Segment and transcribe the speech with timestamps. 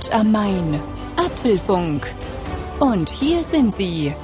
[0.00, 0.80] Frankfurt am Main.
[1.16, 2.14] Apfelfunk.
[2.78, 4.14] Und hier sind sie.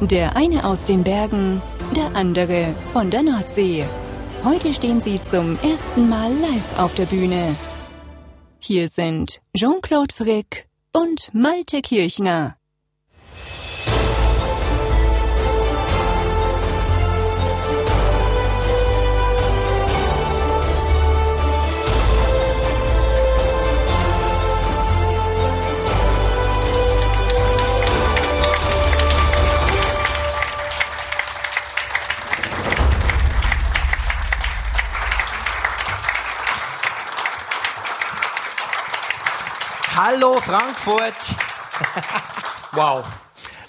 [0.00, 1.60] Der eine aus den Bergen,
[1.96, 3.84] der andere von der Nordsee.
[4.44, 7.54] Heute stehen sie zum ersten Mal live auf der Bühne.
[8.60, 12.56] Hier sind Jean-Claude Frick und Malte Kirchner.
[40.06, 41.14] Hallo Frankfurt!
[42.72, 43.06] Wow.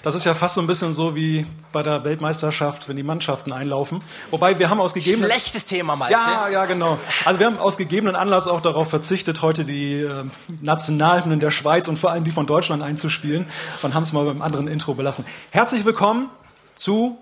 [0.02, 3.52] Das ist ja fast so ein bisschen so wie bei der Weltmeisterschaft, wenn die Mannschaften
[3.52, 4.02] einlaufen.
[4.30, 6.12] Wobei wir haben aus gegebenen Schlechtes Thema, Malte.
[6.12, 6.98] ja, ja, genau.
[7.24, 10.24] Also wir haben aus gegebenen Anlass auch darauf verzichtet, heute die äh,
[10.60, 13.46] Nationalhymnen der Schweiz und vor allem die von Deutschland einzuspielen
[13.82, 15.24] und haben es mal beim anderen Intro belassen.
[15.52, 16.28] Herzlich willkommen
[16.74, 17.16] zu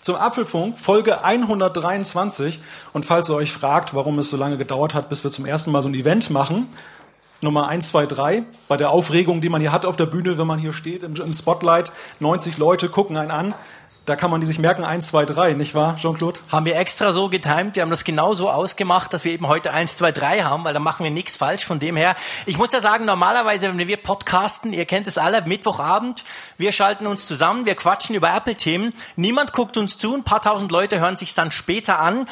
[0.00, 2.60] zum Apfelfunk, Folge 123.
[2.92, 5.72] Und falls ihr euch fragt, warum es so lange gedauert hat, bis wir zum ersten
[5.72, 6.68] Mal so ein Event machen,
[7.40, 10.46] Nummer 1, 2, 3, bei der Aufregung, die man hier hat auf der Bühne, wenn
[10.46, 13.54] man hier steht im, im Spotlight, 90 Leute gucken einen an,
[14.06, 16.40] da kann man die sich merken, 1, 2, 3, nicht wahr, Jean-Claude?
[16.50, 19.72] Haben wir extra so getimt, wir haben das genau so ausgemacht, dass wir eben heute
[19.72, 21.66] 1, 2, 3 haben, weil da machen wir nichts falsch.
[21.66, 22.16] Von dem her,
[22.46, 26.24] ich muss ja sagen, normalerweise, wenn wir podcasten, ihr kennt es alle, Mittwochabend,
[26.56, 30.72] wir schalten uns zusammen, wir quatschen über Apple-Themen, niemand guckt uns zu, ein paar tausend
[30.72, 32.26] Leute hören sich dann später an.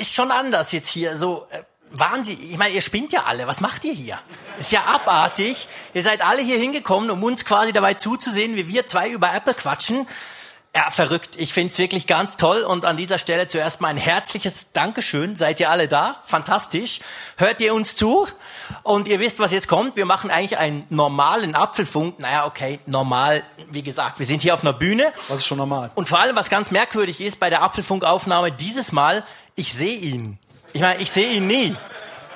[0.00, 1.46] Ist schon anders jetzt hier, so...
[1.50, 3.46] äh, Wahnsinn, ich meine, ihr spinnt ja alle.
[3.46, 4.18] Was macht ihr hier?
[4.58, 5.68] Ist ja abartig.
[5.94, 9.54] Ihr seid alle hier hingekommen, um uns quasi dabei zuzusehen, wie wir zwei über Apple
[9.54, 10.06] quatschen.
[10.76, 11.36] Ja, verrückt.
[11.38, 15.34] Ich find's wirklich ganz toll und an dieser Stelle zuerst mal ein herzliches Dankeschön.
[15.34, 16.20] Seid ihr alle da?
[16.26, 17.00] Fantastisch.
[17.38, 18.26] Hört ihr uns zu?
[18.82, 19.96] Und ihr wisst, was jetzt kommt.
[19.96, 22.18] Wir machen eigentlich einen normalen Apfelfunk.
[22.18, 23.42] Naja, okay, normal.
[23.70, 25.14] Wie gesagt, wir sind hier auf einer Bühne.
[25.28, 25.92] Das ist schon normal.
[25.94, 29.24] Und vor allem, was ganz merkwürdig ist bei der Apfelfunkaufnahme dieses Mal,
[29.54, 30.38] ich sehe ihn.
[30.76, 31.74] Ich meine, ich sehe ihn nie.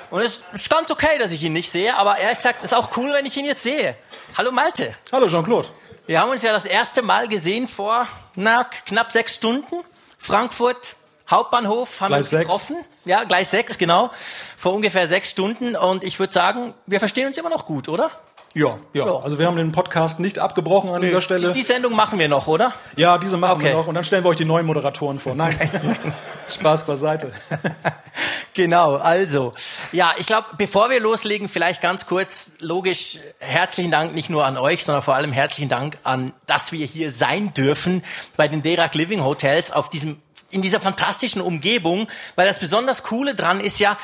[0.09, 2.97] Und es ist ganz okay, dass ich ihn nicht sehe, aber ehrlich gesagt, ist auch
[2.97, 3.95] cool, wenn ich ihn jetzt sehe.
[4.35, 4.95] Hallo Malte.
[5.13, 5.69] Hallo Jean-Claude.
[6.07, 9.85] Wir haben uns ja das erste Mal gesehen vor na, knapp sechs Stunden.
[10.17, 10.97] Frankfurt,
[11.29, 12.45] Hauptbahnhof, haben wir uns Gleis sechs.
[12.45, 12.77] getroffen.
[13.05, 14.11] Ja, gleich sechs, genau.
[14.57, 15.77] Vor ungefähr sechs Stunden.
[15.77, 18.11] Und ich würde sagen, wir verstehen uns immer noch gut, oder?
[18.55, 19.17] Ja, ja, Ja.
[19.21, 21.49] Also wir haben den Podcast nicht abgebrochen an dieser Stelle.
[21.53, 22.73] Die, die Sendung machen wir noch, oder?
[22.97, 23.77] Ja, diese machen wir Okay.
[23.77, 25.35] noch und dann stellen wir euch die neuen Moderatoren vor.
[25.37, 25.57] Nein,
[26.49, 27.33] Spaß beiseite.
[28.55, 29.55] Genau, also.
[29.93, 34.59] Ja, ich glaube, bevor wir loslegen, vielleicht ganz kurz, logisch, herzlichen Dank nicht nur an
[34.59, 38.03] euch, sondern vor allem herzlichen Dank an, dass wir hier sein dürfen
[38.37, 43.37] bei den Derak Living Hotels auf diesem, in dieser fantastischen Umgebung, weil das besonders Coole
[43.37, 43.97] dran ist ja,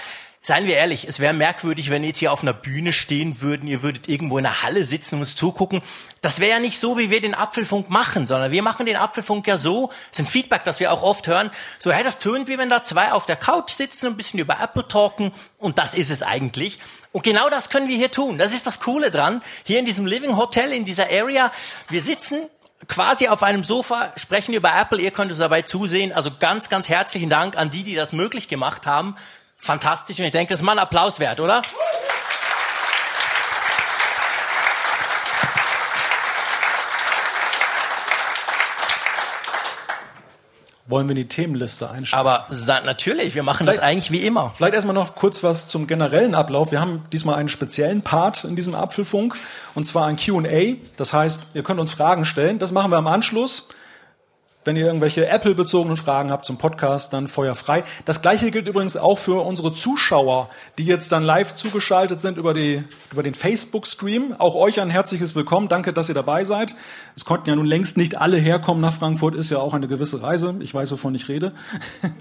[0.46, 3.66] Seien wir ehrlich, es wäre merkwürdig, wenn ihr jetzt hier auf einer Bühne stehen würden,
[3.66, 5.82] ihr würdet irgendwo in einer Halle sitzen und uns zugucken.
[6.20, 9.48] Das wäre ja nicht so, wie wir den Apfelfunk machen, sondern wir machen den Apfelfunk
[9.48, 11.50] ja so, das ist ein Feedback, das wir auch oft hören,
[11.80, 14.38] so, hey, das tönt wie wenn da zwei auf der Couch sitzen und ein bisschen
[14.38, 16.78] über Apple talken und das ist es eigentlich.
[17.10, 18.38] Und genau das können wir hier tun.
[18.38, 19.42] Das ist das Coole dran.
[19.64, 21.50] Hier in diesem Living Hotel, in dieser Area,
[21.88, 22.38] wir sitzen
[22.88, 26.12] quasi auf einem Sofa, sprechen über Apple, ihr könnt uns dabei zusehen.
[26.12, 29.16] Also ganz, ganz herzlichen Dank an die, die das möglich gemacht haben.
[29.56, 31.62] Fantastisch und ich denke, das ist mal ein Applaus wert, oder?
[40.88, 42.26] wollen wir in die Themenliste einsteigen.
[42.26, 42.46] Aber
[42.84, 44.52] natürlich, wir machen vielleicht, das eigentlich wie immer.
[44.56, 46.70] Vielleicht erstmal noch kurz was zum generellen Ablauf.
[46.70, 49.36] Wir haben diesmal einen speziellen Part in diesem Apfelfunk
[49.74, 50.76] und zwar ein Q&A.
[50.96, 52.58] Das heißt, ihr könnt uns Fragen stellen.
[52.58, 53.68] Das machen wir am Anschluss.
[54.66, 57.84] Wenn ihr irgendwelche Apple-bezogenen Fragen habt zum Podcast, dann Feuer frei.
[58.04, 62.52] Das gleiche gilt übrigens auch für unsere Zuschauer, die jetzt dann live zugeschaltet sind über,
[62.52, 62.82] die,
[63.12, 64.34] über den Facebook-Stream.
[64.38, 65.68] Auch euch ein herzliches Willkommen.
[65.68, 66.74] Danke, dass ihr dabei seid.
[67.18, 70.22] Es konnten ja nun längst nicht alle herkommen nach Frankfurt, ist ja auch eine gewisse
[70.22, 70.54] Reise.
[70.60, 71.52] Ich weiß, wovon ich rede.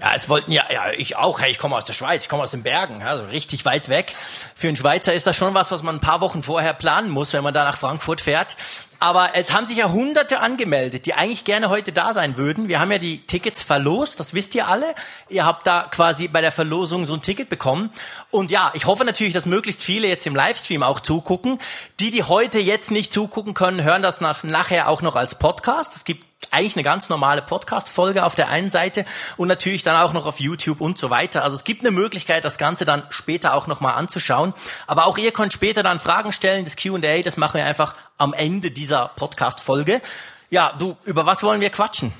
[0.00, 1.40] Ja, es wollten ja, ja, ich auch.
[1.40, 4.14] Hey, ich komme aus der Schweiz, ich komme aus den Bergen, also richtig weit weg.
[4.54, 7.32] Für einen Schweizer ist das schon was, was man ein paar Wochen vorher planen muss,
[7.32, 8.56] wenn man da nach Frankfurt fährt.
[8.98, 12.68] Aber es haben sich ja Hunderte angemeldet, die eigentlich gerne heute da sein würden.
[12.68, 14.86] Wir haben ja die Tickets verlost, das wisst ihr alle.
[15.28, 17.90] Ihr habt da quasi bei der Verlosung so ein Ticket bekommen.
[18.30, 21.58] Und ja, ich hoffe natürlich, dass möglichst viele jetzt im Livestream auch zugucken.
[22.00, 25.96] Die, die heute jetzt nicht zugucken können, hören das nach, nachher auch noch als Podcast.
[25.96, 29.04] Es gibt eigentlich eine ganz normale Podcast-Folge auf der einen Seite
[29.36, 31.42] und natürlich dann auch noch auf YouTube und so weiter.
[31.42, 34.54] Also es gibt eine Möglichkeit, das Ganze dann später auch nochmal anzuschauen.
[34.86, 36.64] Aber auch ihr könnt später dann Fragen stellen.
[36.64, 40.00] Das Q&A, das machen wir einfach am Ende dieser Podcast-Folge.
[40.50, 42.12] Ja, du, über was wollen wir quatschen?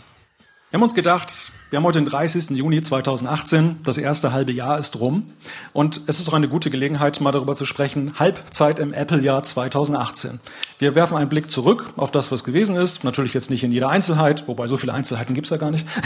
[0.71, 2.51] Wir haben uns gedacht, wir haben heute den 30.
[2.51, 5.33] Juni 2018, das erste halbe Jahr ist rum
[5.73, 10.41] und es ist doch eine gute Gelegenheit, mal darüber zu sprechen, Halbzeit im Apple-Jahr 2018.
[10.81, 13.91] Wir werfen einen Blick zurück auf das, was gewesen ist, natürlich jetzt nicht in jeder
[13.91, 15.87] Einzelheit, wobei so viele Einzelheiten gibt's ja gar nicht.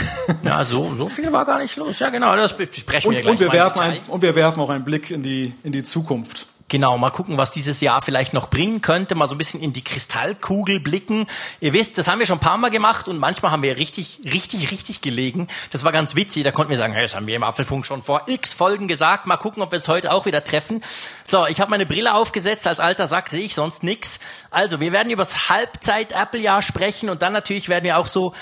[0.43, 1.99] Ja, so, so viel war gar nicht los.
[1.99, 4.69] Ja, genau, das besprechen und, wir gleich und wir werfen ein, Und wir werfen auch
[4.69, 6.47] einen Blick in die, in die Zukunft.
[6.71, 9.73] Genau, mal gucken, was dieses Jahr vielleicht noch bringen könnte, mal so ein bisschen in
[9.73, 11.27] die Kristallkugel blicken.
[11.59, 14.21] Ihr wisst, das haben wir schon ein paar Mal gemacht und manchmal haben wir richtig,
[14.23, 15.49] richtig, richtig gelegen.
[15.71, 18.01] Das war ganz witzig, da konnten wir sagen, hey, das haben wir im Apfelfunk schon
[18.01, 20.81] vor x Folgen gesagt, mal gucken, ob wir es heute auch wieder treffen.
[21.25, 24.21] So, ich habe meine Brille aufgesetzt, als alter Sack sehe ich sonst nix.
[24.49, 28.33] Also, wir werden über das Halbzeit-Apple-Jahr sprechen und dann natürlich werden wir auch so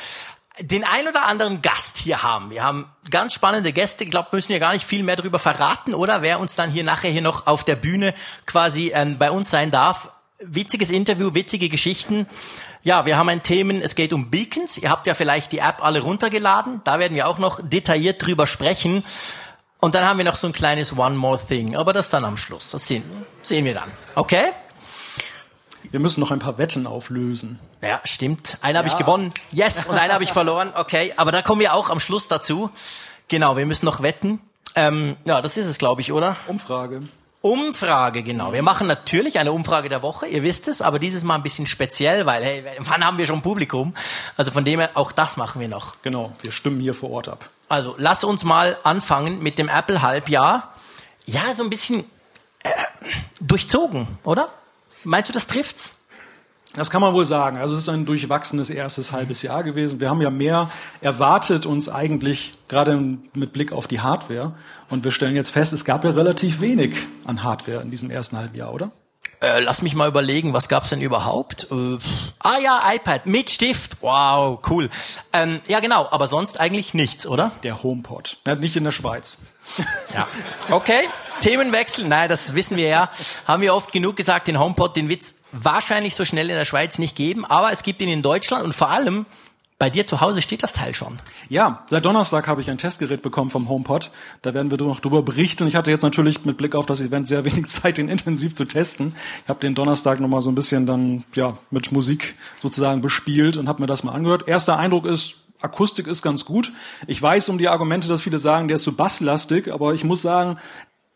[0.61, 2.51] den ein oder anderen Gast hier haben.
[2.51, 4.03] Wir haben ganz spannende Gäste.
[4.03, 6.21] Ich glaube, müssen wir gar nicht viel mehr darüber verraten, oder?
[6.21, 8.13] Wer uns dann hier nachher hier noch auf der Bühne
[8.45, 10.11] quasi ähm, bei uns sein darf.
[10.39, 12.27] Witziges Interview, witzige Geschichten.
[12.81, 14.77] Ja, wir haben ein Themen, es geht um Beacons.
[14.77, 16.81] Ihr habt ja vielleicht die App alle runtergeladen.
[16.85, 19.03] Da werden wir auch noch detailliert drüber sprechen.
[19.81, 21.75] Und dann haben wir noch so ein kleines One More Thing.
[21.75, 22.71] Aber das dann am Schluss.
[22.71, 23.03] Das sehen,
[23.41, 23.91] sehen wir dann.
[24.15, 24.51] Okay?
[25.91, 27.59] Wir müssen noch ein paar Wetten auflösen.
[27.81, 28.57] Ja, stimmt.
[28.61, 28.79] Einen ja.
[28.79, 29.33] habe ich gewonnen.
[29.51, 29.87] Yes.
[29.87, 30.71] Und einen habe ich verloren.
[30.75, 31.13] Okay.
[31.17, 32.69] Aber da kommen wir auch am Schluss dazu.
[33.27, 34.39] Genau, wir müssen noch wetten.
[34.75, 36.35] Ähm, ja, das ist es, glaube ich, oder?
[36.47, 36.99] Umfrage.
[37.41, 38.51] Umfrage, genau.
[38.51, 41.67] Wir machen natürlich eine Umfrage der Woche, ihr wisst es, aber dieses Mal ein bisschen
[41.67, 43.95] speziell, weil, hey, wann haben wir schon Publikum?
[44.35, 46.01] Also von dem her, auch das machen wir noch.
[46.01, 47.45] Genau, wir stimmen hier vor Ort ab.
[47.69, 50.73] Also, lass uns mal anfangen mit dem Apple-Halbjahr.
[51.27, 52.03] Ja, so ein bisschen
[52.63, 52.69] äh,
[53.39, 54.49] durchzogen, oder?
[55.03, 55.95] Meinst du, das trifft's?
[56.75, 57.57] Das kann man wohl sagen.
[57.57, 59.99] Also es ist ein durchwachsenes erstes halbes Jahr gewesen.
[59.99, 60.69] Wir haben ja mehr
[61.01, 62.95] erwartet uns eigentlich, gerade
[63.33, 64.55] mit Blick auf die Hardware.
[64.89, 68.37] Und wir stellen jetzt fest, es gab ja relativ wenig an Hardware in diesem ersten
[68.37, 68.91] halben Jahr, oder?
[69.41, 71.67] Äh, lass mich mal überlegen, was gab's denn überhaupt?
[71.71, 71.97] Äh,
[72.39, 74.01] ah ja, iPad mit Stift.
[74.01, 74.89] Wow, cool.
[75.31, 77.51] Ähm, ja genau, aber sonst eigentlich nichts, oder?
[77.63, 78.37] Der HomePod.
[78.57, 79.39] Nicht in der Schweiz.
[80.13, 80.27] Ja.
[80.69, 81.07] Okay,
[81.39, 82.07] Themenwechsel.
[82.07, 83.11] Nein, das wissen wir ja.
[83.45, 86.99] Haben wir oft genug gesagt, den HomePod, den wird's wahrscheinlich so schnell in der Schweiz
[86.99, 89.25] nicht geben, aber es gibt ihn in Deutschland und vor allem
[89.79, 91.19] bei dir zu Hause steht das Teil schon.
[91.47, 94.11] Ja, seit Donnerstag habe ich ein Testgerät bekommen vom HomePod.
[94.41, 95.65] Da werden wir noch drüber berichten.
[95.69, 98.65] Ich hatte jetzt natürlich mit Blick auf das Event sehr wenig Zeit, den intensiv zu
[98.65, 99.15] testen.
[99.43, 103.69] Ich habe den Donnerstag nochmal so ein bisschen dann ja mit Musik sozusagen bespielt und
[103.69, 104.49] habe mir das mal angehört.
[104.49, 106.73] Erster Eindruck ist, Akustik ist ganz gut.
[107.07, 110.03] Ich weiß um die Argumente, dass viele sagen, der ist zu so basslastig, aber ich
[110.03, 110.57] muss sagen,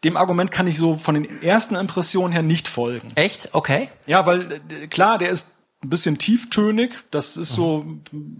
[0.04, 3.10] dem Argument kann ich so von den ersten Impressionen her nicht folgen.
[3.16, 3.50] Echt?
[3.54, 3.90] Okay.
[4.06, 7.86] Ja, weil äh, klar, der ist ein bisschen tieftönig, das ist so,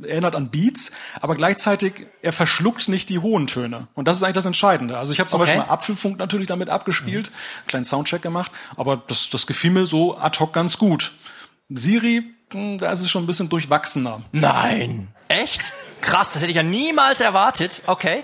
[0.02, 3.88] erinnert an Beats, aber gleichzeitig, er verschluckt nicht die hohen Töne.
[3.96, 4.98] Und das ist eigentlich das Entscheidende.
[4.98, 5.52] Also ich habe zum okay.
[5.52, 7.68] Beispiel mal Apfelfunk natürlich damit abgespielt, mhm.
[7.68, 11.14] kleinen Soundcheck gemacht, aber das, das gefiel mir so ad hoc ganz gut.
[11.70, 14.22] Siri, hm, da ist es schon ein bisschen durchwachsener.
[14.32, 15.10] Nein.
[15.28, 15.74] Echt?
[16.02, 17.82] Krass, das hätte ich ja niemals erwartet.
[17.88, 18.24] Okay.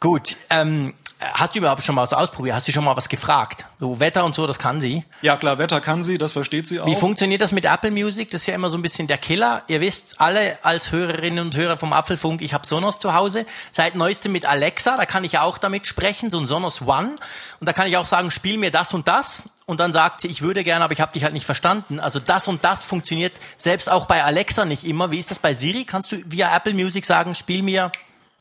[0.00, 0.36] Gut.
[0.50, 0.94] Ähm,
[1.32, 2.54] Hast du überhaupt schon mal was ausprobiert?
[2.54, 3.66] Hast du schon mal was gefragt?
[3.80, 5.04] So Wetter und so, das kann sie.
[5.22, 6.86] Ja klar, Wetter kann sie, das versteht sie auch.
[6.86, 8.30] Wie funktioniert das mit Apple Music?
[8.30, 9.62] Das ist ja immer so ein bisschen der Killer.
[9.68, 13.46] Ihr wisst alle als Hörerinnen und Hörer vom Apfelfunk, ich habe Sonos zu Hause.
[13.70, 17.16] Seit neuestem mit Alexa, da kann ich ja auch damit sprechen, so ein Sonos One.
[17.60, 19.50] Und da kann ich auch sagen, spiel mir das und das.
[19.66, 22.00] Und dann sagt sie, ich würde gerne, aber ich habe dich halt nicht verstanden.
[22.00, 25.10] Also das und das funktioniert selbst auch bei Alexa nicht immer.
[25.10, 25.84] Wie ist das bei Siri?
[25.84, 27.90] Kannst du via Apple Music sagen, spiel mir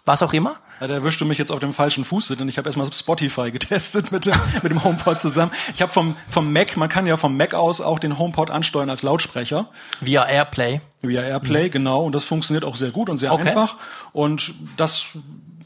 [0.05, 0.57] was auch immer?
[0.83, 4.11] Ja, da erwischte mich jetzt auf dem falschen Fuß, denn ich habe erstmal Spotify getestet
[4.11, 5.53] mit dem, mit dem HomePod zusammen.
[5.73, 8.89] Ich habe vom, vom Mac, man kann ja vom Mac aus auch den HomePod ansteuern
[8.89, 9.69] als Lautsprecher.
[10.01, 10.81] Via Airplay.
[11.01, 11.71] Via Airplay, mhm.
[11.71, 12.03] genau.
[12.03, 13.47] Und das funktioniert auch sehr gut und sehr okay.
[13.47, 13.77] einfach.
[14.11, 15.07] Und das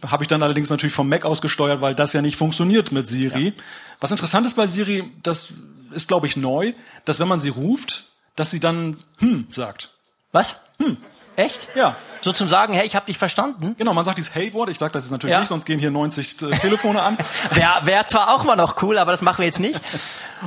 [0.05, 3.07] habe ich dann allerdings natürlich vom Mac aus gesteuert, weil das ja nicht funktioniert mit
[3.07, 3.45] Siri.
[3.47, 3.63] Ja.
[3.99, 5.51] Was interessant ist bei Siri, das
[5.93, 6.73] ist, glaube ich, neu,
[7.05, 8.03] dass wenn man sie ruft,
[8.35, 9.93] dass sie dann hm sagt.
[10.31, 10.57] Was?
[10.77, 10.97] Hm.
[11.37, 11.69] Echt?
[11.75, 11.95] Ja.
[12.21, 13.75] So zum Sagen, hey, ich habe dich verstanden.
[13.77, 14.69] Genau, man sagt dieses Hey-Wort.
[14.69, 15.39] Ich sage das ist natürlich ja.
[15.39, 17.15] nicht, sonst gehen hier 90 äh, Telefone an.
[17.51, 19.79] Wäre wär zwar auch mal noch cool, aber das machen wir jetzt nicht.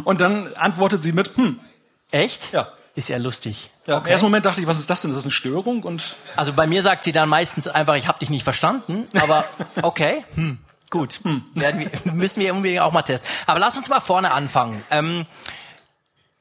[0.03, 1.61] Und dann antwortet sie mit Hm.
[2.11, 2.53] Echt?
[2.53, 2.73] Ja.
[2.97, 3.71] Ist ja lustig.
[3.87, 4.09] Ja, okay.
[4.09, 5.13] Im ersten Moment dachte ich, was ist das denn?
[5.13, 5.85] Ist das eine Störung?
[5.85, 9.07] Und also bei mir sagt sie dann meistens einfach, ich habe dich nicht verstanden.
[9.15, 9.45] Aber
[9.83, 10.59] okay, hm.
[10.91, 11.21] gut.
[11.23, 11.45] Hm.
[11.55, 13.31] Werden wir, müssen wir unbedingt auch mal testen.
[13.47, 14.83] Aber lass uns mal vorne anfangen.
[14.91, 15.25] Ähm,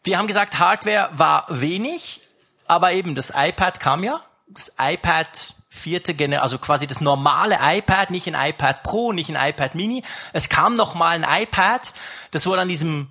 [0.03, 2.21] wir haben gesagt, Hardware war wenig,
[2.65, 8.09] aber eben das iPad kam ja das iPad vierte Generation, also quasi das normale iPad,
[8.11, 10.03] nicht ein iPad Pro, nicht ein iPad Mini.
[10.33, 11.93] Es kam noch mal ein iPad,
[12.31, 13.07] das wurde an diesem,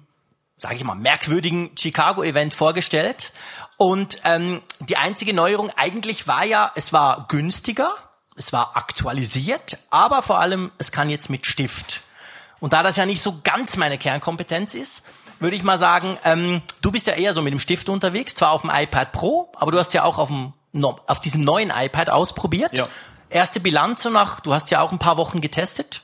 [0.57, 3.33] sage ich mal, merkwürdigen Chicago-Event vorgestellt.
[3.76, 7.92] Und ähm, die einzige Neuerung eigentlich war ja, es war günstiger,
[8.37, 12.02] es war aktualisiert, aber vor allem, es kann jetzt mit Stift.
[12.61, 15.04] Und da das ja nicht so ganz meine Kernkompetenz ist,
[15.38, 18.50] würde ich mal sagen, ähm, du bist ja eher so mit dem Stift unterwegs, zwar
[18.50, 20.52] auf dem iPad Pro, aber du hast ja auch auf dem
[20.85, 22.76] auf diesem neuen iPad ausprobiert.
[22.76, 22.88] Ja.
[23.30, 26.02] Erste Bilanz nach, du hast ja auch ein paar Wochen getestet.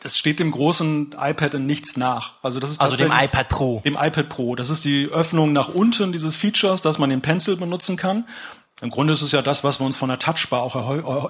[0.00, 2.32] Das steht dem großen iPad in nichts nach.
[2.42, 3.82] Also das ist also dem iPad Pro.
[3.84, 4.56] Dem iPad Pro.
[4.56, 8.24] Das ist die Öffnung nach unten dieses Features, dass man den Pencil benutzen kann.
[8.80, 10.74] Im Grunde ist es ja das, was wir uns von der Touchbar auch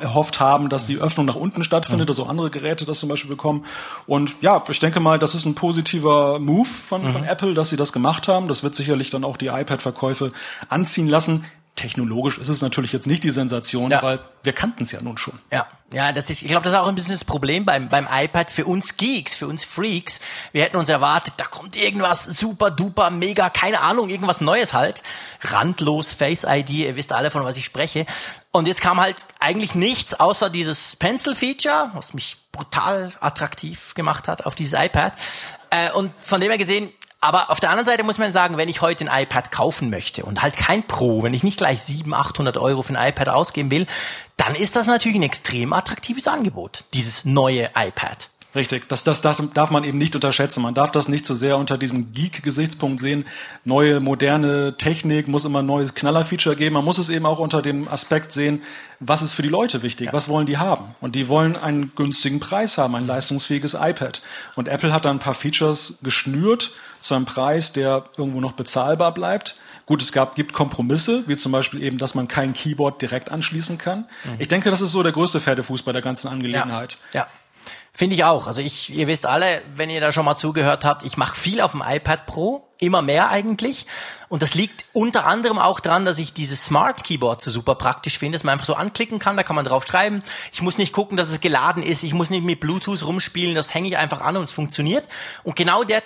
[0.01, 2.12] erhofft haben, dass die Öffnung nach unten stattfindet, mhm.
[2.12, 3.67] also andere Geräte das zum Beispiel bekommen.
[4.07, 7.12] Und ja, ich denke mal, das ist ein positiver Move von, mhm.
[7.12, 8.49] von Apple, dass sie das gemacht haben.
[8.49, 10.31] Das wird sicherlich dann auch die iPad-Verkäufe
[10.71, 11.45] anziehen lassen
[11.76, 14.02] technologisch ist es natürlich jetzt nicht die Sensation, ja.
[14.02, 15.38] weil wir kannten es ja nun schon.
[15.50, 18.07] Ja, ja, das ist, ich glaube, das ist auch ein bisschen das Problem beim, beim
[18.11, 20.21] iPad für uns Geeks, für uns Freaks.
[20.52, 25.02] Wir hätten uns erwartet, da kommt irgendwas super duper, mega, keine Ahnung, irgendwas Neues halt.
[25.43, 28.07] Randlos, Face ID, ihr wisst alle, von was ich spreche.
[28.52, 34.47] Und jetzt kam halt eigentlich nichts außer dieses Pencil-Feature, was mich brutal attraktiv gemacht hat
[34.47, 35.14] auf dieses iPad.
[35.71, 36.91] Äh, und von dem her gesehen,
[37.23, 40.25] aber auf der anderen Seite muss man sagen, wenn ich heute ein iPad kaufen möchte
[40.25, 43.71] und halt kein Pro, wenn ich nicht gleich 700, 800 Euro für ein iPad ausgeben
[43.71, 43.87] will,
[44.37, 48.29] dann ist das natürlich ein extrem attraktives Angebot, dieses neue iPad.
[48.55, 50.63] Richtig, das, das, das darf man eben nicht unterschätzen.
[50.63, 53.25] Man darf das nicht zu so sehr unter diesem Geek-Gesichtspunkt sehen.
[53.65, 56.75] Neue, moderne Technik muss immer ein neues Knaller-Feature geben.
[56.75, 58.61] Man muss es eben auch unter dem Aspekt sehen,
[59.01, 60.09] was ist für die Leute wichtig?
[60.09, 60.13] Ja.
[60.13, 60.95] Was wollen die haben?
[61.01, 64.21] Und die wollen einen günstigen Preis haben, ein leistungsfähiges iPad.
[64.55, 69.15] Und Apple hat da ein paar Features geschnürt zu einem Preis, der irgendwo noch bezahlbar
[69.15, 69.57] bleibt.
[69.87, 73.79] Gut, es gab, gibt Kompromisse, wie zum Beispiel eben, dass man kein Keyboard direkt anschließen
[73.79, 74.01] kann.
[74.25, 74.37] Mhm.
[74.39, 76.99] Ich denke, das ist so der größte Pferdefuß bei der ganzen Angelegenheit.
[77.13, 77.23] Ja.
[77.23, 77.27] ja.
[77.95, 78.47] Finde ich auch.
[78.47, 81.61] Also ich, ihr wisst alle, wenn ihr da schon mal zugehört habt, ich mache viel
[81.61, 83.87] auf dem iPad Pro, immer mehr eigentlich.
[84.31, 88.19] Und das liegt unter anderem auch daran, dass ich dieses Smart Keyboard so super praktisch
[88.19, 90.23] finde, dass man einfach so anklicken kann, da kann man drauf schreiben.
[90.53, 93.75] Ich muss nicht gucken, dass es geladen ist, ich muss nicht mit Bluetooth rumspielen, das
[93.75, 95.07] hänge ich einfach an und es funktioniert.
[95.45, 96.03] Und genau der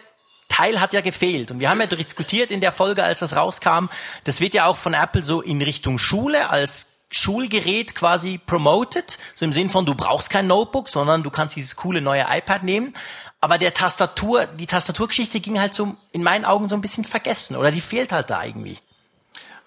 [0.49, 1.53] Teil hat ja gefehlt.
[1.53, 3.87] Und wir haben ja diskutiert in der Folge, als das rauskam,
[4.25, 9.45] das wird ja auch von Apple so in Richtung Schule als Schulgerät quasi promoted, so
[9.45, 12.95] im Sinn von, du brauchst kein Notebook, sondern du kannst dieses coole neue iPad nehmen.
[13.41, 17.57] Aber der Tastatur, die Tastaturgeschichte ging halt so in meinen Augen so ein bisschen vergessen
[17.57, 18.79] oder die fehlt halt da irgendwie.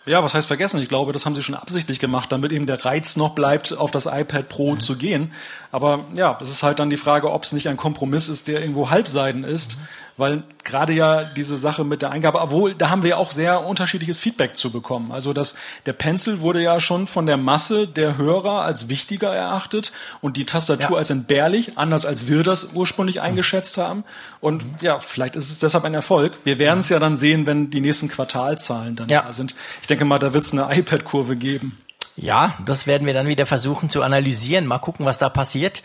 [0.05, 0.81] Ja, was heißt vergessen?
[0.81, 3.91] Ich glaube, das haben sie schon absichtlich gemacht, damit eben der Reiz noch bleibt, auf
[3.91, 4.79] das iPad Pro mhm.
[4.79, 5.34] zu gehen.
[5.72, 8.62] Aber ja, es ist halt dann die Frage, ob es nicht ein Kompromiss ist, der
[8.62, 9.88] irgendwo halbseiden ist, mhm
[10.20, 14.20] weil gerade ja diese Sache mit der Eingabe, obwohl da haben wir auch sehr unterschiedliches
[14.20, 15.12] Feedback zu bekommen.
[15.12, 19.94] Also das, der Pencil wurde ja schon von der Masse der Hörer als wichtiger erachtet
[20.20, 20.98] und die Tastatur ja.
[20.98, 23.22] als entbehrlich, anders als wir das ursprünglich mhm.
[23.22, 24.04] eingeschätzt haben.
[24.42, 24.76] Und mhm.
[24.82, 26.38] ja, vielleicht ist es deshalb ein Erfolg.
[26.44, 29.22] Wir werden es ja dann sehen, wenn die nächsten Quartalzahlen dann ja.
[29.22, 29.56] da sind.
[29.82, 31.78] Ich denke mal, da wird es eine iPad-Kurve geben.
[32.22, 34.68] Ja, das werden wir dann wieder versuchen zu analysieren.
[34.68, 35.84] Mal gucken, was da passiert.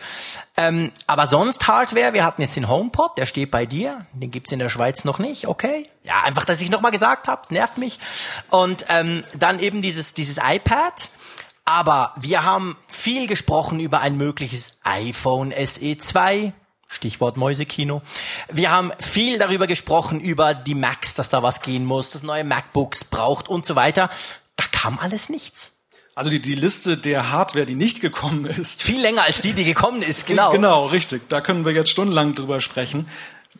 [0.57, 4.05] Ähm, aber sonst Hardware, wir hatten jetzt den HomePod, der steht bei dir.
[4.11, 5.87] Den gibt's in der Schweiz noch nicht, okay.
[6.03, 7.99] Ja, einfach, dass ich nochmal gesagt habe, nervt mich.
[8.49, 11.09] Und ähm, dann eben dieses, dieses iPad.
[11.63, 16.51] Aber wir haben viel gesprochen über ein mögliches iPhone SE 2.
[16.89, 18.01] Stichwort Mäusekino.
[18.51, 22.43] Wir haben viel darüber gesprochen, über die Macs, dass da was gehen muss, dass neue
[22.43, 24.09] MacBooks braucht und so weiter.
[24.57, 25.74] Da kam alles nichts.
[26.15, 28.81] Also die, die Liste der Hardware, die nicht gekommen ist.
[28.81, 30.51] Viel länger als die, die gekommen ist, genau.
[30.51, 31.27] Genau, richtig.
[31.27, 33.09] Da können wir jetzt stundenlang drüber sprechen.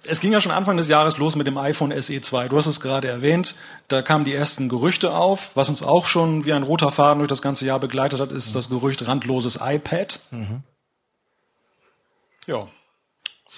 [0.07, 2.47] Es ging ja schon Anfang des Jahres los mit dem iPhone SE 2.
[2.47, 3.55] Du hast es gerade erwähnt.
[3.89, 5.51] Da kamen die ersten Gerüchte auf.
[5.55, 8.51] Was uns auch schon wie ein roter Faden durch das ganze Jahr begleitet hat, ist
[8.51, 8.53] mhm.
[8.53, 10.21] das Gerücht randloses iPad.
[10.31, 10.63] Mhm.
[12.45, 12.67] Ja.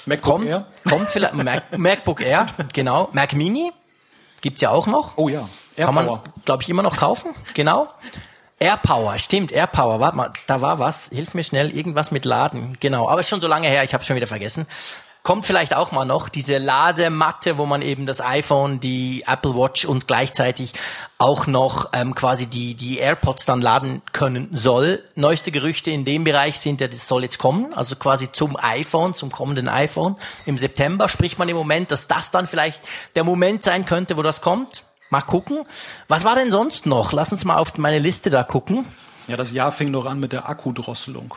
[0.06, 0.68] MacBook Kommt, Air?
[0.88, 3.10] kommt vielleicht, Mac, MacBook Air, genau.
[3.12, 3.72] Mac Mini
[4.42, 5.18] gibt's ja auch noch.
[5.18, 5.50] Oh ja.
[5.76, 7.36] Kann man, glaube ich, immer noch kaufen.
[7.54, 7.90] Genau.
[8.60, 10.00] AirPower, stimmt, AirPower.
[10.00, 11.10] Warte mal, da war was.
[11.10, 12.76] Hilf mir schnell, irgendwas mit Laden.
[12.80, 14.66] Genau, aber ist schon so lange her, ich habe schon wieder vergessen.
[15.28, 19.84] Kommt vielleicht auch mal noch diese Ladematte, wo man eben das iPhone, die Apple Watch
[19.84, 20.72] und gleichzeitig
[21.18, 25.04] auch noch ähm, quasi die, die AirPods dann laden können soll.
[25.16, 29.14] Neueste Gerüchte in dem Bereich sind ja, das soll jetzt kommen, also quasi zum iPhone,
[29.14, 30.16] zum kommenden iPhone.
[30.46, 34.22] Im September spricht man im Moment, dass das dann vielleicht der Moment sein könnte, wo
[34.22, 34.84] das kommt.
[35.10, 35.64] Mal gucken.
[36.08, 37.14] Was war denn sonst noch?
[37.14, 38.86] Lass uns mal auf meine Liste da gucken.
[39.28, 41.34] Ja, das Jahr fing doch an mit der Akkudrosselung.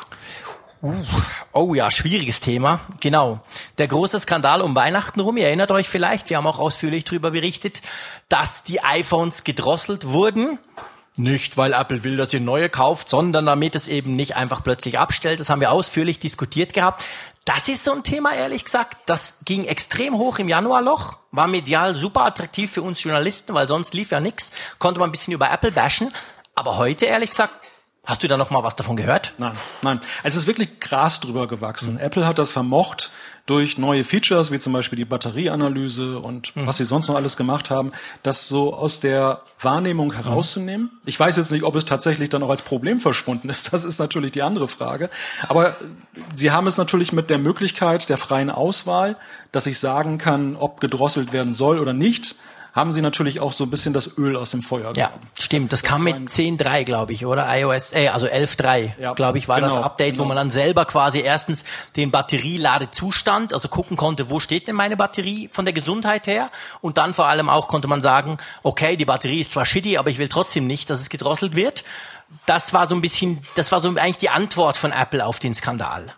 [1.53, 2.81] Oh ja, schwieriges Thema.
[3.01, 3.41] Genau.
[3.79, 7.33] Der große Skandal um Weihnachten rum, ihr erinnert euch vielleicht, wir haben auch ausführlich darüber
[7.33, 7.83] berichtet,
[8.29, 10.59] dass die iPhones gedrosselt wurden.
[11.17, 14.99] Nicht, weil Apple will, dass ihr neue kauft, sondern damit es eben nicht einfach plötzlich
[14.99, 15.41] abstellt.
[15.41, 17.05] Das haben wir ausführlich diskutiert gehabt.
[17.45, 18.97] Das ist so ein Thema, ehrlich gesagt.
[19.07, 23.93] Das ging extrem hoch im Januarloch, war medial super attraktiv für uns Journalisten, weil sonst
[23.93, 24.53] lief ja nix.
[24.79, 26.13] Konnte man ein bisschen über Apple bashen.
[26.55, 27.55] Aber heute, ehrlich gesagt,
[28.05, 29.33] hast du da noch mal was davon gehört?
[29.39, 30.01] Nein, nein.
[30.23, 31.99] Es ist wirklich Gras drüber gewachsen.
[31.99, 33.11] Apple hat das vermocht
[33.47, 37.71] durch neue Features, wie zum Beispiel die Batterieanalyse und was sie sonst noch alles gemacht
[37.71, 37.93] haben,
[38.23, 40.91] das so aus der Wahrnehmung herauszunehmen.
[41.05, 43.73] Ich weiß jetzt nicht, ob es tatsächlich dann auch als Problem verschwunden ist.
[43.73, 45.11] Das ist natürlich die andere Frage.
[45.49, 45.77] Aber
[46.37, 49.17] sie haben es natürlich mit der Möglichkeit der freien Auswahl,
[49.53, 52.37] dass ich sagen kann, ob gedrosselt werden soll oder nicht,
[52.73, 55.27] haben sie natürlich auch so ein bisschen das Öl aus dem Feuer Ja, genommen.
[55.39, 55.73] stimmt.
[55.73, 57.47] Das, kam war mit ein- 10.3, glaube ich, oder?
[57.59, 60.29] iOS, äh, also 11.3, Ja, glaube ich, war das genau, Update, wo genau.
[60.29, 61.65] man dann selber quasi erstens
[61.97, 66.51] den Batterieladezustand, also gucken konnte, wo steht denn meine Batterie von der Gesundheit her?
[66.81, 70.11] Und dann vor allem auch konnte man sagen, okay, die Batterie ist zwar shitty, aber
[70.11, 71.85] ich will trotzdem nicht, dass es gedrosselt wird.
[72.47, 75.55] Das war so ein bisschen, das war so eigentlich die Antwort von Apple auf den
[75.55, 76.15] Skandal.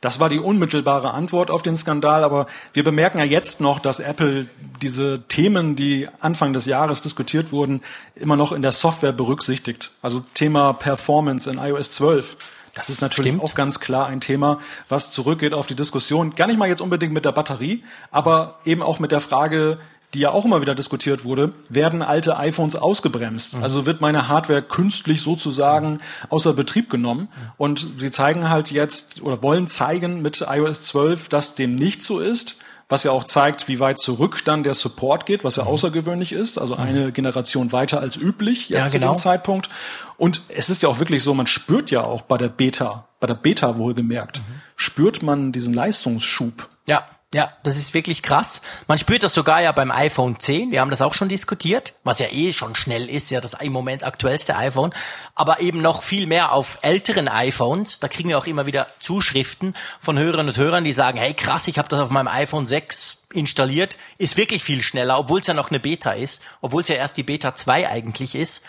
[0.00, 4.00] Das war die unmittelbare Antwort auf den Skandal, aber wir bemerken ja jetzt noch, dass
[4.00, 4.46] Apple
[4.80, 7.82] diese Themen, die Anfang des Jahres diskutiert wurden,
[8.14, 9.92] immer noch in der Software berücksichtigt.
[10.02, 12.36] Also Thema Performance in iOS 12.
[12.74, 13.44] Das ist natürlich Stimmt.
[13.44, 14.58] auch ganz klar ein Thema,
[14.88, 16.34] was zurückgeht auf die Diskussion.
[16.34, 19.78] Gar nicht mal jetzt unbedingt mit der Batterie, aber eben auch mit der Frage,
[20.14, 23.56] die ja auch immer wieder diskutiert wurde, werden alte iPhones ausgebremst?
[23.62, 27.28] Also wird meine Hardware künstlich sozusagen außer Betrieb genommen?
[27.56, 32.18] Und sie zeigen halt jetzt oder wollen zeigen mit iOS 12, dass dem nicht so
[32.20, 32.56] ist.
[32.88, 36.58] Was ja auch zeigt, wie weit zurück dann der Support geht, was ja außergewöhnlich ist.
[36.58, 39.14] Also eine Generation weiter als üblich jetzt Ja, zu genau.
[39.14, 39.70] dem Zeitpunkt.
[40.18, 43.26] Und es ist ja auch wirklich so, man spürt ja auch bei der Beta, bei
[43.26, 44.42] der Beta wohlgemerkt,
[44.76, 46.68] spürt man diesen Leistungsschub.
[46.86, 47.02] Ja,
[47.34, 48.60] ja, das ist wirklich krass.
[48.88, 50.70] Man spürt das sogar ja beim iPhone 10.
[50.70, 53.72] Wir haben das auch schon diskutiert, was ja eh schon schnell ist, ja das im
[53.72, 54.92] Moment aktuellste iPhone,
[55.34, 58.00] aber eben noch viel mehr auf älteren iPhones.
[58.00, 61.68] Da kriegen wir auch immer wieder Zuschriften von Hörerinnen und Hörern, die sagen, hey krass,
[61.68, 65.54] ich habe das auf meinem iPhone 6 installiert, ist wirklich viel schneller, obwohl es ja
[65.54, 68.62] noch eine Beta ist, obwohl es ja erst die Beta 2 eigentlich ist.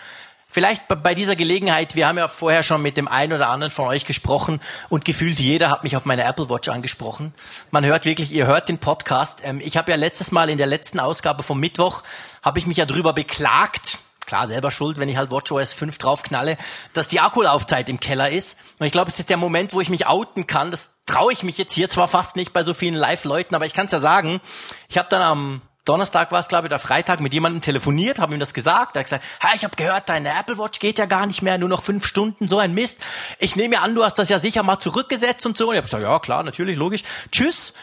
[0.54, 3.88] Vielleicht bei- dieser Gelegenheit, wir haben ja vorher schon mit dem einen oder anderen von
[3.88, 7.34] euch gesprochen und gefühlt jeder hat mich auf meine Apple Watch angesprochen.
[7.72, 9.40] Man hört wirklich, ihr hört den Podcast.
[9.42, 12.04] Ähm, ich habe ja letztes Mal in der letzten Ausgabe vom Mittwoch,
[12.44, 16.56] habe ich mich ja drüber beklagt, klar selber schuld, wenn ich halt WatchOS 5 draufknalle,
[16.92, 18.56] dass die Akkulaufzeit im Keller ist.
[18.78, 20.70] Und ich glaube, es ist der Moment, wo ich mich outen kann.
[20.70, 23.74] Das traue ich mich jetzt hier zwar fast nicht bei so vielen Live-Leuten, aber ich
[23.74, 24.40] kann es ja sagen.
[24.88, 28.32] Ich habe dann am Donnerstag war es, glaube ich, oder Freitag mit jemandem telefoniert, habe
[28.32, 28.96] ihm das gesagt.
[28.96, 31.58] Er hat gesagt, ha, ich habe gehört, deine Apple Watch geht ja gar nicht mehr,
[31.58, 33.02] nur noch fünf Stunden, so ein Mist.
[33.38, 35.68] Ich nehme ja an, du hast das ja sicher mal zurückgesetzt und so.
[35.68, 37.02] Und ich habe gesagt, ja klar, natürlich, logisch.
[37.30, 37.74] Tschüss.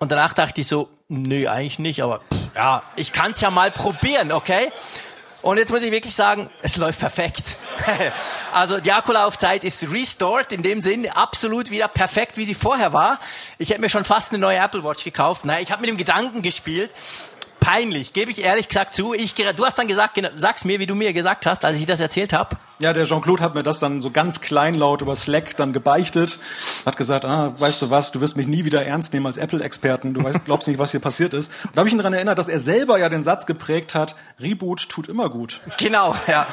[0.00, 3.50] Und danach dachte ich so, nee, eigentlich nicht, aber pff, ja, ich kann es ja
[3.50, 4.72] mal probieren, okay?
[5.44, 7.58] Und jetzt muss ich wirklich sagen, es läuft perfekt.
[8.52, 13.20] also die Akkulaufzeit ist restored, in dem Sinn absolut wieder perfekt, wie sie vorher war.
[13.58, 15.44] Ich hätte mir schon fast eine neue Apple Watch gekauft.
[15.44, 16.90] Naja, ich habe mit dem Gedanken gespielt.
[17.64, 19.14] Peinlich, gebe ich ehrlich gesagt zu.
[19.14, 21.98] Ich, du hast dann gesagt, sag's mir, wie du mir gesagt hast, als ich das
[21.98, 22.58] erzählt habe.
[22.78, 26.38] Ja, der Jean-Claude hat mir das dann so ganz kleinlaut über Slack dann gebeichtet,
[26.84, 30.12] hat gesagt, ah, weißt du was, du wirst mich nie wieder ernst nehmen als Apple-Experten,
[30.12, 31.52] du weißt, glaubst nicht, was hier passiert ist.
[31.64, 34.14] Und da habe ich ihn daran erinnert, dass er selber ja den Satz geprägt hat,
[34.38, 35.62] Reboot tut immer gut.
[35.78, 36.46] Genau, ja.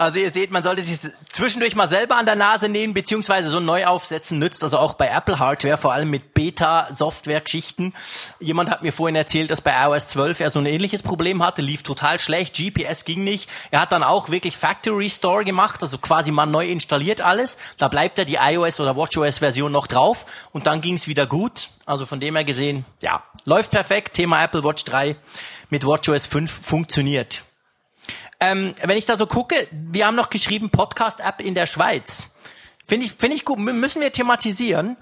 [0.00, 3.60] Also ihr seht, man sollte sich zwischendurch mal selber an der Nase nehmen, beziehungsweise so
[3.60, 7.92] neu aufsetzen, nützt also auch bei Apple Hardware, vor allem mit Beta-Software-Geschichten.
[8.38, 11.60] Jemand hat mir vorhin erzählt, dass bei iOS 12 er so ein ähnliches Problem hatte,
[11.60, 13.50] lief total schlecht, GPS ging nicht.
[13.72, 17.58] Er hat dann auch wirklich Factory Restore gemacht, also quasi mal neu installiert alles.
[17.76, 21.68] Da bleibt ja die iOS oder WatchOS-Version noch drauf und dann ging es wieder gut.
[21.84, 24.14] Also von dem her gesehen, ja, läuft perfekt.
[24.14, 25.14] Thema Apple Watch 3
[25.68, 27.42] mit WatchOS 5 funktioniert.
[28.40, 32.34] Ähm, wenn ich da so gucke, wir haben noch geschrieben Podcast-App in der Schweiz.
[32.86, 33.58] Finde ich, finde ich gut.
[33.58, 34.96] Müssen wir thematisieren.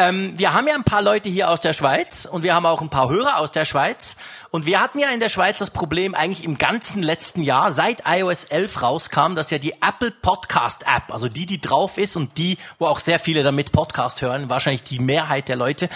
[0.00, 2.80] Ähm, wir haben ja ein paar Leute hier aus der Schweiz und wir haben auch
[2.82, 4.16] ein paar Hörer aus der Schweiz.
[4.50, 8.04] Und wir hatten ja in der Schweiz das Problem eigentlich im ganzen letzten Jahr, seit
[8.06, 12.38] iOS 11 rauskam, dass ja die Apple Podcast App, also die, die drauf ist und
[12.38, 15.88] die, wo auch sehr viele damit Podcast hören, wahrscheinlich die Mehrheit der Leute,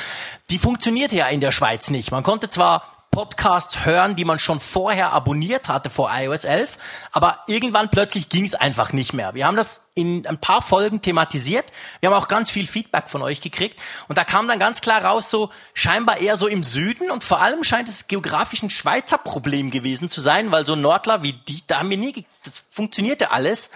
[0.51, 2.11] die funktionierte ja in der Schweiz nicht.
[2.11, 6.79] Man konnte zwar Podcasts hören, die man schon vorher abonniert hatte vor iOS 11,
[7.13, 9.35] aber irgendwann plötzlich ging es einfach nicht mehr.
[9.35, 11.67] Wir haben das in ein paar Folgen thematisiert.
[12.01, 15.05] Wir haben auch ganz viel Feedback von euch gekriegt und da kam dann ganz klar
[15.05, 19.19] raus, so scheinbar eher so im Süden und vor allem scheint es geografisch ein Schweizer
[19.19, 23.31] Problem gewesen zu sein, weil so Nordler wie die, da haben wir nie, das funktionierte
[23.31, 23.71] alles.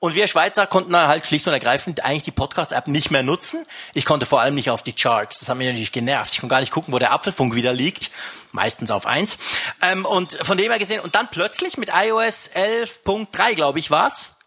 [0.00, 3.64] Und wir Schweizer konnten dann halt schlicht und ergreifend eigentlich die Podcast-App nicht mehr nutzen.
[3.94, 5.40] Ich konnte vor allem nicht auf die Charts.
[5.40, 6.32] Das hat mich natürlich genervt.
[6.32, 8.12] Ich konnte gar nicht gucken, wo der Apfelfunk wieder liegt.
[8.52, 9.38] Meistens auf eins.
[9.82, 14.38] Ähm, und von dem her gesehen, und dann plötzlich mit iOS 11.3, glaube ich, war's,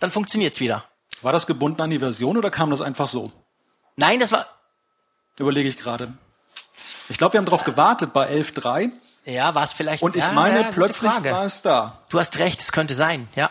[0.00, 0.84] dann funktioniert's wieder.
[1.20, 3.30] War das gebunden an die Version oder kam das einfach so?
[3.96, 4.46] Nein, das war...
[5.38, 6.12] Überlege ich gerade.
[7.08, 8.92] Ich glaube, wir haben darauf gewartet bei 11.3.
[9.24, 10.02] Ja, war es vielleicht...
[10.02, 12.02] Und ich ja, meine, ja, plötzlich war es da.
[12.08, 13.50] Du hast recht, es könnte sein, ja.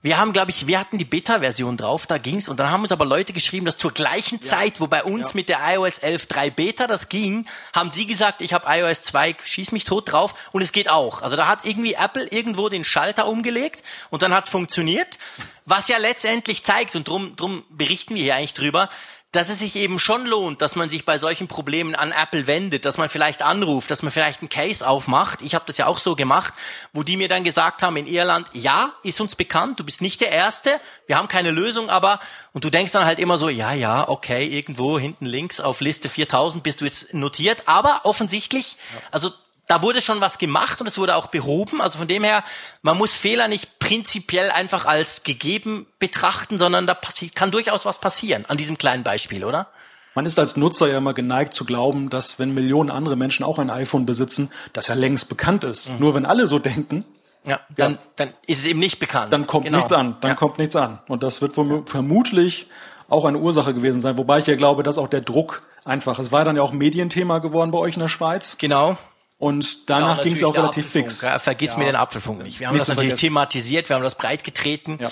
[0.00, 2.48] Wir haben, glaube ich, wir hatten die Beta-Version drauf, da ging's.
[2.48, 4.46] Und dann haben uns aber Leute geschrieben, dass zur gleichen ja.
[4.46, 5.32] Zeit, wo bei uns ja.
[5.34, 9.72] mit der iOS 11.3 Beta das ging, haben die gesagt, ich habe iOS 2, schieß
[9.72, 11.22] mich tot drauf und es geht auch.
[11.22, 15.18] Also da hat irgendwie Apple irgendwo den Schalter umgelegt und dann hat's funktioniert.
[15.64, 18.88] Was ja letztendlich zeigt, und drum, drum berichten wir hier eigentlich drüber,
[19.32, 22.86] dass es sich eben schon lohnt, dass man sich bei solchen Problemen an Apple wendet,
[22.86, 25.42] dass man vielleicht anruft, dass man vielleicht einen Case aufmacht.
[25.42, 26.54] Ich habe das ja auch so gemacht,
[26.94, 30.22] wo die mir dann gesagt haben in Irland, ja, ist uns bekannt, du bist nicht
[30.22, 32.20] der Erste, wir haben keine Lösung, aber
[32.54, 36.08] und du denkst dann halt immer so, ja, ja, okay, irgendwo hinten links auf Liste
[36.08, 38.78] 4000 bist du jetzt notiert, aber offensichtlich,
[39.10, 39.30] also
[39.68, 41.80] da wurde schon was gemacht und es wurde auch behoben.
[41.80, 42.42] Also von dem her,
[42.82, 46.98] man muss Fehler nicht prinzipiell einfach als gegeben betrachten, sondern da
[47.34, 49.68] kann durchaus was passieren an diesem kleinen Beispiel, oder?
[50.14, 53.58] Man ist als Nutzer ja immer geneigt zu glauben, dass wenn Millionen andere Menschen auch
[53.58, 55.90] ein iPhone besitzen, das ja längst bekannt ist.
[55.90, 55.98] Mhm.
[55.98, 57.04] Nur wenn alle so denken,
[57.44, 59.32] ja, dann, ja, dann ist es eben nicht bekannt.
[59.32, 59.78] Dann kommt genau.
[59.78, 60.16] nichts an.
[60.20, 60.34] Dann ja.
[60.34, 60.98] kommt nichts an.
[61.06, 62.66] Und das wird vermutlich
[63.08, 64.18] auch eine Ursache gewesen sein.
[64.18, 67.38] Wobei ich ja glaube, dass auch der Druck einfach, es war dann ja auch Medienthema
[67.38, 68.58] geworden bei euch in der Schweiz.
[68.58, 68.98] Genau.
[69.38, 71.22] Und danach ja, ging es auch relativ fix.
[71.22, 71.78] Ja, vergiss ja.
[71.78, 72.58] mir den Apfelfunk nicht.
[72.58, 73.28] Wir haben das natürlich vergessen.
[73.28, 74.98] thematisiert, wir haben das breit getreten.
[75.00, 75.10] Ja.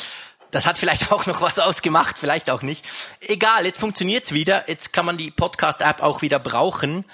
[0.50, 2.84] Das hat vielleicht auch noch was ausgemacht, vielleicht auch nicht.
[3.20, 4.68] Egal, jetzt funktioniert's wieder.
[4.68, 7.04] Jetzt kann man die Podcast-App auch wieder brauchen.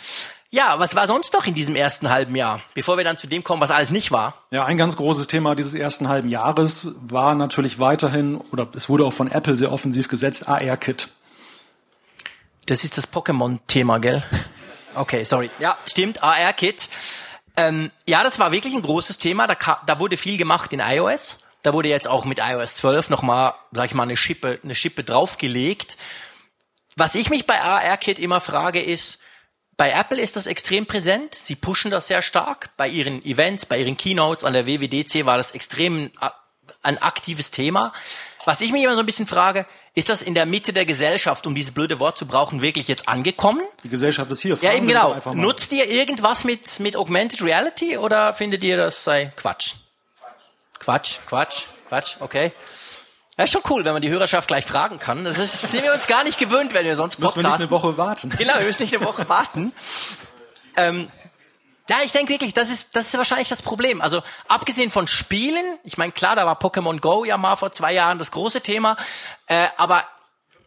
[0.55, 3.43] Ja, was war sonst noch in diesem ersten halben Jahr, bevor wir dann zu dem
[3.43, 4.35] kommen, was alles nicht war?
[4.51, 9.07] Ja, ein ganz großes Thema dieses ersten halben Jahres war natürlich weiterhin, oder es wurde
[9.07, 11.09] auch von Apple sehr offensiv gesetzt, AR-Kit.
[12.67, 14.23] Das ist das Pokémon-Thema, gell?
[14.95, 15.51] Okay, sorry.
[15.59, 16.89] Ja, stimmt, AR-Kit.
[17.57, 19.47] Ähm, ja, das war wirklich ein großes Thema.
[19.47, 21.45] Da, da wurde viel gemacht in iOS.
[21.63, 25.05] Da wurde jetzt auch mit iOS 12 nochmal, sag ich mal, eine Schippe, eine Schippe
[25.05, 25.97] draufgelegt.
[26.97, 29.23] Was ich mich bei AR-Kit immer frage ist,
[29.77, 31.35] bei Apple ist das extrem präsent.
[31.35, 32.71] Sie pushen das sehr stark.
[32.77, 36.31] Bei ihren Events, bei ihren Keynotes an der WWDC war das extrem äh,
[36.83, 37.93] ein aktives Thema.
[38.45, 41.47] Was ich mich immer so ein bisschen frage, ist das in der Mitte der Gesellschaft,
[41.47, 43.63] um dieses blöde Wort zu brauchen, wirklich jetzt angekommen?
[43.85, 44.57] Die Gesellschaft ist hier.
[44.63, 45.15] Ja, eben genau.
[45.35, 49.75] Nutzt ihr irgendwas mit, mit Augmented Reality oder findet ihr das sei Quatsch?
[50.79, 52.53] Quatsch, Quatsch, Quatsch, okay.
[53.37, 55.25] Ja, ist schon cool, wenn man die Hörerschaft gleich fragen kann.
[55.25, 57.43] Das ist, sind wir uns gar nicht gewöhnt, wenn wir sonst podcasten.
[57.43, 58.31] Müssen wir nicht eine Woche warten.
[58.31, 59.73] Genau, wir müssen nicht eine Woche warten.
[60.75, 61.09] Ähm,
[61.89, 64.01] ja, ich denke wirklich, das ist, das ist wahrscheinlich das Problem.
[64.01, 67.93] Also abgesehen von Spielen, ich meine, klar, da war Pokémon Go ja mal vor zwei
[67.93, 68.97] Jahren das große Thema,
[69.47, 70.05] äh, aber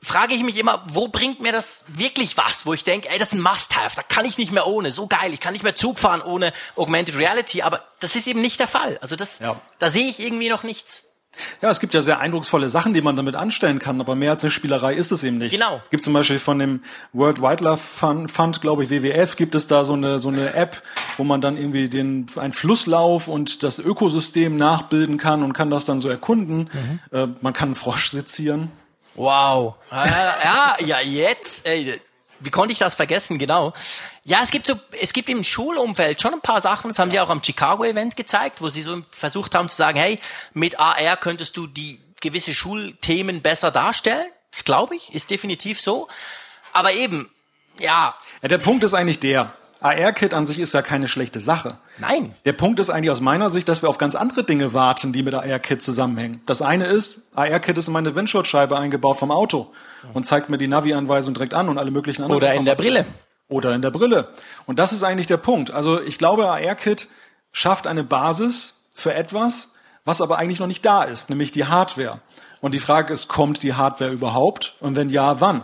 [0.05, 3.29] frage ich mich immer, wo bringt mir das wirklich was, wo ich denke, ey, das
[3.29, 5.75] ist ein Must-Have, da kann ich nicht mehr ohne, so geil, ich kann nicht mehr
[5.75, 8.99] Zug fahren ohne Augmented Reality, aber das ist eben nicht der Fall.
[9.01, 9.59] Also das, ja.
[9.79, 11.05] da sehe ich irgendwie noch nichts.
[11.61, 14.43] Ja, es gibt ja sehr eindrucksvolle Sachen, die man damit anstellen kann, aber mehr als
[14.43, 15.51] eine Spielerei ist es eben nicht.
[15.51, 15.81] Genau.
[15.83, 16.81] Es gibt zum Beispiel von dem
[17.13, 20.81] World Wildlife Fund, Fund glaube ich, WWF, gibt es da so eine, so eine App,
[21.17, 25.85] wo man dann irgendwie den, einen Flusslauf und das Ökosystem nachbilden kann und kann das
[25.85, 26.69] dann so erkunden.
[26.71, 26.99] Mhm.
[27.17, 28.71] Äh, man kann einen Frosch sezieren.
[29.15, 29.75] Wow.
[29.91, 31.99] ja, ja, jetzt, ey,
[32.45, 33.37] wie konnte ich das vergessen?
[33.37, 33.73] Genau.
[34.23, 36.89] Ja, es gibt so, es gibt im Schulumfeld schon ein paar Sachen.
[36.89, 40.19] Das haben sie auch am Chicago-Event gezeigt, wo sie so versucht haben zu sagen, hey,
[40.53, 44.27] mit AR könntest du die gewisse Schulthemen besser darstellen.
[44.51, 46.07] Das glaube ich, ist definitiv so.
[46.71, 47.29] Aber eben,
[47.79, 48.15] ja.
[48.41, 49.53] ja der Punkt ist eigentlich der,
[49.85, 51.77] AR-Kit an sich ist ja keine schlechte Sache.
[51.99, 52.33] Nein.
[52.45, 55.21] Der Punkt ist eigentlich aus meiner Sicht, dass wir auf ganz andere Dinge warten, die
[55.21, 56.41] mit AR-Kit zusammenhängen.
[56.47, 59.71] Das eine ist, AR-Kit ist in meine Windschutzscheibe eingebaut vom Auto
[60.13, 63.05] und zeigt mir die Navi-Anweisung direkt an und alle möglichen anderen Oder in der Brille.
[63.47, 64.29] Oder in der Brille.
[64.65, 65.69] Und das ist eigentlich der Punkt.
[65.69, 67.07] Also ich glaube, AR-Kit
[67.51, 72.21] schafft eine Basis für etwas, was aber eigentlich noch nicht da ist, nämlich die Hardware.
[72.59, 74.75] Und die Frage ist, kommt die Hardware überhaupt?
[74.79, 75.61] Und wenn ja, wann?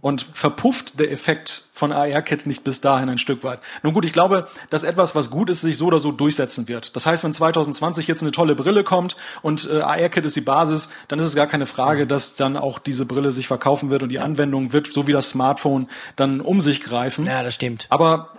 [0.00, 3.60] Und verpufft der Effekt von AR-Kit nicht bis dahin ein Stück weit.
[3.82, 6.96] Nun gut, ich glaube, dass etwas, was gut ist, sich so oder so durchsetzen wird.
[6.96, 10.88] Das heißt, wenn 2020 jetzt eine tolle Brille kommt und äh, AR-Kit ist die Basis,
[11.08, 14.08] dann ist es gar keine Frage, dass dann auch diese Brille sich verkaufen wird und
[14.08, 17.26] die Anwendung wird, so wie das Smartphone, dann um sich greifen.
[17.26, 17.86] Ja, das stimmt.
[17.90, 18.30] Aber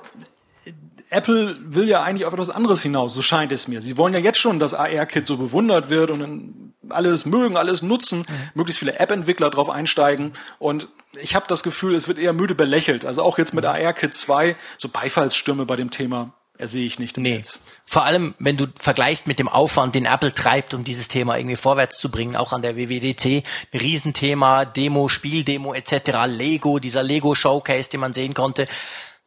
[1.10, 3.82] Apple will ja eigentlich auf etwas anderes hinaus, so scheint es mir.
[3.82, 8.20] Sie wollen ja jetzt schon, dass AR-Kit so bewundert wird und alles mögen, alles nutzen,
[8.20, 8.50] mhm.
[8.56, 10.88] möglichst viele App-Entwickler drauf einsteigen und
[11.22, 13.06] ich habe das Gefühl, es wird eher müde belächelt.
[13.06, 13.72] Also auch jetzt mit mhm.
[13.72, 17.38] AR-Kit 2, so Beifallsstürme bei dem Thema ersehe ich nicht im nee.
[17.38, 17.68] Netz.
[17.86, 21.56] Vor allem, wenn du vergleichst mit dem Aufwand, den Apple treibt, um dieses Thema irgendwie
[21.56, 23.44] vorwärts zu bringen, auch an der WWDC,
[23.74, 28.68] ein Riesenthema, Demo, Spieldemo etc., Lego, dieser Lego-Showcase, den man sehen konnte.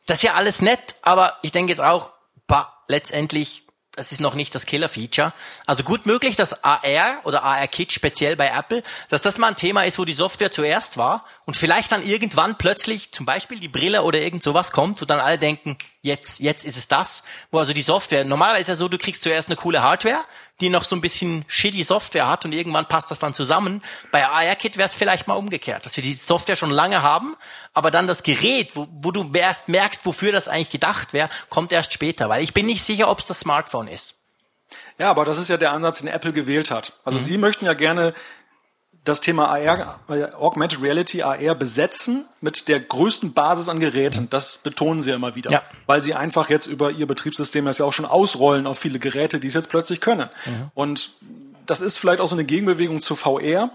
[0.06, 2.12] Das ist ja alles nett, aber ich denke jetzt auch,
[2.46, 5.32] bah, letztendlich, das ist noch nicht das Killer-Feature.
[5.66, 9.84] Also gut möglich, dass AR oder AR-Kit speziell bei Apple, dass das mal ein Thema
[9.84, 14.02] ist, wo die Software zuerst war und vielleicht dann irgendwann plötzlich zum Beispiel die Brille
[14.02, 17.72] oder irgend sowas kommt, wo dann alle denken, jetzt, jetzt ist es das, wo also
[17.72, 20.24] die Software, normalerweise ist ja so, du kriegst zuerst eine coole Hardware,
[20.60, 23.82] die noch so ein bisschen shitty Software hat und irgendwann passt das dann zusammen.
[24.10, 27.36] Bei AR-Kit wäre es vielleicht mal umgekehrt, dass wir die Software schon lange haben,
[27.74, 31.72] aber dann das Gerät, wo, wo du erst merkst, wofür das eigentlich gedacht wäre, kommt
[31.72, 34.16] erst später, weil ich bin nicht sicher, ob es das Smartphone ist.
[34.98, 37.00] Ja, aber das ist ja der Ansatz, den Apple gewählt hat.
[37.04, 37.24] Also mhm.
[37.24, 38.14] sie möchten ja gerne
[39.04, 44.28] das Thema AR, äh, Augmented Reality AR besetzen mit der größten Basis an Geräten.
[44.30, 45.62] Das betonen sie ja immer wieder, ja.
[45.86, 49.40] weil sie einfach jetzt über ihr Betriebssystem das ja auch schon ausrollen auf viele Geräte,
[49.40, 50.28] die es jetzt plötzlich können.
[50.44, 50.70] Mhm.
[50.74, 51.10] Und
[51.66, 53.70] das ist vielleicht auch so eine Gegenbewegung zu VR,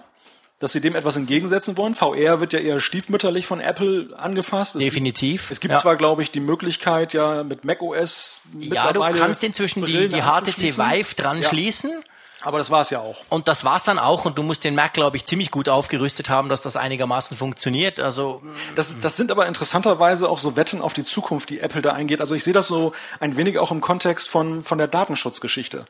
[0.60, 1.96] dass sie dem etwas entgegensetzen wollen.
[1.96, 4.76] VR wird ja eher stiefmütterlich von Apple angefasst.
[4.76, 5.44] Es Definitiv.
[5.44, 5.80] Gibt, es gibt ja.
[5.80, 10.78] zwar, glaube ich, die Möglichkeit, ja mit macOS Ja, du kannst inzwischen die, die HTC
[10.78, 11.50] Vive dran ja.
[11.50, 11.92] schließen
[12.42, 13.24] aber das war es ja auch.
[13.30, 14.26] Und das war es dann auch.
[14.26, 18.00] Und du musst den Mac, glaube ich, ziemlich gut aufgerüstet haben, dass das einigermaßen funktioniert.
[18.00, 18.42] Also
[18.76, 22.22] das, das sind aber interessanterweise auch so Wetten auf die Zukunft, die Apple da eingeht.
[22.22, 25.86] Also ich sehe das so ein wenig auch im Kontext von, von der Datenschutzgeschichte.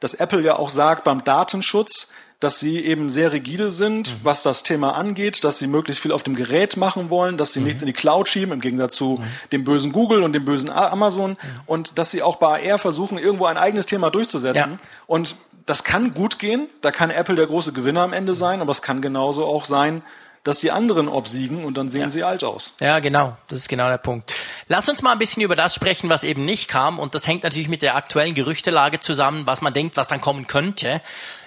[0.00, 4.20] Dass Apple ja auch sagt, beim Datenschutz, dass sie eben sehr rigide sind, mhm.
[4.22, 7.60] was das Thema angeht, dass sie möglichst viel auf dem Gerät machen wollen, dass sie
[7.60, 7.66] mhm.
[7.66, 9.24] nichts in die Cloud schieben, im Gegensatz zu mhm.
[9.52, 11.36] dem bösen Google und dem bösen Amazon,
[11.66, 14.72] und dass sie auch bei AR versuchen, irgendwo ein eigenes Thema durchzusetzen.
[14.72, 14.78] Ja.
[15.06, 15.36] Und
[15.70, 18.82] das kann gut gehen, da kann Apple der große Gewinner am Ende sein, aber es
[18.82, 20.02] kann genauso auch sein,
[20.42, 22.10] dass die anderen obsiegen und dann sehen ja.
[22.10, 22.74] sie alt aus.
[22.80, 23.36] Ja, genau.
[23.46, 24.34] Das ist genau der Punkt.
[24.66, 26.98] Lass uns mal ein bisschen über das sprechen, was eben nicht kam.
[26.98, 30.48] Und das hängt natürlich mit der aktuellen Gerüchtelage zusammen, was man denkt, was dann kommen
[30.48, 31.00] könnte.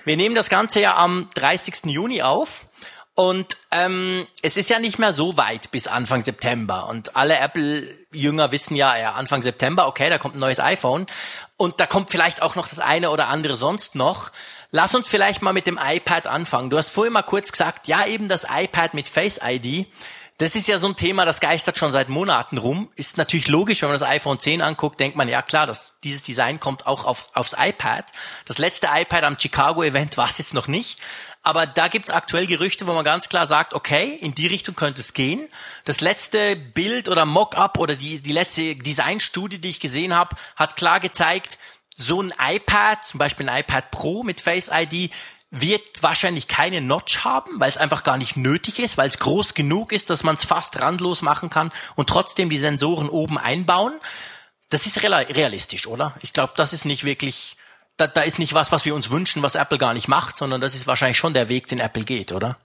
[0.05, 1.91] Wir nehmen das Ganze ja am 30.
[1.91, 2.65] Juni auf.
[3.15, 6.87] Und ähm, es ist ja nicht mehr so weit bis Anfang September.
[6.87, 11.05] Und alle Apple-Jünger wissen ja, ja, Anfang September, okay, da kommt ein neues iPhone.
[11.55, 14.31] Und da kommt vielleicht auch noch das eine oder andere sonst noch.
[14.71, 16.71] Lass uns vielleicht mal mit dem iPad anfangen.
[16.71, 19.85] Du hast vorhin mal kurz gesagt, ja, eben das iPad mit Face ID.
[20.39, 22.89] Das ist ja so ein Thema, das geistert schon seit Monaten rum.
[22.95, 26.23] Ist natürlich logisch, wenn man das iPhone 10 anguckt, denkt man, ja klar, das, dieses
[26.23, 28.05] Design kommt auch auf, aufs iPad.
[28.45, 30.99] Das letzte iPad am Chicago-Event war es jetzt noch nicht.
[31.43, 35.01] Aber da gibt's aktuell Gerüchte, wo man ganz klar sagt, okay, in die Richtung könnte
[35.01, 35.47] es gehen.
[35.83, 40.77] Das letzte Bild oder Mock-up oder die, die letzte Designstudie, die ich gesehen habe, hat
[40.77, 41.59] klar gezeigt,
[41.95, 45.11] so ein iPad, zum Beispiel ein iPad Pro mit Face ID,
[45.55, 49.53] wird wahrscheinlich keine Notch haben, weil es einfach gar nicht nötig ist, weil es groß
[49.53, 53.93] genug ist, dass man es fast randlos machen kann und trotzdem die Sensoren oben einbauen.
[54.71, 56.15] Das ist realistisch, oder?
[56.21, 57.55] Ich glaube, das ist nicht wirklich,
[57.97, 60.59] da, da ist nicht was, was wir uns wünschen, was Apple gar nicht macht, sondern
[60.59, 62.55] das ist wahrscheinlich schon der Weg, den Apple geht, oder?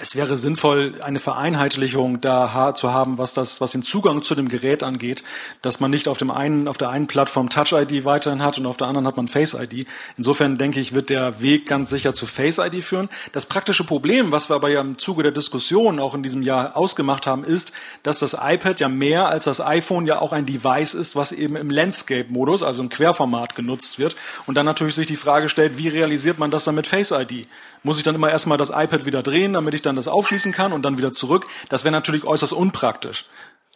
[0.00, 4.48] Es wäre sinnvoll, eine Vereinheitlichung da zu haben, was das, was den Zugang zu dem
[4.48, 5.24] Gerät angeht,
[5.62, 8.66] dass man nicht auf dem einen, auf der einen Plattform Touch ID weiterhin hat und
[8.66, 9.86] auf der anderen hat man Face ID.
[10.16, 13.08] Insofern denke ich, wird der Weg ganz sicher zu Face ID führen.
[13.32, 16.76] Das praktische Problem, was wir aber ja im Zuge der Diskussion auch in diesem Jahr
[16.76, 17.72] ausgemacht haben, ist,
[18.02, 21.56] dass das iPad ja mehr als das iPhone ja auch ein Device ist, was eben
[21.56, 24.16] im Landscape-Modus, also im Querformat genutzt wird.
[24.46, 27.46] Und dann natürlich sich die Frage stellt, wie realisiert man das dann mit Face ID?
[27.84, 30.72] Muss ich dann immer erstmal das iPad wieder drehen, damit ich dann das aufschließen kann
[30.72, 31.46] und dann wieder zurück?
[31.68, 33.26] Das wäre natürlich äußerst unpraktisch.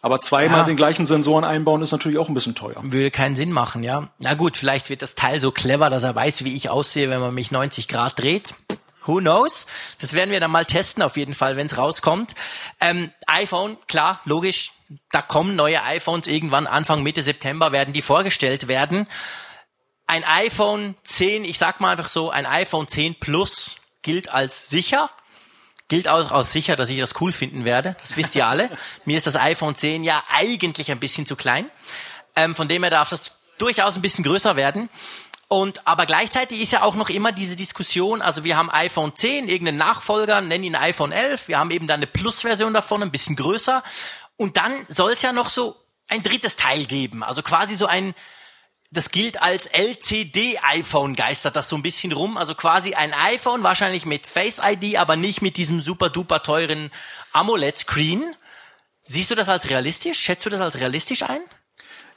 [0.01, 0.65] Aber zweimal ja.
[0.65, 2.81] den gleichen Sensoren einbauen ist natürlich auch ein bisschen teuer.
[2.81, 4.09] Würde keinen Sinn machen, ja.
[4.19, 7.19] Na gut, vielleicht wird das Teil so clever, dass er weiß, wie ich aussehe, wenn
[7.19, 8.55] man mich 90 Grad dreht.
[9.05, 9.67] Who knows?
[9.99, 12.33] Das werden wir dann mal testen, auf jeden Fall, wenn es rauskommt.
[12.81, 14.71] Ähm, iPhone, klar, logisch,
[15.11, 19.07] da kommen neue iPhones irgendwann Anfang Mitte September werden die vorgestellt werden.
[20.07, 23.77] Ein iPhone 10, ich sag mal einfach so, ein iPhone 10 Plus
[24.09, 25.11] gilt als sicher.
[25.87, 27.95] Gilt auch als sicher, dass ich das cool finden werde.
[28.01, 28.67] Das wisst ihr alle.
[29.05, 31.69] Mir ist das iPhone 10 ja eigentlich ein bisschen zu klein.
[32.35, 34.89] Ähm, von dem her darf das durchaus ein bisschen größer werden.
[35.47, 39.47] Und aber gleichzeitig ist ja auch noch immer diese Diskussion, also wir haben iPhone 10,
[39.47, 43.35] irgendeinen Nachfolger, nennen ihn iPhone 11, wir haben eben dann eine Plus-Version davon, ein bisschen
[43.35, 43.83] größer.
[44.37, 45.75] Und dann soll es ja noch so
[46.07, 48.15] ein drittes Teil geben, also quasi so ein
[48.91, 52.37] das gilt als LCD-iPhone, geistert das so ein bisschen rum.
[52.37, 56.91] Also quasi ein iPhone, wahrscheinlich mit Face ID, aber nicht mit diesem super duper teuren
[57.33, 58.35] AMOLED-Screen.
[59.01, 60.19] Siehst du das als realistisch?
[60.19, 61.41] Schätzt du das als realistisch ein?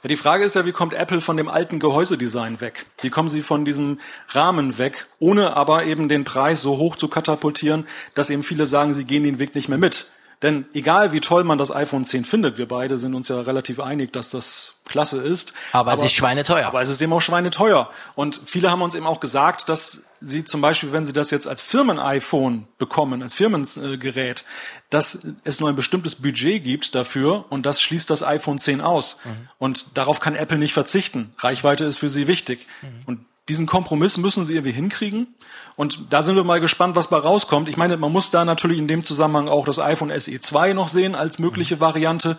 [0.03, 2.87] Ja, die Frage ist ja, wie kommt Apple von dem alten Gehäusedesign weg?
[3.01, 7.07] Wie kommen sie von diesem Rahmen weg, ohne aber eben den Preis so hoch zu
[7.07, 10.07] katapultieren, dass eben viele sagen, sie gehen den Weg nicht mehr mit?
[10.43, 13.79] Denn egal wie toll man das iPhone 10 findet, wir beide sind uns ja relativ
[13.79, 15.53] einig, dass das klasse ist.
[15.71, 16.67] Aber, aber es ist schweineteuer.
[16.67, 17.89] Aber es ist eben auch schweineteuer.
[18.15, 21.47] Und viele haben uns eben auch gesagt, dass sie zum Beispiel, wenn sie das jetzt
[21.47, 24.43] als Firmen-iPhone bekommen, als Firmengerät,
[24.89, 29.17] dass es nur ein bestimmtes Budget gibt dafür und das schließt das iPhone 10 aus.
[29.23, 29.47] Mhm.
[29.59, 31.33] Und darauf kann Apple nicht verzichten.
[31.37, 32.67] Reichweite ist für sie wichtig.
[32.81, 33.01] Mhm.
[33.05, 35.35] Und diesen Kompromiss müssen sie irgendwie hinkriegen.
[35.75, 37.67] Und da sind wir mal gespannt, was bei rauskommt.
[37.67, 40.87] Ich meine, man muss da natürlich in dem Zusammenhang auch das iPhone SE 2 noch
[40.87, 42.37] sehen als mögliche Variante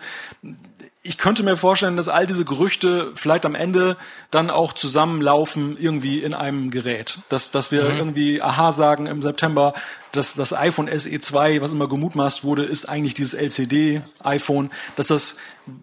[1.07, 3.95] ich könnte mir vorstellen, dass all diese Gerüchte vielleicht am Ende
[4.31, 7.19] dann auch zusammenlaufen irgendwie in einem Gerät.
[7.29, 7.97] Dass, dass wir mhm.
[7.97, 9.75] irgendwie Aha sagen im September,
[10.13, 14.71] dass das iPhone SE 2, was immer gemutmaßt wurde, ist eigentlich dieses LCD-iPhone.
[14.95, 15.37] Dass das,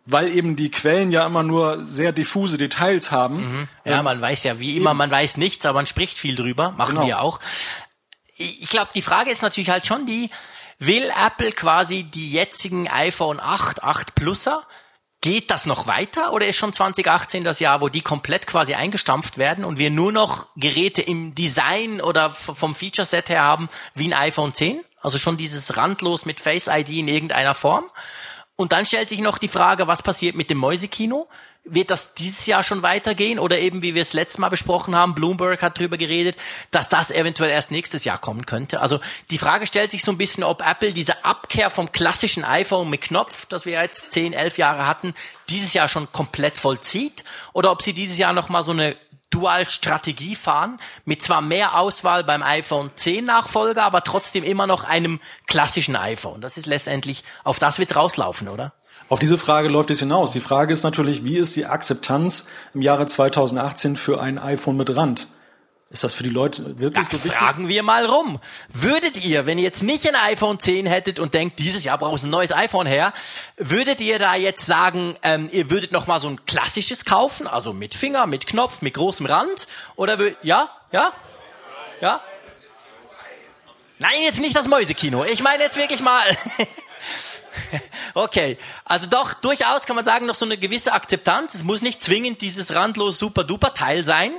[0.07, 3.37] weil eben die Quellen ja immer nur sehr diffuse Details haben.
[3.37, 3.69] Mhm.
[3.85, 6.73] Ja, ähm, man weiß ja wie immer, man weiß nichts, aber man spricht viel drüber.
[6.73, 7.07] Machen genau.
[7.07, 7.39] wir auch.
[8.35, 10.31] Ich glaube, die Frage ist natürlich halt schon die,
[10.81, 14.67] will Apple quasi die jetzigen iPhone 8, 8 Pluser
[15.23, 19.39] Geht das noch weiter oder ist schon 2018 das Jahr, wo die komplett quasi eingestampft
[19.39, 24.21] werden und wir nur noch Geräte im Design oder vom Feature-Set her haben wie ein
[24.21, 24.85] iPhone 10?
[25.01, 27.85] Also schon dieses randlos mit Face ID in irgendeiner Form.
[28.57, 31.29] Und dann stellt sich noch die Frage, was passiert mit dem Mäusekino?
[31.65, 35.15] Wird das dieses Jahr schon weitergehen oder eben, wie wir es letztes Mal besprochen haben,
[35.15, 36.37] Bloomberg hat drüber geredet,
[36.73, 38.81] dass das eventuell erst nächstes Jahr kommen könnte.
[38.81, 42.91] Also die Frage stellt sich so ein bisschen, ob Apple diese Abkehr vom klassischen iPhone
[42.91, 45.15] mit Knopf, das wir jetzt 10, 11 Jahre hatten,
[45.49, 48.97] dieses Jahr schon komplett vollzieht oder ob sie dieses Jahr nochmal so eine
[49.31, 55.21] Dual-Strategie fahren, mit zwar mehr Auswahl beim iPhone 10 Nachfolger, aber trotzdem immer noch einem
[55.47, 56.41] klassischen iPhone.
[56.41, 58.73] Das ist letztendlich, auf das wird rauslaufen, oder?
[59.13, 60.33] Auf diese Frage läuft es hinaus.
[60.33, 64.97] Die Frage ist natürlich, wie ist die Akzeptanz im Jahre 2018 für ein iPhone mit
[64.97, 65.29] Rand?
[65.91, 67.39] Ist das für die Leute wirklich da so wichtig?
[67.39, 68.41] Fragen wir mal rum.
[68.71, 72.17] Würdet ihr, wenn ihr jetzt nicht ein iPhone 10 hättet und denkt, dieses Jahr braucht
[72.17, 73.13] es ein neues iPhone her,
[73.59, 77.75] würdet ihr da jetzt sagen, ähm, ihr würdet noch mal so ein klassisches kaufen, also
[77.75, 79.69] mit Finger, mit Knopf, mit großem Rand?
[79.95, 81.13] Oder würdet, ja, ja,
[82.01, 82.19] ja?
[83.99, 85.23] Nein, jetzt nicht das Mäusekino.
[85.25, 86.25] Ich meine jetzt wirklich mal.
[88.15, 91.55] okay, also doch durchaus kann man sagen, noch so eine gewisse Akzeptanz.
[91.55, 94.33] Es muss nicht zwingend dieses randlos super duper Teil sein.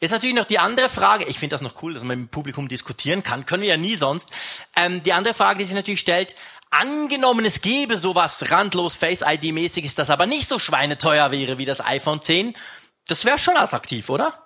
[0.00, 2.30] Jetzt natürlich noch die andere Frage, ich finde das noch cool, dass man mit dem
[2.30, 4.30] Publikum diskutieren kann, können wir ja nie sonst.
[4.76, 6.34] Ähm, die andere Frage, die sich natürlich stellt,
[6.70, 12.20] angenommen es gäbe sowas randlos Face-ID-mäßiges, das aber nicht so schweineteuer wäre wie das iPhone
[12.20, 12.54] 10,
[13.06, 14.43] das wäre schon attraktiv, oder?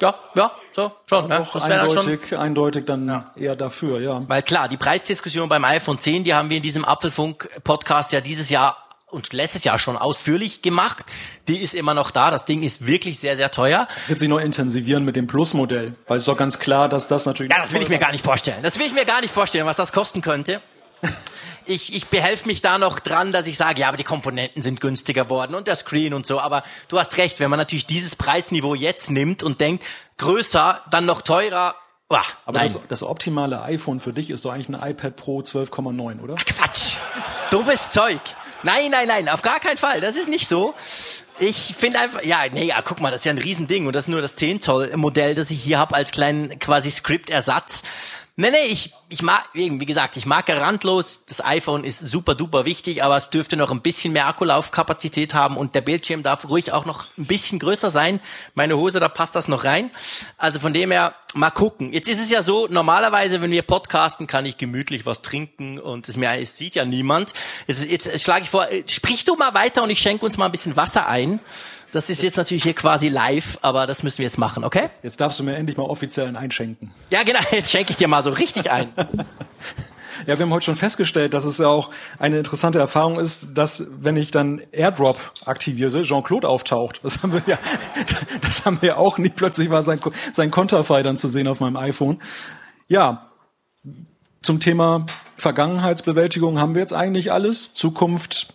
[0.00, 1.30] Ja, ja, so, schon.
[1.30, 1.46] Ja, ne?
[1.52, 3.32] das eindeutig, dann schon, eindeutig dann ja.
[3.36, 4.22] eher dafür, ja.
[4.26, 8.50] Weil klar, die Preisdiskussion beim iPhone 10, die haben wir in diesem Apfelfunk-Podcast ja dieses
[8.50, 8.76] Jahr
[9.14, 11.04] und letztes Jahr schon ausführlich gemacht.
[11.46, 12.30] Die ist immer noch da.
[12.30, 13.86] Das Ding ist wirklich sehr, sehr teuer.
[13.96, 15.94] Das wird sich noch intensivieren mit dem Plus-Modell.
[16.08, 17.52] Weil es ist doch ganz klar, dass das natürlich...
[17.52, 18.58] Ja, das will ich mir gar nicht vorstellen.
[18.62, 20.60] Das will ich mir gar nicht vorstellen, was das kosten könnte
[21.66, 24.80] ich, ich behelfe mich da noch dran, dass ich sage, ja, aber die Komponenten sind
[24.80, 26.40] günstiger worden und der Screen und so.
[26.40, 29.84] Aber du hast recht, wenn man natürlich dieses Preisniveau jetzt nimmt und denkt,
[30.18, 31.74] größer, dann noch teurer,
[32.10, 36.20] Uah, aber das, das, optimale iPhone für dich ist doch eigentlich ein iPad Pro 12,9,
[36.20, 36.36] oder?
[36.38, 36.98] Ach, Quatsch!
[37.50, 38.20] Dummes Zeug!
[38.62, 40.00] Nein, nein, nein, auf gar keinen Fall.
[40.00, 40.74] Das ist nicht so.
[41.38, 44.04] Ich finde einfach, ja, nee, ja, guck mal, das ist ja ein Riesending und das
[44.04, 47.82] ist nur das 10 Zoll Modell, das ich hier habe als kleinen quasi Script-Ersatz.
[48.36, 51.24] Nee, nee, ich, ich mag, wie gesagt, ich mag randlos.
[51.24, 55.56] Das iPhone ist super duper wichtig, aber es dürfte noch ein bisschen mehr Akkulaufkapazität haben
[55.56, 58.20] und der Bildschirm darf ruhig auch noch ein bisschen größer sein.
[58.56, 59.92] Meine Hose, da passt das noch rein.
[60.36, 61.92] Also von dem her, mal gucken.
[61.92, 66.08] Jetzt ist es ja so, normalerweise, wenn wir podcasten, kann ich gemütlich was trinken und
[66.08, 67.34] es, mir, es sieht ja niemand.
[67.68, 70.52] Jetzt, jetzt schlage ich vor, sprich du mal weiter und ich schenke uns mal ein
[70.52, 71.38] bisschen Wasser ein.
[71.94, 74.88] Das ist jetzt natürlich hier quasi live, aber das müssen wir jetzt machen, okay?
[75.04, 76.90] Jetzt darfst du mir endlich mal offiziell ein einschenken.
[77.08, 78.88] Ja, genau, jetzt schenke ich dir mal so richtig ein.
[80.26, 83.88] Ja, wir haben heute schon festgestellt, dass es ja auch eine interessante Erfahrung ist, dass
[83.98, 87.00] wenn ich dann AirDrop aktiviere, Jean-Claude auftaucht.
[87.02, 87.58] Das haben wir ja,
[88.40, 89.34] das haben wir ja auch nicht.
[89.34, 90.00] Plötzlich war sein,
[90.32, 92.22] sein Konterfei dann zu sehen auf meinem iPhone.
[92.86, 93.28] Ja,
[94.40, 97.74] zum Thema Vergangenheitsbewältigung haben wir jetzt eigentlich alles.
[97.74, 98.54] Zukunft,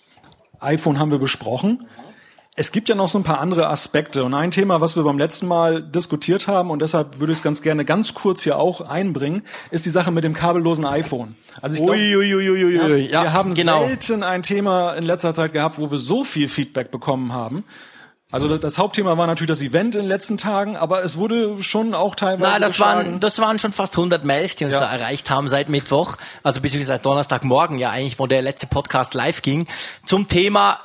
[0.62, 1.86] iPhone haben wir besprochen.
[2.60, 5.18] Es gibt ja noch so ein paar andere Aspekte und ein Thema, was wir beim
[5.18, 8.82] letzten Mal diskutiert haben und deshalb würde ich es ganz gerne ganz kurz hier auch
[8.82, 11.38] einbringen, ist die Sache mit dem kabellosen iPhone.
[11.62, 13.88] Also ich glaub, ui, ui, ui, ja, wir haben genau.
[13.88, 17.64] selten ein Thema in letzter Zeit gehabt, wo wir so viel Feedback bekommen haben.
[18.30, 21.96] Also das Hauptthema war natürlich das Event in den letzten Tagen, aber es wurde schon
[21.96, 22.52] auch teilweise.
[22.52, 24.82] Na, das waren das waren schon fast 100 Mails, die uns ja.
[24.82, 29.14] da erreicht haben seit Mittwoch, also bis seit Donnerstagmorgen ja eigentlich, wo der letzte Podcast
[29.14, 29.66] live ging,
[30.06, 30.78] zum Thema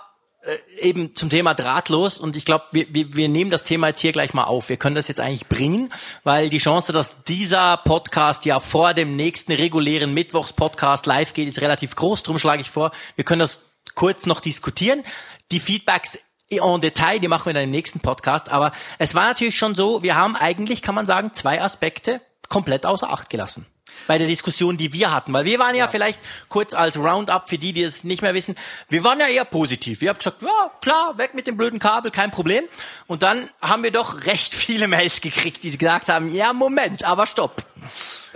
[0.44, 4.00] äh, eben zum Thema drahtlos und ich glaube, wir, wir, wir nehmen das Thema jetzt
[4.00, 4.68] hier gleich mal auf.
[4.68, 5.92] Wir können das jetzt eigentlich bringen,
[6.22, 11.60] weil die Chance, dass dieser Podcast ja vor dem nächsten regulären Mittwochs-Podcast live geht, ist
[11.60, 12.22] relativ groß.
[12.24, 15.02] Drum schlage ich vor, wir können das kurz noch diskutieren.
[15.50, 16.18] Die Feedbacks
[16.50, 18.50] en Detail, die machen wir dann im nächsten Podcast.
[18.50, 22.86] Aber es war natürlich schon so, wir haben eigentlich, kann man sagen, zwei Aspekte komplett
[22.86, 23.66] außer Acht gelassen
[24.08, 25.32] bei der Diskussion, die wir hatten.
[25.32, 26.18] Weil wir waren ja, ja, vielleicht
[26.48, 28.56] kurz als Roundup für die, die es nicht mehr wissen,
[28.88, 30.00] wir waren ja eher positiv.
[30.00, 32.64] Wir haben gesagt, ja, klar, weg mit dem blöden Kabel, kein Problem.
[33.06, 37.26] Und dann haben wir doch recht viele Mails gekriegt, die gesagt haben, ja, Moment, aber
[37.26, 37.64] stopp.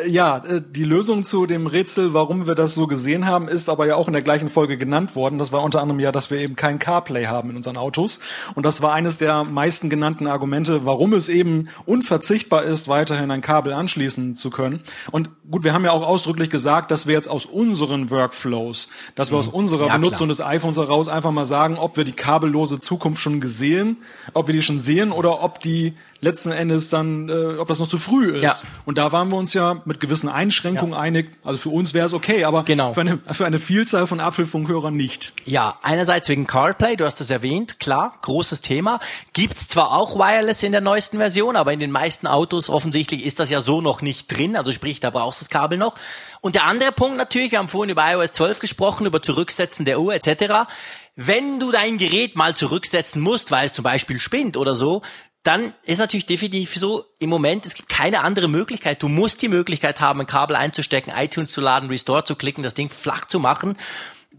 [0.06, 3.86] Ja, äh, die Lösung zu dem Rätsel, warum wir das so gesehen haben, ist aber
[3.86, 5.38] ja auch in der gleichen Folge genannt worden.
[5.38, 8.20] Das war unter anderem ja, dass wir eben kein CarPlay haben in unseren Autos.
[8.54, 13.40] Und das war eines der meisten genannten Argumente, warum es eben unverzichtbar ist, weiterhin ein
[13.40, 14.80] Kabel anschließen zu können.
[15.10, 19.30] Und gut, wir haben ja auch ausdrücklich gesagt, dass wir jetzt aus unseren Workflows, dass
[19.30, 19.40] wir mhm.
[19.40, 23.20] aus unserer ja, Benutzung des iPhones heraus einfach mal sagen, ob wir die kabellose Zukunft
[23.20, 23.96] schon gesehen,
[24.32, 27.88] ob wir die schon sehen oder ob die letzten Endes dann, äh, ob das noch
[27.88, 28.42] zu früh ist.
[28.42, 28.56] Ja.
[28.84, 30.98] Und da waren wir uns ja mit gewissen Einschränkungen ja.
[30.98, 31.30] einig.
[31.44, 32.92] Also für uns wäre es okay, aber genau.
[32.92, 35.32] für, eine, für eine Vielzahl von Apfelfunkhörern nicht.
[35.44, 38.98] Ja, einerseits wegen CarPlay, du hast das erwähnt, klar, großes Thema.
[39.32, 43.38] Gibt's zwar auch Wireless in der neuesten Version, aber in den meisten Autos offensichtlich ist
[43.38, 44.56] das ja so noch nicht drin.
[44.56, 45.96] Also sprich, da brauchst du das Kabel noch.
[46.40, 50.00] Und der andere Punkt natürlich, wir haben vorhin über iOS 12 gesprochen, über Zurücksetzen der
[50.00, 50.68] Uhr etc.
[51.16, 55.02] Wenn du dein Gerät mal zurücksetzen musst, weil es zum Beispiel spinnt oder so,
[55.42, 59.02] dann ist natürlich definitiv so, im Moment, es gibt keine andere Möglichkeit.
[59.02, 62.74] Du musst die Möglichkeit haben, ein Kabel einzustecken, iTunes zu laden, Restore zu klicken, das
[62.74, 63.76] Ding flach zu machen.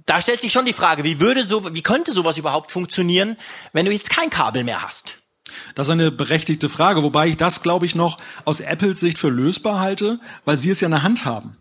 [0.05, 3.37] Da stellt sich schon die Frage, wie würde so, wie könnte sowas überhaupt funktionieren,
[3.73, 5.17] wenn du jetzt kein Kabel mehr hast?
[5.75, 9.29] Das ist eine berechtigte Frage, wobei ich das, glaube ich, noch aus Apples Sicht für
[9.29, 11.57] lösbar halte, weil sie es ja in der Hand haben.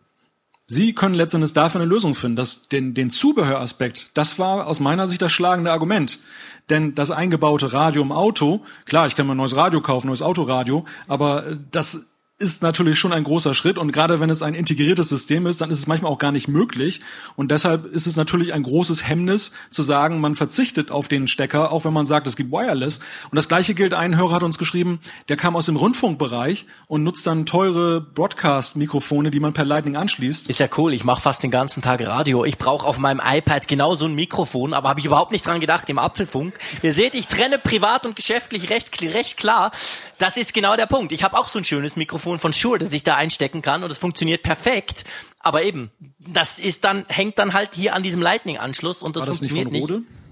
[0.71, 2.37] Sie können letztendlich dafür eine Lösung finden.
[2.37, 6.21] Das, den, den Zubehöraspekt, das war aus meiner Sicht das schlagende Argument.
[6.69, 10.21] Denn das eingebaute Radio im Auto, klar, ich kann mir ein neues Radio kaufen, neues
[10.21, 15.09] Autoradio, aber das ist natürlich schon ein großer Schritt und gerade wenn es ein integriertes
[15.09, 17.01] System ist, dann ist es manchmal auch gar nicht möglich
[17.34, 21.72] und deshalb ist es natürlich ein großes Hemmnis zu sagen, man verzichtet auf den Stecker,
[21.72, 24.57] auch wenn man sagt, es gibt Wireless und das gleiche gilt, ein Hörer hat uns
[24.57, 29.97] geschrieben, der kam aus dem Rundfunkbereich und nutzt dann teure Broadcast-Mikrofone, die man per Lightning
[29.97, 30.49] anschließt.
[30.49, 33.66] Ist ja cool, ich mache fast den ganzen Tag Radio, ich brauche auf meinem iPad
[33.66, 36.57] genau so ein Mikrofon, aber habe ich überhaupt nicht dran gedacht im Apfelfunk.
[36.82, 39.72] Ihr seht, ich trenne privat und geschäftlich recht, recht klar.
[40.18, 41.11] Das ist genau der Punkt.
[41.11, 43.83] Ich habe auch so ein schönes Mikrofon Mikrofon von Shure, das ich da einstecken kann
[43.83, 45.05] und das funktioniert perfekt.
[45.41, 49.39] Aber eben, das ist dann, hängt dann halt hier an diesem Lightning-Anschluss und das, das
[49.39, 49.89] funktioniert nicht.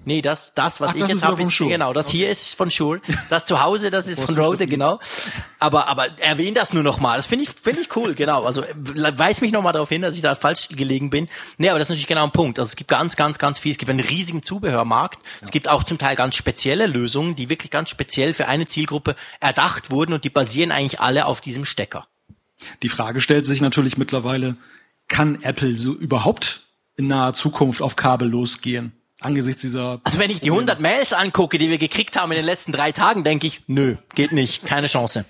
[0.07, 2.19] Nee, das, das, was Ach, ich das jetzt habe, ist, genau, das okay.
[2.19, 3.01] hier ist von Shure.
[3.29, 5.01] Das zu Hause, das ist von Rode, genau.
[5.59, 7.17] Aber, aber erwähne das nur noch mal.
[7.17, 8.45] Das finde ich, finde ich cool, genau.
[8.45, 11.29] Also, weis mich noch mal darauf hin, dass ich da falsch gelegen bin.
[11.59, 12.61] Nee, aber das ist natürlich genau ein Punkt.
[12.61, 13.73] Also, es gibt ganz, ganz, ganz viel.
[13.73, 15.21] Es gibt einen riesigen Zubehörmarkt.
[15.21, 15.31] Ja.
[15.43, 19.17] Es gibt auch zum Teil ganz spezielle Lösungen, die wirklich ganz speziell für eine Zielgruppe
[19.41, 22.07] erdacht wurden und die basieren eigentlich alle auf diesem Stecker.
[22.85, 24.57] Die Frage stellt sich natürlich mittlerweile,
[25.09, 26.61] kann Apple so überhaupt
[26.97, 28.93] in naher Zukunft auf Kabel losgehen?
[29.21, 30.01] Angesichts dieser.
[30.05, 32.93] Also wenn ich die 100 Mails angucke, die wir gekriegt haben in den letzten drei
[32.93, 35.25] Tagen, denke ich, nö, geht nicht, keine Chance.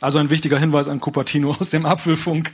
[0.00, 2.52] Also ein wichtiger Hinweis an Cupertino aus dem Apfelfunk.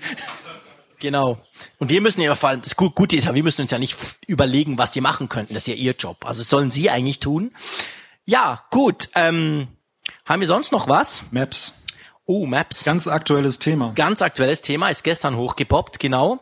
[1.01, 1.45] Genau.
[1.79, 3.97] Und wir müssen ja vor allem, das Gute ist ja, wir müssen uns ja nicht
[4.29, 5.55] überlegen, was die machen könnten.
[5.55, 6.25] Das ist ja ihr Job.
[6.25, 7.53] Also das sollen sie eigentlich tun.
[8.25, 9.09] Ja, gut.
[9.17, 9.67] Ähm,
[10.25, 11.25] haben wir sonst noch was?
[11.33, 11.75] Maps.
[12.25, 12.85] Oh, Maps.
[12.85, 13.93] Ganz aktuelles Thema.
[13.97, 16.41] Ganz aktuelles Thema, ist gestern hochgepoppt, genau.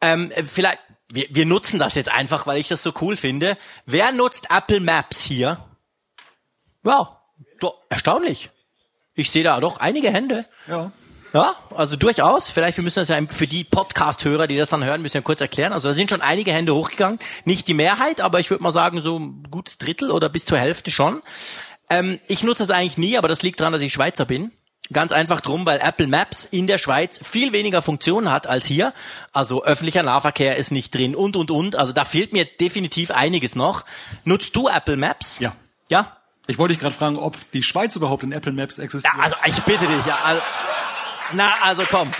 [0.00, 0.78] Ähm, vielleicht,
[1.16, 3.56] wir, wir nutzen das jetzt einfach, weil ich das so cool finde.
[3.86, 5.64] Wer nutzt Apple Maps hier?
[6.84, 7.20] Ja,
[7.58, 8.50] doch, erstaunlich.
[9.14, 10.44] Ich sehe da doch einige Hände.
[10.68, 10.92] Ja.
[11.32, 12.50] Ja, also durchaus.
[12.50, 15.40] Vielleicht, wir müssen das ja für die Podcast-Hörer, die das dann hören, müssen wir kurz
[15.40, 15.72] erklären.
[15.72, 17.18] Also da sind schon einige Hände hochgegangen.
[17.44, 20.58] Nicht die Mehrheit, aber ich würde mal sagen, so ein gutes Drittel oder bis zur
[20.58, 21.22] Hälfte schon.
[21.90, 24.52] Ähm, ich nutze das eigentlich nie, aber das liegt daran, dass ich Schweizer bin.
[24.92, 28.92] Ganz einfach drum, weil Apple Maps in der Schweiz viel weniger Funktionen hat als hier.
[29.32, 31.76] Also öffentlicher Nahverkehr ist nicht drin und, und, und.
[31.76, 33.84] Also da fehlt mir definitiv einiges noch.
[34.24, 35.40] Nutzt du Apple Maps?
[35.40, 35.56] Ja.
[35.88, 36.16] Ja?
[36.46, 39.14] Ich wollte dich gerade fragen, ob die Schweiz überhaupt in Apple Maps existiert.
[39.16, 40.06] Ja, also ich bitte dich.
[40.06, 40.42] Ja, also,
[41.32, 42.10] na, also komm.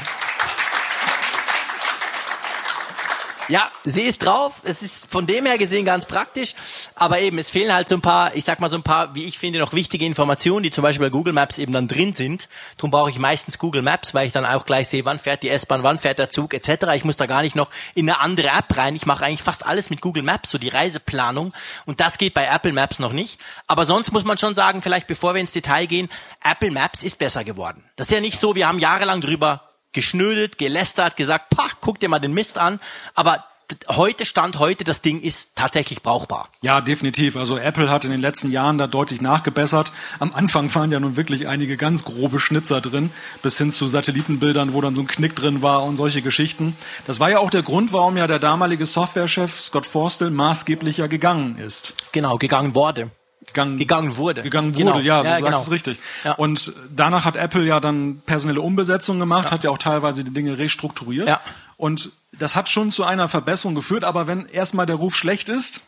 [3.48, 4.60] Ja, sie ist drauf.
[4.64, 6.54] Es ist von dem her gesehen ganz praktisch.
[6.96, 9.24] Aber eben, es fehlen halt so ein paar, ich sag mal so ein paar, wie
[9.24, 12.48] ich finde, noch wichtige Informationen, die zum Beispiel bei Google Maps eben dann drin sind.
[12.76, 15.50] Darum brauche ich meistens Google Maps, weil ich dann auch gleich sehe, wann fährt die
[15.50, 16.86] S-Bahn, wann fährt der Zug etc.
[16.96, 18.96] Ich muss da gar nicht noch in eine andere App rein.
[18.96, 21.52] Ich mache eigentlich fast alles mit Google Maps, so die Reiseplanung.
[21.84, 23.40] Und das geht bei Apple Maps noch nicht.
[23.68, 26.08] Aber sonst muss man schon sagen, vielleicht bevor wir ins Detail gehen,
[26.42, 27.84] Apple Maps ist besser geworden.
[27.94, 29.65] Das ist ja nicht so, wir haben jahrelang drüber
[29.96, 32.78] geschnödelt, gelästert, gesagt, pah, guck dir mal den Mist an.
[33.16, 33.44] Aber
[33.88, 36.48] heute Stand heute, das Ding ist tatsächlich brauchbar.
[36.62, 37.36] Ja, definitiv.
[37.36, 39.90] Also Apple hat in den letzten Jahren da deutlich nachgebessert.
[40.18, 43.10] Am Anfang waren ja nun wirklich einige ganz grobe Schnitzer drin,
[43.42, 46.76] bis hin zu Satellitenbildern, wo dann so ein Knick drin war und solche Geschichten.
[47.06, 51.06] Das war ja auch der Grund, warum ja der damalige Softwarechef Scott Forstall maßgeblich ja
[51.06, 51.94] gegangen ist.
[52.12, 53.10] Genau, gegangen wurde
[53.46, 54.42] gegangen, gegangen wurde.
[54.42, 54.98] Gegangen wurde, genau.
[54.98, 55.60] ja, du ja, sagst genau.
[55.60, 55.98] es richtig.
[56.24, 56.32] Ja.
[56.32, 59.50] Und danach hat Apple ja dann personelle Umbesetzung gemacht, ja.
[59.52, 61.28] hat ja auch teilweise die Dinge restrukturiert.
[61.28, 61.40] Ja.
[61.76, 65.82] Und das hat schon zu einer Verbesserung geführt, aber wenn erstmal der Ruf schlecht ist,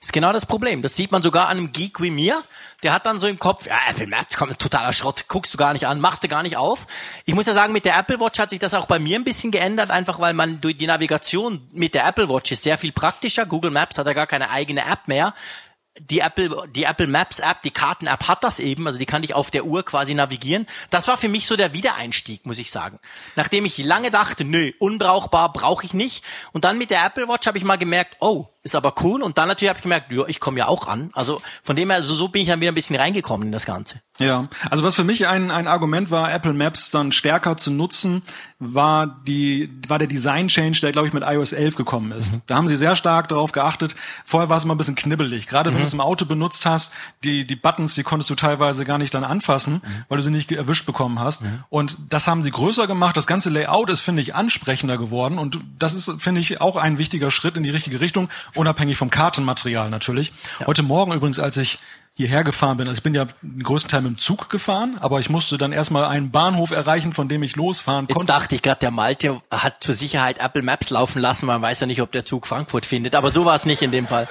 [0.00, 0.80] ist genau das Problem.
[0.80, 2.44] Das sieht man sogar an einem Geek wie mir.
[2.84, 5.72] Der hat dann so im Kopf, ja, Apple Maps, komm, totaler Schrott, guckst du gar
[5.72, 6.86] nicht an, machst du gar nicht auf.
[7.24, 9.24] Ich muss ja sagen, mit der Apple Watch hat sich das auch bei mir ein
[9.24, 12.92] bisschen geändert, einfach weil man durch die Navigation mit der Apple Watch ist sehr viel
[12.92, 13.44] praktischer.
[13.44, 15.34] Google Maps hat ja gar keine eigene App mehr
[16.00, 19.22] die Apple, die Apple Maps App, die Karten App hat das eben, also die kann
[19.22, 20.66] ich auf der Uhr quasi navigieren.
[20.90, 22.98] Das war für mich so der Wiedereinstieg, muss ich sagen.
[23.36, 26.24] Nachdem ich lange dachte, nö, unbrauchbar, brauche ich nicht.
[26.52, 29.22] Und dann mit der Apple Watch habe ich mal gemerkt, oh, ist aber cool.
[29.22, 31.10] Und dann natürlich habe ich gemerkt, ja, ich komme ja auch an.
[31.14, 33.66] Also von dem her, also so bin ich dann wieder ein bisschen reingekommen in das
[33.66, 34.00] Ganze.
[34.18, 38.22] Ja, also was für mich ein, ein Argument war, Apple Maps dann stärker zu nutzen,
[38.58, 42.34] war die war der Design Change, der glaube ich mit iOS 11 gekommen ist.
[42.34, 42.42] Mhm.
[42.48, 43.94] Da haben sie sehr stark darauf geachtet.
[44.24, 45.74] Vorher war es immer ein bisschen knibbelig, gerade mhm.
[45.74, 46.92] wenn du es im Auto benutzt hast,
[47.22, 50.04] die die Buttons, die konntest du teilweise gar nicht dann anfassen, mhm.
[50.08, 51.42] weil du sie nicht erwischt bekommen hast.
[51.42, 51.62] Mhm.
[51.68, 53.16] Und das haben sie größer gemacht.
[53.16, 56.98] Das ganze Layout ist finde ich ansprechender geworden und das ist finde ich auch ein
[56.98, 58.28] wichtiger Schritt in die richtige Richtung,
[58.58, 60.32] unabhängig vom Kartenmaterial natürlich.
[60.60, 60.66] Ja.
[60.66, 61.78] Heute Morgen übrigens, als ich
[62.18, 62.88] hierher gefahren bin.
[62.88, 65.70] Also ich bin ja den größten Teil mit dem Zug gefahren, aber ich musste dann
[65.70, 68.20] erstmal einen Bahnhof erreichen, von dem ich losfahren konnte.
[68.20, 71.78] Jetzt dachte ich gerade, der Malte hat zur Sicherheit Apple Maps laufen lassen, man weiß
[71.78, 74.28] ja nicht, ob der Zug Frankfurt findet, aber so war es nicht in dem Fall.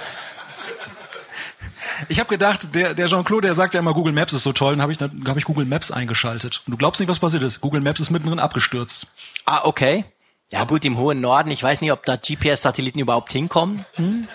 [2.09, 4.73] Ich habe gedacht, der, der Jean-Claude, der sagt ja immer, Google Maps ist so toll,
[4.73, 6.63] dann habe ich, dann hab ich Google Maps eingeschaltet.
[6.65, 7.61] Und du glaubst nicht, was passiert ist.
[7.61, 9.07] Google Maps ist mittendrin abgestürzt.
[9.45, 10.03] Ah, okay.
[10.49, 13.85] Ja gut, im hohen Norden, ich weiß nicht, ob da GPS-Satelliten überhaupt hinkommen.
[13.95, 14.27] Hm?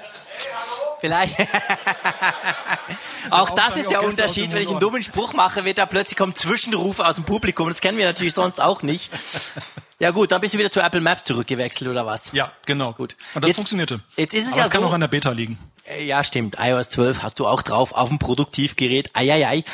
[1.01, 1.37] Vielleicht.
[3.31, 6.35] auch das ist der Unterschied, wenn ich einen dummen Spruch mache, wird da plötzlich kommen
[6.35, 7.69] Zwischenrufe aus dem Publikum.
[7.69, 9.11] Das kennen wir natürlich sonst auch nicht.
[9.99, 12.31] Ja gut, dann bist du wieder zu Apple Maps zurückgewechselt oder was?
[12.33, 12.93] Ja, genau.
[12.93, 13.17] Gut.
[13.35, 14.01] Und das jetzt, funktionierte.
[14.17, 15.59] Jetzt ist es Aber ja es kann so, auch an der Beta liegen.
[15.93, 16.57] Äh, ja, stimmt.
[16.59, 19.11] iOS 12 hast du auch drauf auf dem Produktivgerät.
[19.15, 19.65] Eieiei.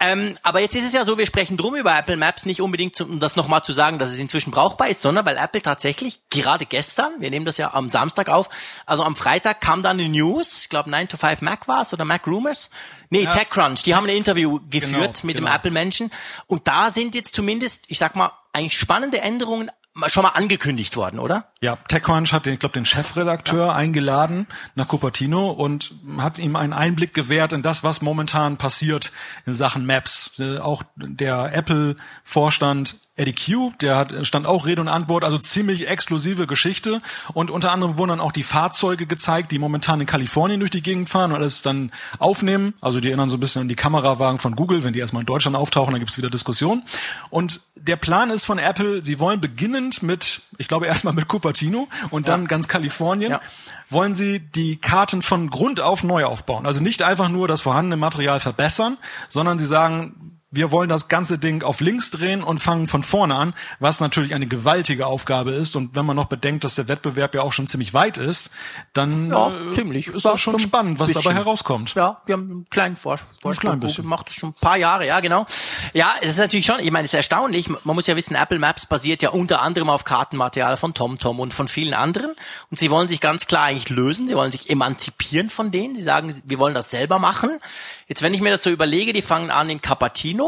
[0.00, 3.00] Ähm, aber jetzt ist es ja so, wir sprechen drum über Apple Maps nicht unbedingt,
[3.00, 6.66] um das nochmal zu sagen, dass es inzwischen brauchbar ist, sondern weil Apple tatsächlich gerade
[6.66, 8.48] gestern, wir nehmen das ja am Samstag auf,
[8.84, 12.04] also am Freitag kam dann eine News, ich glaube 9 to 5 Mac war oder
[12.04, 12.70] Mac Rumors.
[13.10, 13.30] Nee, ja.
[13.30, 15.48] TechCrunch, die haben ein Interview geführt genau, mit genau.
[15.48, 16.10] dem Apple-Menschen
[16.48, 19.70] und da sind jetzt zumindest, ich sag mal, eigentlich spannende Änderungen
[20.06, 21.48] schon mal angekündigt worden, oder?
[21.60, 23.74] Ja, TechCrunch hat den, ich glaube, den Chefredakteur ja.
[23.74, 29.12] eingeladen nach Cupertino und hat ihm einen Einblick gewährt in das, was momentan passiert
[29.46, 30.38] in Sachen Maps.
[30.38, 35.86] Äh, auch der Apple-Vorstand Eddie Q, der hat, stand auch Rede und Antwort, also ziemlich
[35.86, 37.02] exklusive Geschichte.
[37.34, 40.80] Und unter anderem wurden dann auch die Fahrzeuge gezeigt, die momentan in Kalifornien durch die
[40.80, 42.72] Gegend fahren und alles dann aufnehmen.
[42.80, 45.26] Also die erinnern so ein bisschen an die Kamerawagen von Google, wenn die erstmal in
[45.26, 46.84] Deutschland auftauchen, dann gibt's wieder Diskussionen.
[47.28, 51.88] Und der Plan ist von Apple, sie wollen beginnend mit, ich glaube erstmal mit Cupertino
[52.08, 52.46] und dann ja.
[52.46, 53.40] ganz Kalifornien, ja.
[53.90, 56.64] wollen sie die Karten von Grund auf neu aufbauen.
[56.64, 58.96] Also nicht einfach nur das vorhandene Material verbessern,
[59.28, 63.34] sondern sie sagen, wir wollen das ganze Ding auf links drehen und fangen von vorne
[63.34, 65.76] an, was natürlich eine gewaltige Aufgabe ist.
[65.76, 68.50] Und wenn man noch bedenkt, dass der Wettbewerb ja auch schon ziemlich weit ist,
[68.92, 70.08] dann ja, äh, ziemlich.
[70.08, 71.22] ist das schon spannend, was bisschen.
[71.24, 71.94] dabei herauskommt.
[71.94, 73.50] Ja, wir haben einen kleinen Vorsprung.
[73.50, 74.06] Ein klein bisschen.
[74.06, 75.46] Macht es schon ein paar Jahre, ja, genau.
[75.94, 77.68] Ja, es ist natürlich schon, ich meine, es ist erstaunlich.
[77.68, 81.54] Man muss ja wissen, Apple Maps basiert ja unter anderem auf Kartenmaterial von TomTom und
[81.54, 82.34] von vielen anderen.
[82.70, 84.28] Und sie wollen sich ganz klar eigentlich lösen.
[84.28, 85.94] Sie wollen sich emanzipieren von denen.
[85.94, 87.58] Sie sagen, wir wollen das selber machen.
[88.06, 90.41] Jetzt, wenn ich mir das so überlege, die fangen an in Capatino,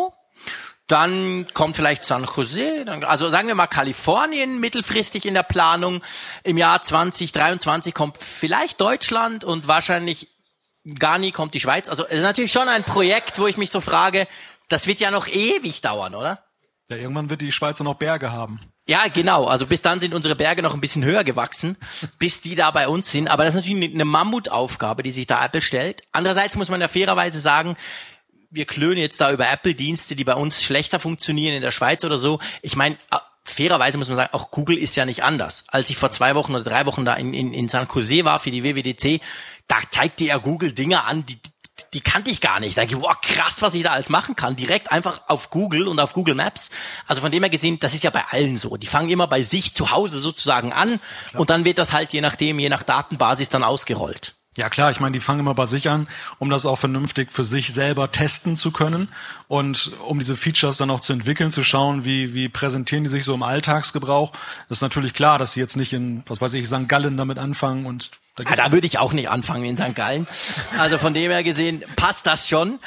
[0.86, 6.02] dann kommt vielleicht San Jose, dann, also sagen wir mal Kalifornien mittelfristig in der Planung.
[6.42, 10.28] Im Jahr 2023 kommt vielleicht Deutschland und wahrscheinlich
[10.98, 11.88] gar nie kommt die Schweiz.
[11.88, 14.26] Also es ist natürlich schon ein Projekt, wo ich mich so frage,
[14.68, 16.44] das wird ja noch ewig dauern, oder?
[16.90, 18.60] Ja, irgendwann wird die Schweiz noch Berge haben.
[18.86, 19.46] Ja, genau.
[19.46, 21.78] Also bis dann sind unsere Berge noch ein bisschen höher gewachsen,
[22.18, 23.28] bis die da bei uns sind.
[23.28, 26.02] Aber das ist natürlich eine Mammutaufgabe, die sich da Apple stellt.
[26.12, 27.76] Andererseits muss man ja fairerweise sagen,
[28.54, 32.18] wir klönen jetzt da über Apple-Dienste, die bei uns schlechter funktionieren in der Schweiz oder
[32.18, 32.38] so.
[32.62, 32.96] Ich meine,
[33.44, 35.64] fairerweise muss man sagen, auch Google ist ja nicht anders.
[35.68, 38.38] Als ich vor zwei Wochen oder drei Wochen da in, in, in San Jose war
[38.38, 39.20] für die WWDC,
[39.68, 41.38] da zeigte er Google Dinge an, die,
[41.92, 42.76] die kannte ich gar nicht.
[42.76, 44.56] Da denke ich, wow, krass, was ich da alles machen kann.
[44.56, 46.70] Direkt einfach auf Google und auf Google Maps.
[47.06, 48.76] Also von dem her gesehen, das ist ja bei allen so.
[48.76, 51.00] Die fangen immer bei sich zu Hause sozusagen an
[51.30, 51.40] Klar.
[51.40, 54.36] und dann wird das halt je nachdem, je nach Datenbasis dann ausgerollt.
[54.56, 56.06] Ja klar, ich meine, die fangen immer bei sich an,
[56.38, 59.08] um das auch vernünftig für sich selber testen zu können
[59.48, 63.24] und um diese Features dann auch zu entwickeln, zu schauen, wie, wie präsentieren die sich
[63.24, 64.30] so im Alltagsgebrauch.
[64.68, 66.88] Das ist natürlich klar, dass sie jetzt nicht in, was weiß ich, St.
[66.88, 69.94] Gallen damit anfangen und da, ah, da würde ich auch nicht anfangen in St.
[69.94, 70.26] Gallen.
[70.78, 72.78] Also von dem her gesehen passt das schon.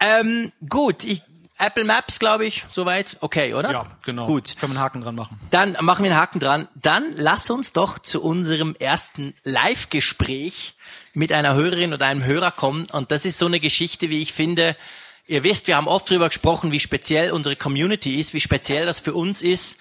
[0.00, 1.22] Ähm, gut, ich
[1.58, 3.16] Apple Maps, glaube ich, soweit.
[3.20, 3.72] Okay, oder?
[3.72, 4.26] Ja, genau.
[4.26, 4.56] Gut.
[4.60, 5.40] Können wir einen Haken dran machen.
[5.50, 6.68] Dann machen wir einen Haken dran.
[6.76, 10.76] Dann lass uns doch zu unserem ersten Live-Gespräch
[11.14, 12.86] mit einer Hörerin oder einem Hörer kommen.
[12.92, 14.76] Und das ist so eine Geschichte, wie ich finde.
[15.26, 19.00] Ihr wisst, wir haben oft darüber gesprochen, wie speziell unsere Community ist, wie speziell das
[19.00, 19.78] für uns ist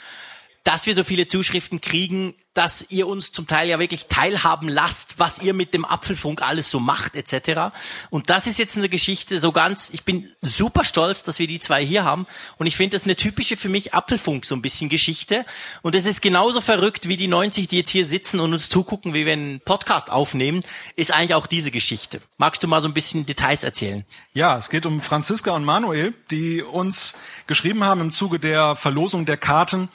[0.67, 5.19] dass wir so viele Zuschriften kriegen, dass ihr uns zum Teil ja wirklich teilhaben lasst,
[5.19, 7.75] was ihr mit dem Apfelfunk alles so macht etc.
[8.09, 11.59] Und das ist jetzt eine Geschichte so ganz, ich bin super stolz, dass wir die
[11.59, 12.25] zwei hier haben
[12.57, 15.45] und ich finde das eine typische für mich Apfelfunk so ein bisschen Geschichte
[15.83, 19.13] und es ist genauso verrückt wie die 90, die jetzt hier sitzen und uns zugucken,
[19.13, 20.61] wie wir einen Podcast aufnehmen,
[20.95, 22.21] ist eigentlich auch diese Geschichte.
[22.37, 24.03] Magst du mal so ein bisschen Details erzählen?
[24.33, 29.27] Ja, es geht um Franziska und Manuel, die uns geschrieben haben im Zuge der Verlosung
[29.27, 29.89] der Karten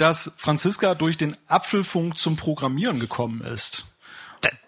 [0.00, 3.86] dass Franziska durch den Apfelfunk zum Programmieren gekommen ist.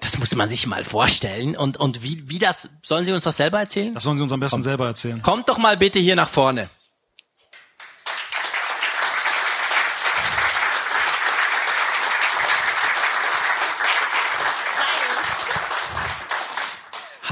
[0.01, 1.57] Das muss man sich mal vorstellen.
[1.57, 3.95] Und, und wie, wie das, sollen Sie uns das selber erzählen?
[3.95, 4.62] Das sollen Sie uns am besten Komm.
[4.62, 5.22] selber erzählen.
[5.22, 6.68] Kommt doch mal bitte hier nach vorne.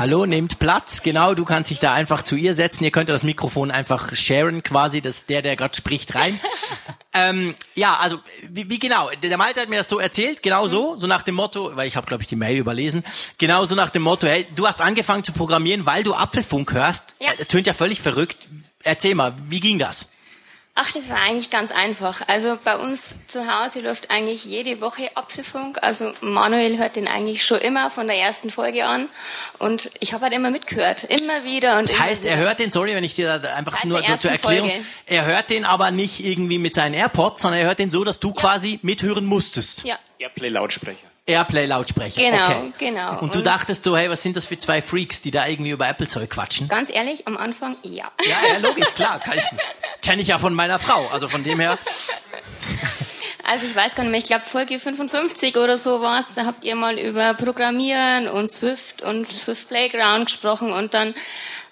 [0.00, 1.02] Hallo, nehmt Platz.
[1.02, 2.84] Genau, du kannst dich da einfach zu ihr setzen.
[2.84, 6.40] Ihr könnt das Mikrofon einfach sharen quasi, dass der, der gerade spricht, rein.
[7.12, 9.10] ähm, ja, also wie, wie genau?
[9.22, 11.96] Der Malte hat mir das so erzählt, genau so, so nach dem Motto, weil ich
[11.96, 13.04] habe glaube ich die Mail überlesen,
[13.36, 17.14] genau so nach dem Motto, hey, du hast angefangen zu programmieren, weil du Apfelfunk hörst.
[17.20, 17.32] Ja.
[17.36, 18.48] Das tönt ja völlig verrückt.
[18.82, 20.12] Erzähl mal, wie ging das?
[20.82, 22.22] Ach, das war eigentlich ganz einfach.
[22.26, 25.76] Also bei uns zu Hause läuft eigentlich jede Woche Apfelfunk.
[25.82, 29.10] Also Manuel hört den eigentlich schon immer von der ersten Folge an.
[29.58, 31.04] Und ich habe halt immer mitgehört.
[31.04, 31.78] Immer wieder.
[31.78, 34.16] Und das heißt, er hört den, sorry, wenn ich dir da einfach Seit nur zur,
[34.16, 34.84] zur Erklärung, Folge.
[35.04, 38.18] er hört den aber nicht irgendwie mit seinen AirPods, sondern er hört den so, dass
[38.18, 38.34] du ja.
[38.36, 39.84] quasi mithören musstest.
[39.84, 39.98] Ja.
[40.18, 41.09] Airplay-Lautsprecher.
[41.26, 42.20] Airplay-Lautsprecher.
[42.20, 42.72] Genau, okay.
[42.78, 43.12] genau.
[43.12, 45.70] Und, und du dachtest so, hey, was sind das für zwei Freaks, die da irgendwie
[45.70, 46.68] über Apple-Zeug quatschen?
[46.68, 48.10] Ganz ehrlich, am Anfang ja.
[48.24, 49.20] Ja, ja logisch, klar.
[50.02, 51.06] Kenne ich ja von meiner Frau.
[51.12, 51.78] Also von dem her.
[53.44, 56.46] Also ich weiß gar nicht mehr, ich glaube Folge 55 oder so war es, da
[56.46, 61.14] habt ihr mal über Programmieren und Swift und Swift Playground gesprochen und dann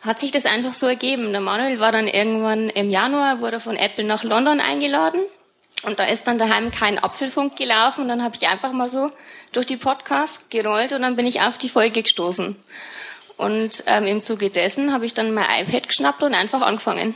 [0.03, 1.31] hat sich das einfach so ergeben.
[1.31, 5.21] Der Manuel war dann irgendwann im Januar, wurde von Apple nach London eingeladen
[5.83, 9.11] und da ist dann daheim kein Apfelfunk gelaufen und dann habe ich einfach mal so
[9.53, 12.57] durch die Podcasts gerollt und dann bin ich auf die Folge gestoßen.
[13.37, 17.15] Und ähm, im Zuge dessen habe ich dann mein iPad geschnappt und einfach angefangen.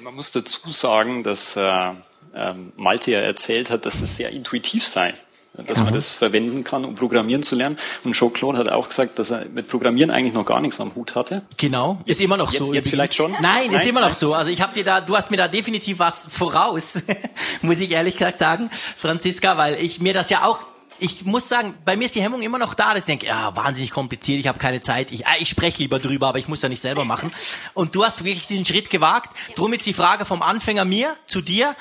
[0.00, 1.90] Man muss dazu sagen, dass äh,
[2.34, 5.14] äh, Malte ja erzählt hat, dass es sehr intuitiv sei
[5.54, 7.76] dass man das verwenden kann, um Programmieren zu lernen.
[8.04, 11.14] Und Jean-Claude hat auch gesagt, dass er mit Programmieren eigentlich noch gar nichts am Hut
[11.14, 11.42] hatte.
[11.58, 12.72] Genau, ist immer noch jetzt, so.
[12.72, 13.32] Jetzt vielleicht schon?
[13.32, 14.34] Nein, Nein, ist immer noch so.
[14.34, 17.02] Also ich habe dir da, du hast mir da definitiv was voraus,
[17.62, 20.64] muss ich ehrlich gesagt sagen, Franziska, weil ich mir das ja auch
[20.98, 23.56] ich muss sagen, bei mir ist die Hemmung immer noch da, dass ich denke, ja,
[23.56, 26.68] wahnsinnig kompliziert, ich habe keine Zeit, ich, ich spreche lieber drüber, aber ich muss ja
[26.68, 27.32] nicht selber machen.
[27.74, 29.30] Und du hast wirklich diesen Schritt gewagt.
[29.56, 31.74] Drum jetzt die Frage vom Anfänger mir zu dir,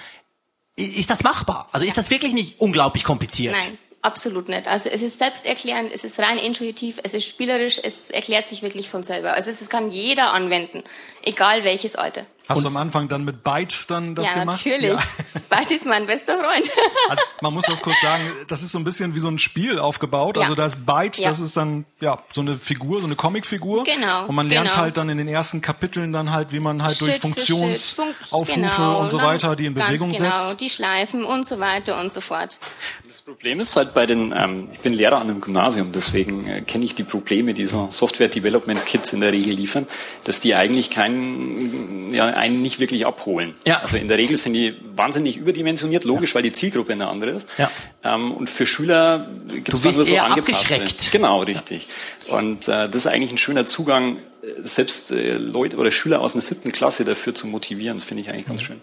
[0.86, 1.68] ist das machbar?
[1.72, 3.56] Also ist das wirklich nicht unglaublich kompliziert?
[3.58, 3.78] Nein.
[4.04, 4.68] Absolut nicht.
[4.68, 8.90] Also es ist selbsterklärend, es ist rein intuitiv, es ist spielerisch, es erklärt sich wirklich
[8.90, 9.34] von selber.
[9.34, 10.84] Also es kann jeder anwenden,
[11.24, 12.26] egal welches Alter.
[12.52, 14.58] Hast und du am Anfang dann mit Byte dann das ja, gemacht?
[14.58, 14.90] Natürlich.
[14.90, 15.50] Ja, natürlich.
[15.50, 16.70] Byte ist mein bester Freund.
[17.10, 19.80] Also man muss das kurz sagen, das ist so ein bisschen wie so ein Spiel
[19.80, 20.38] aufgebaut.
[20.38, 20.44] Ja.
[20.44, 21.30] Also da ist Byte, ja.
[21.30, 23.84] das ist dann ja so eine Figur, so eine Comicfigur.
[23.84, 24.28] Genau.
[24.28, 24.82] Und man lernt genau.
[24.82, 29.02] halt dann in den ersten Kapiteln dann halt, wie man halt Schritt durch Funktionsaufrufe genau.
[29.02, 30.30] und so weiter die in Bewegung genau.
[30.30, 30.62] setzt.
[30.62, 32.60] Die Schleifen und so weiter und so fort.
[33.08, 36.62] Das Problem ist halt bei den, ähm, ich bin Lehrer an einem Gymnasium, deswegen äh,
[36.62, 39.88] kenne ich die Probleme, die so Software Development Kits in der Regel liefern,
[40.24, 43.56] dass die eigentlich keinen, ja, einen nicht wirklich abholen.
[43.66, 43.80] Ja.
[43.80, 46.36] Also in der Regel sind die wahnsinnig überdimensioniert, logisch, ja.
[46.36, 47.48] weil die Zielgruppe eine andere ist.
[47.58, 47.72] Ja.
[48.04, 51.12] Ähm, und für Schüler gibt es nur so eher abgeschreckt.
[51.12, 51.88] Genau, richtig.
[52.28, 52.38] Ja.
[52.38, 54.22] Und äh, das ist eigentlich ein schöner Zugang, äh,
[54.62, 58.48] selbst äh, Leute oder Schüler aus einer siebten Klasse dafür zu motivieren, finde ich eigentlich
[58.48, 58.66] ganz mhm.
[58.66, 58.80] schön.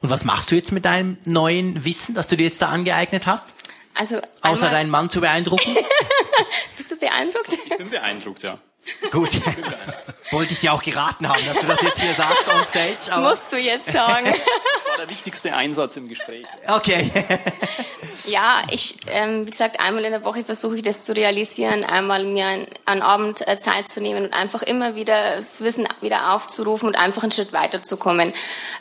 [0.00, 3.26] Und was machst du jetzt mit deinem neuen Wissen, das du dir jetzt da angeeignet
[3.26, 3.50] hast?
[3.94, 5.76] Also Außer deinen Mann zu beeindrucken?
[6.76, 7.52] Bist du beeindruckt?
[7.52, 8.58] Ich bin beeindruckt, ja.
[9.10, 9.30] Gut.
[10.30, 12.96] Wollte ich dir auch geraten haben, dass du das jetzt hier sagst on stage.
[13.04, 14.32] Das musst du jetzt sagen.
[14.80, 16.46] Das war der wichtigste Einsatz im Gespräch.
[16.66, 17.10] Okay.
[18.26, 22.24] Ja, ich, ähm, wie gesagt, einmal in der Woche versuche ich das zu realisieren, einmal
[22.24, 26.32] mir einen, einen Abend äh, Zeit zu nehmen und einfach immer wieder das Wissen wieder
[26.32, 28.32] aufzurufen und einfach einen Schritt weiterzukommen.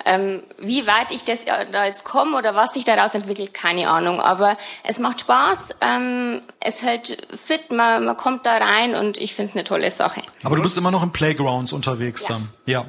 [0.05, 3.89] Ähm, wie weit ich das äh, da jetzt komme oder was sich daraus entwickelt, keine
[3.89, 4.22] Ahnung.
[4.22, 9.34] Aber es macht Spaß, ähm, es hält fit, man, man kommt da rein und ich
[9.34, 10.22] finde es eine tolle Sache.
[10.43, 12.28] Aber du bist immer noch im Playgrounds unterwegs Ja.
[12.30, 12.49] dann.
[12.66, 12.86] Ja.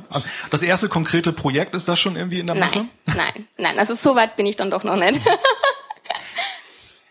[0.51, 2.87] Das erste konkrete Projekt ist das schon irgendwie in der Mache?
[3.07, 3.79] Nein, nein, nein.
[3.79, 5.21] Also so weit bin ich dann doch noch nicht.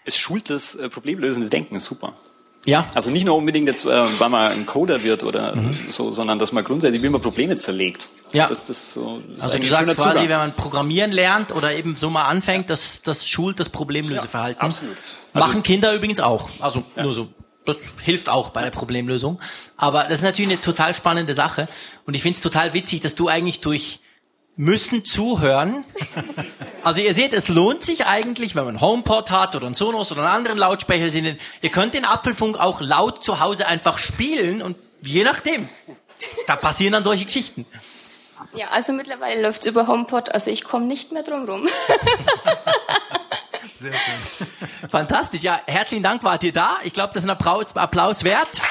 [0.05, 2.13] Es schult das äh, problemlösende Denken, ist super.
[2.65, 2.87] Ja.
[2.93, 5.55] Also nicht nur unbedingt jetzt, äh, weil man ein Coder wird oder
[5.87, 8.09] so, sondern dass man grundsätzlich, wie man Probleme zerlegt.
[8.33, 8.47] Ja.
[8.47, 10.29] Das, das, so, das ist Also du sagst quasi, Zugang.
[10.29, 14.61] wenn man Programmieren lernt oder eben so mal anfängt, das, das schult das Problemlöseverhalten.
[14.61, 14.97] Ja, absolut.
[15.33, 16.49] Also- Machen Kinder übrigens auch.
[16.59, 17.29] Also nur so.
[17.65, 19.39] Das hilft auch bei der Problemlösung.
[19.77, 21.67] Aber das ist natürlich eine total spannende Sache.
[22.05, 23.99] Und ich finde es total witzig, dass du eigentlich durch
[24.59, 25.85] müssen zuhören.
[26.83, 30.21] Also ihr seht, es lohnt sich eigentlich, wenn man HomePod hat oder einen Sonos oder
[30.23, 31.09] einen anderen Lautsprecher.
[31.09, 31.39] sind.
[31.61, 35.69] Ihr könnt den Apfelfunk auch laut zu Hause einfach spielen und je nachdem.
[36.45, 37.65] Da passieren dann solche Geschichten.
[38.53, 41.69] ja, also mittlerweile läuft's über HomePod, also ich komme nicht mehr drum rum.
[43.75, 44.47] Sehr schön.
[44.89, 46.79] Fantastisch, ja, herzlichen Dank, wart ihr da.
[46.83, 48.61] Ich glaube, das ist ein Applaus, Applaus wert.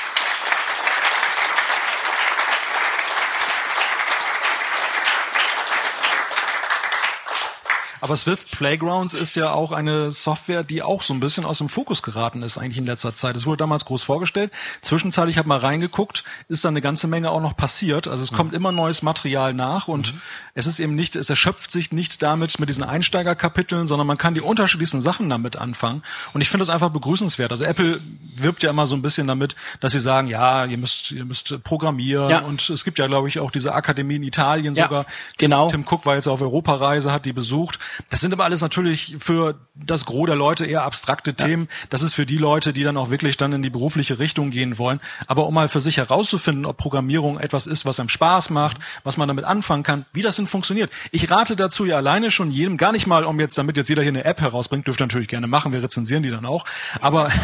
[8.01, 11.69] Aber Swift Playgrounds ist ja auch eine Software, die auch so ein bisschen aus dem
[11.69, 13.37] Fokus geraten ist eigentlich in letzter Zeit.
[13.37, 14.53] Es wurde damals groß vorgestellt.
[14.83, 18.09] Zwischenzeitlich habe mal reingeguckt, ist da eine ganze Menge auch noch passiert.
[18.09, 20.15] Also es kommt immer neues Material nach und
[20.55, 24.35] es ist eben nicht, es erschöpft sich nicht damit mit diesen Einsteigerkapiteln, sondern man kann
[24.35, 26.03] die unterschiedlichsten Sachen damit anfangen.
[26.35, 27.51] Und ich finde das einfach begrüßenswert.
[27.51, 28.01] Also Apple
[28.37, 31.63] wirbt ja immer so ein bisschen damit, dass sie sagen, ja, ihr müsst, ihr müsst
[31.65, 32.41] programmieren Ja.
[32.43, 35.07] und es gibt ja, glaube ich, auch diese Akademie in Italien Ja, sogar.
[35.37, 35.69] genau.
[35.69, 37.79] Tim Cook war jetzt auf Europareise, hat die besucht.
[38.11, 41.69] Das sind aber alles natürlich für das Gros der Leute eher abstrakte Themen.
[41.91, 44.79] Das ist für die Leute, die dann auch wirklich dann in die berufliche Richtung gehen
[44.79, 45.01] wollen.
[45.27, 49.17] Aber um mal für sich herauszufinden, ob Programmierung etwas ist, was einem Spaß macht, was
[49.17, 50.91] man damit anfangen kann, wie das denn funktioniert.
[51.11, 54.03] Ich rate dazu ja alleine schon jedem, gar nicht mal, um jetzt, damit jetzt jeder
[54.03, 56.65] hier eine App herausbringt, dürft ihr natürlich gerne machen, wir rezensieren die dann auch.
[57.01, 57.31] Aber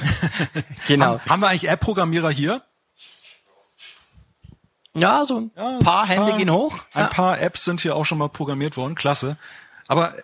[0.86, 1.06] Genau.
[1.06, 2.62] haben, haben wir eigentlich App-Programmierer hier?
[5.00, 6.76] Ja, so ein Ja, paar Hände gehen hoch.
[6.94, 7.06] Ein Ja.
[7.08, 9.36] paar Apps sind hier auch schon mal programmiert worden, klasse.
[9.86, 10.14] Aber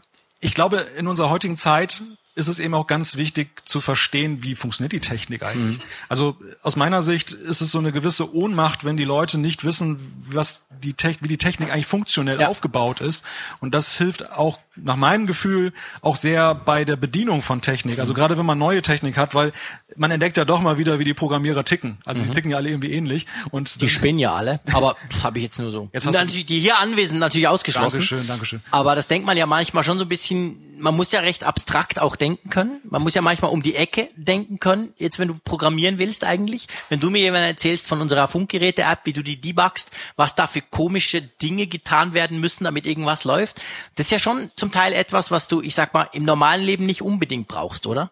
[0.40, 2.02] ich glaube, in unserer heutigen Zeit
[2.36, 5.78] ist es eben auch ganz wichtig zu verstehen, wie funktioniert die Technik eigentlich.
[6.08, 9.98] Also aus meiner Sicht ist es so eine gewisse Ohnmacht, wenn die Leute nicht wissen,
[10.30, 12.48] was die Tech wie die Technik eigentlich funktionell Ja.
[12.48, 13.24] aufgebaut ist.
[13.60, 15.72] Und das hilft auch nach meinem Gefühl
[16.02, 18.00] auch sehr bei der Bedienung von Technik.
[18.00, 19.52] Also gerade wenn man neue Technik hat, weil
[19.96, 21.98] man entdeckt ja doch mal wieder, wie die Programmierer ticken.
[22.04, 23.26] Also die ticken ja alle irgendwie ähnlich.
[23.52, 25.88] Und Die spinnen ja alle, aber das habe ich jetzt nur so.
[25.92, 27.98] Jetzt hast du- natürlich, die hier anwesend natürlich ausgeschlossen.
[28.00, 28.60] Dankeschön, Dankeschön.
[28.72, 31.98] Aber das denkt man ja manchmal schon so ein bisschen, man muss ja recht abstrakt
[31.98, 32.80] auch denken können.
[32.84, 34.94] Man muss ja manchmal um die Ecke denken können.
[34.98, 39.12] Jetzt, wenn du programmieren willst eigentlich, wenn du mir jemand erzählst von unserer Funkgeräte-App, wie
[39.12, 43.60] du die debuggst, was da für komische Dinge getan werden müssen, damit irgendwas läuft,
[43.96, 46.86] das ist ja schon zum Teil etwas, was du, ich sag mal, im normalen Leben
[46.86, 48.10] nicht unbedingt brauchst, oder?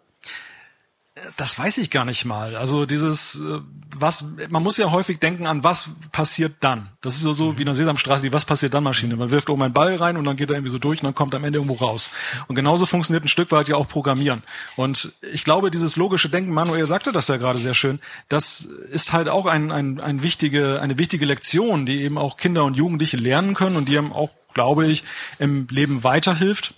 [1.36, 2.56] Das weiß ich gar nicht mal.
[2.56, 3.60] Also dieses, äh,
[3.94, 6.88] was, man muss ja häufig denken an, was passiert dann.
[7.02, 9.16] Das ist so, so wie in der Sesamstraße, die Was passiert dann Maschine.
[9.16, 11.14] Man wirft oben einen Ball rein und dann geht er irgendwie so durch und dann
[11.14, 12.10] kommt am Ende irgendwo raus.
[12.48, 14.42] Und genauso funktioniert ein Stück weit ja auch Programmieren.
[14.76, 18.00] Und ich glaube, dieses logische Denken, Manuel sagte das ja gerade sehr schön,
[18.30, 22.64] das ist halt auch ein, ein, ein wichtige, eine wichtige Lektion, die eben auch Kinder
[22.64, 25.04] und Jugendliche lernen können und die eben auch, glaube ich,
[25.38, 26.74] im Leben weiterhilft.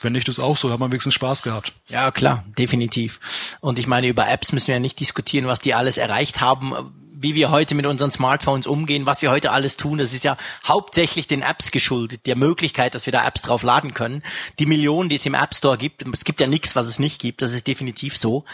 [0.00, 1.72] Wenn nicht, ist auch so, hat man wenigstens Spaß gehabt.
[1.88, 3.56] Ja, klar, definitiv.
[3.60, 6.74] Und ich meine, über Apps müssen wir ja nicht diskutieren, was die alles erreicht haben,
[7.12, 9.98] wie wir heute mit unseren Smartphones umgehen, was wir heute alles tun.
[9.98, 13.94] Das ist ja hauptsächlich den Apps geschuldet, der Möglichkeit, dass wir da Apps drauf laden
[13.94, 14.22] können.
[14.58, 17.20] Die Millionen, die es im App Store gibt, es gibt ja nichts, was es nicht
[17.20, 18.44] gibt, das ist definitiv so.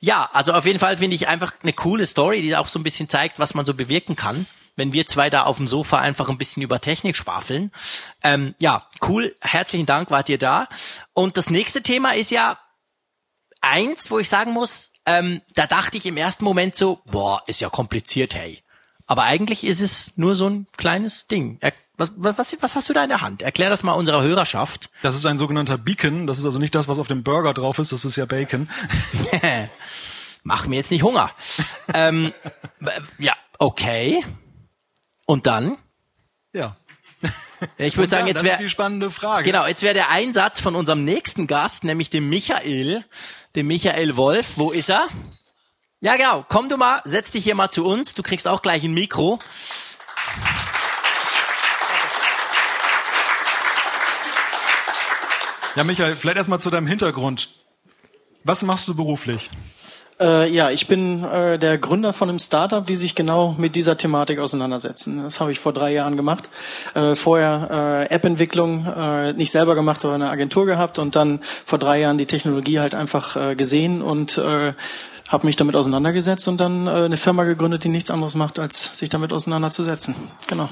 [0.00, 2.84] Ja, also auf jeden Fall finde ich einfach eine coole Story, die auch so ein
[2.84, 4.46] bisschen zeigt, was man so bewirken kann
[4.78, 7.72] wenn wir zwei da auf dem Sofa einfach ein bisschen über Technik schwafeln.
[8.22, 9.34] Ähm, ja, cool.
[9.40, 10.68] Herzlichen Dank, wart ihr da.
[11.14, 12.58] Und das nächste Thema ist ja
[13.60, 17.60] eins, wo ich sagen muss, ähm, da dachte ich im ersten Moment so, boah, ist
[17.60, 18.62] ja kompliziert, hey.
[19.06, 21.58] Aber eigentlich ist es nur so ein kleines Ding.
[21.60, 23.42] Er, was, was, was hast du da in der Hand?
[23.42, 24.90] Erklär das mal unserer Hörerschaft.
[25.02, 26.28] Das ist ein sogenannter Beacon.
[26.28, 27.90] Das ist also nicht das, was auf dem Burger drauf ist.
[27.90, 28.68] Das ist ja Bacon.
[30.44, 31.32] Mach mir jetzt nicht Hunger.
[31.94, 32.32] ähm,
[33.18, 34.22] ja, okay.
[35.28, 35.76] Und dann?
[36.54, 36.76] Ja.
[37.76, 39.44] Ich würde sagen, jetzt das wäre ist die spannende Frage.
[39.44, 43.04] Genau, jetzt wäre der Einsatz von unserem nächsten Gast, nämlich dem Michael,
[43.54, 44.52] dem Michael Wolf.
[44.56, 45.06] Wo ist er?
[46.00, 46.46] Ja, genau.
[46.48, 48.14] Komm du mal, setz dich hier mal zu uns.
[48.14, 49.38] Du kriegst auch gleich ein Mikro.
[55.76, 57.50] Ja, Michael, vielleicht erstmal zu deinem Hintergrund.
[58.44, 59.50] Was machst du beruflich?
[60.20, 63.96] Äh, ja, ich bin äh, der Gründer von einem Startup, die sich genau mit dieser
[63.96, 65.22] Thematik auseinandersetzen.
[65.22, 66.48] Das habe ich vor drei Jahren gemacht.
[66.94, 71.78] Äh, vorher äh, App-Entwicklung äh, nicht selber gemacht, aber eine Agentur gehabt und dann vor
[71.78, 74.72] drei Jahren die Technologie halt einfach äh, gesehen und äh,
[75.28, 78.98] habe mich damit auseinandergesetzt und dann äh, eine Firma gegründet, die nichts anderes macht, als
[78.98, 80.16] sich damit auseinanderzusetzen.
[80.48, 80.68] Genau.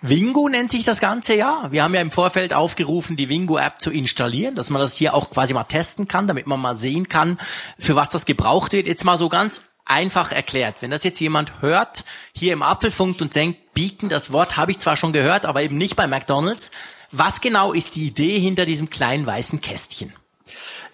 [0.00, 1.68] Wingo nennt sich das Ganze ja.
[1.70, 5.30] Wir haben ja im Vorfeld aufgerufen, die Wingo-App zu installieren, dass man das hier auch
[5.30, 7.38] quasi mal testen kann, damit man mal sehen kann,
[7.78, 8.86] für was das gebraucht wird.
[8.86, 10.76] Jetzt mal so ganz einfach erklärt.
[10.80, 14.78] Wenn das jetzt jemand hört, hier im Apfelfunk und denkt, Beacon, das Wort habe ich
[14.78, 16.70] zwar schon gehört, aber eben nicht bei McDonald's.
[17.10, 20.12] Was genau ist die Idee hinter diesem kleinen weißen Kästchen?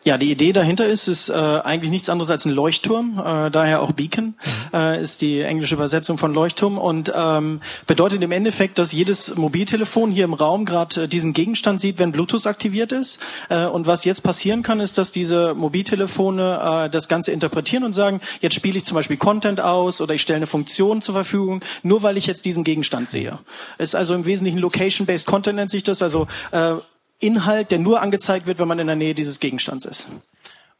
[0.02, 3.82] Ja, die Idee dahinter ist, ist äh, eigentlich nichts anderes als ein Leuchtturm, äh, daher
[3.82, 4.34] auch Beacon mhm.
[4.72, 10.10] äh, ist die englische Übersetzung von Leuchtturm und ähm, bedeutet im Endeffekt, dass jedes Mobiltelefon
[10.10, 13.20] hier im Raum gerade äh, diesen Gegenstand sieht, wenn Bluetooth aktiviert ist.
[13.50, 17.92] Äh, und was jetzt passieren kann, ist, dass diese Mobiltelefone äh, das Ganze interpretieren und
[17.92, 21.62] sagen, jetzt spiele ich zum Beispiel Content aus oder ich stelle eine Funktion zur Verfügung,
[21.82, 23.38] nur weil ich jetzt diesen Gegenstand sehe.
[23.76, 26.76] Es ist also im Wesentlichen Location-Based Content nennt sich das, also äh,
[27.20, 30.08] Inhalt, der nur angezeigt wird, wenn man in der Nähe dieses Gegenstands ist.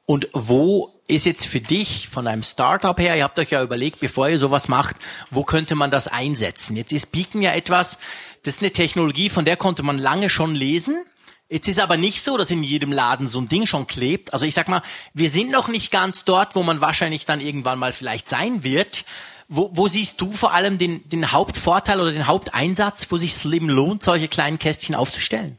[0.07, 4.01] Und wo ist jetzt für dich von einem Startup her, ihr habt euch ja überlegt,
[4.01, 4.97] bevor ihr sowas macht,
[5.31, 6.75] wo könnte man das einsetzen?
[6.75, 7.99] Jetzt ist Beacon ja etwas,
[8.43, 11.05] das ist eine Technologie, von der konnte man lange schon lesen.
[11.49, 14.33] Jetzt ist aber nicht so, dass in jedem Laden so ein Ding schon klebt.
[14.33, 14.83] Also ich sag mal,
[15.15, 19.05] wir sind noch nicht ganz dort, wo man wahrscheinlich dann irgendwann mal vielleicht sein wird.
[19.49, 23.69] Wo, wo siehst du vor allem den, den Hauptvorteil oder den Haupteinsatz, wo sich Slim
[23.69, 25.59] lohnt, solche kleinen Kästchen aufzustellen?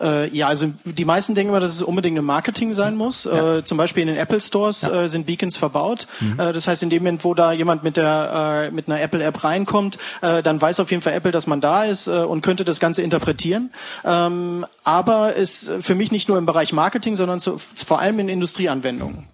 [0.00, 3.24] Äh, ja, also die meisten denken immer, dass es unbedingt ein Marketing sein muss.
[3.24, 3.58] Ja.
[3.58, 5.04] Äh, zum Beispiel in den Apple Stores ja.
[5.04, 6.06] äh, sind Beacons verbaut.
[6.20, 6.38] Mhm.
[6.38, 9.22] Äh, das heißt, in dem Moment, wo da jemand mit der äh, mit einer Apple
[9.22, 12.64] App reinkommt, äh, dann weiß auf jeden Fall Apple, dass man da ist und könnte
[12.64, 13.70] das Ganze interpretieren.
[14.04, 18.28] Ähm, aber ist für mich nicht nur im Bereich Marketing, sondern zu, vor allem in
[18.28, 19.26] Industrieanwendungen.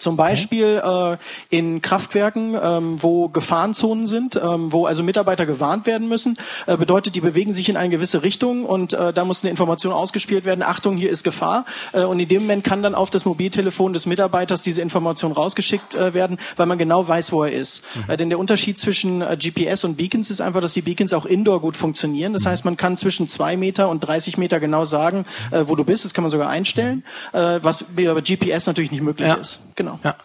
[0.00, 1.16] Zum Beispiel äh,
[1.50, 7.14] in Kraftwerken, ähm, wo Gefahrenzonen sind, ähm, wo also Mitarbeiter gewarnt werden müssen, äh, bedeutet,
[7.14, 10.62] die bewegen sich in eine gewisse Richtung und äh, da muss eine Information ausgespielt werden,
[10.62, 11.64] Achtung, hier ist Gefahr.
[11.92, 15.94] Äh, und in dem Moment kann dann auf das Mobiltelefon des Mitarbeiters diese Information rausgeschickt
[15.94, 17.82] äh, werden, weil man genau weiß, wo er ist.
[17.94, 18.12] Mhm.
[18.12, 21.26] Äh, denn der Unterschied zwischen äh, GPS und Beacons ist einfach, dass die Beacons auch
[21.26, 22.32] indoor gut funktionieren.
[22.32, 22.48] Das mhm.
[22.48, 26.04] heißt, man kann zwischen zwei Meter und 30 Meter genau sagen, äh, wo du bist.
[26.04, 29.34] Das kann man sogar einstellen, äh, was bei GPS natürlich nicht möglich ja.
[29.34, 29.60] ist.
[29.74, 29.89] Genau.
[29.90, 30.00] Genau.
[30.04, 30.16] Ja.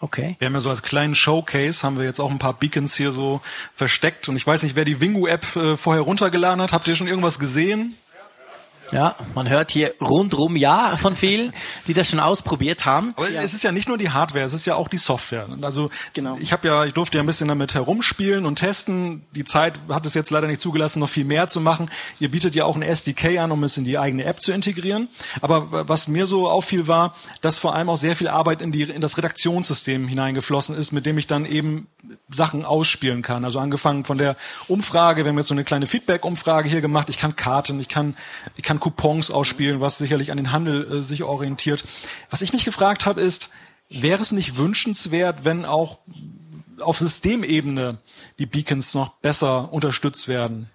[0.00, 0.36] Okay.
[0.38, 3.10] Wir haben ja so als kleinen Showcase haben wir jetzt auch ein paar Beacons hier
[3.10, 3.40] so
[3.72, 6.72] versteckt und ich weiß nicht, wer die Wingu App äh, vorher runtergeladen hat.
[6.74, 7.96] Habt ihr schon irgendwas gesehen?
[8.92, 11.52] Ja, man hört hier rundrum Ja von vielen,
[11.86, 13.14] die das schon ausprobiert haben.
[13.16, 13.42] Aber ja.
[13.42, 15.48] es ist ja nicht nur die Hardware, es ist ja auch die Software.
[15.62, 16.36] Also genau.
[16.40, 19.22] ich habe ja, ich durfte ja ein bisschen damit herumspielen und testen.
[19.32, 21.90] Die Zeit hat es jetzt leider nicht zugelassen, noch viel mehr zu machen.
[22.20, 25.08] Ihr bietet ja auch ein SDK an, um es in die eigene App zu integrieren.
[25.40, 28.82] Aber was mir so auffiel, war, dass vor allem auch sehr viel Arbeit in, die,
[28.82, 31.86] in das Redaktionssystem hineingeflossen ist, mit dem ich dann eben
[32.28, 33.44] Sachen ausspielen kann.
[33.44, 34.36] Also angefangen von der
[34.68, 37.08] Umfrage, wir haben jetzt so eine kleine Feedback-Umfrage hier gemacht.
[37.08, 38.16] Ich kann Karten, ich kann,
[38.56, 41.84] ich kann Coupons ausspielen, was sicherlich an den Handel äh, sich orientiert.
[42.28, 43.48] Was ich mich gefragt habe, ist,
[43.88, 45.98] wäre es nicht wünschenswert, wenn auch
[46.80, 47.96] auf Systemebene
[48.38, 50.68] die Beacons noch besser unterstützt werden?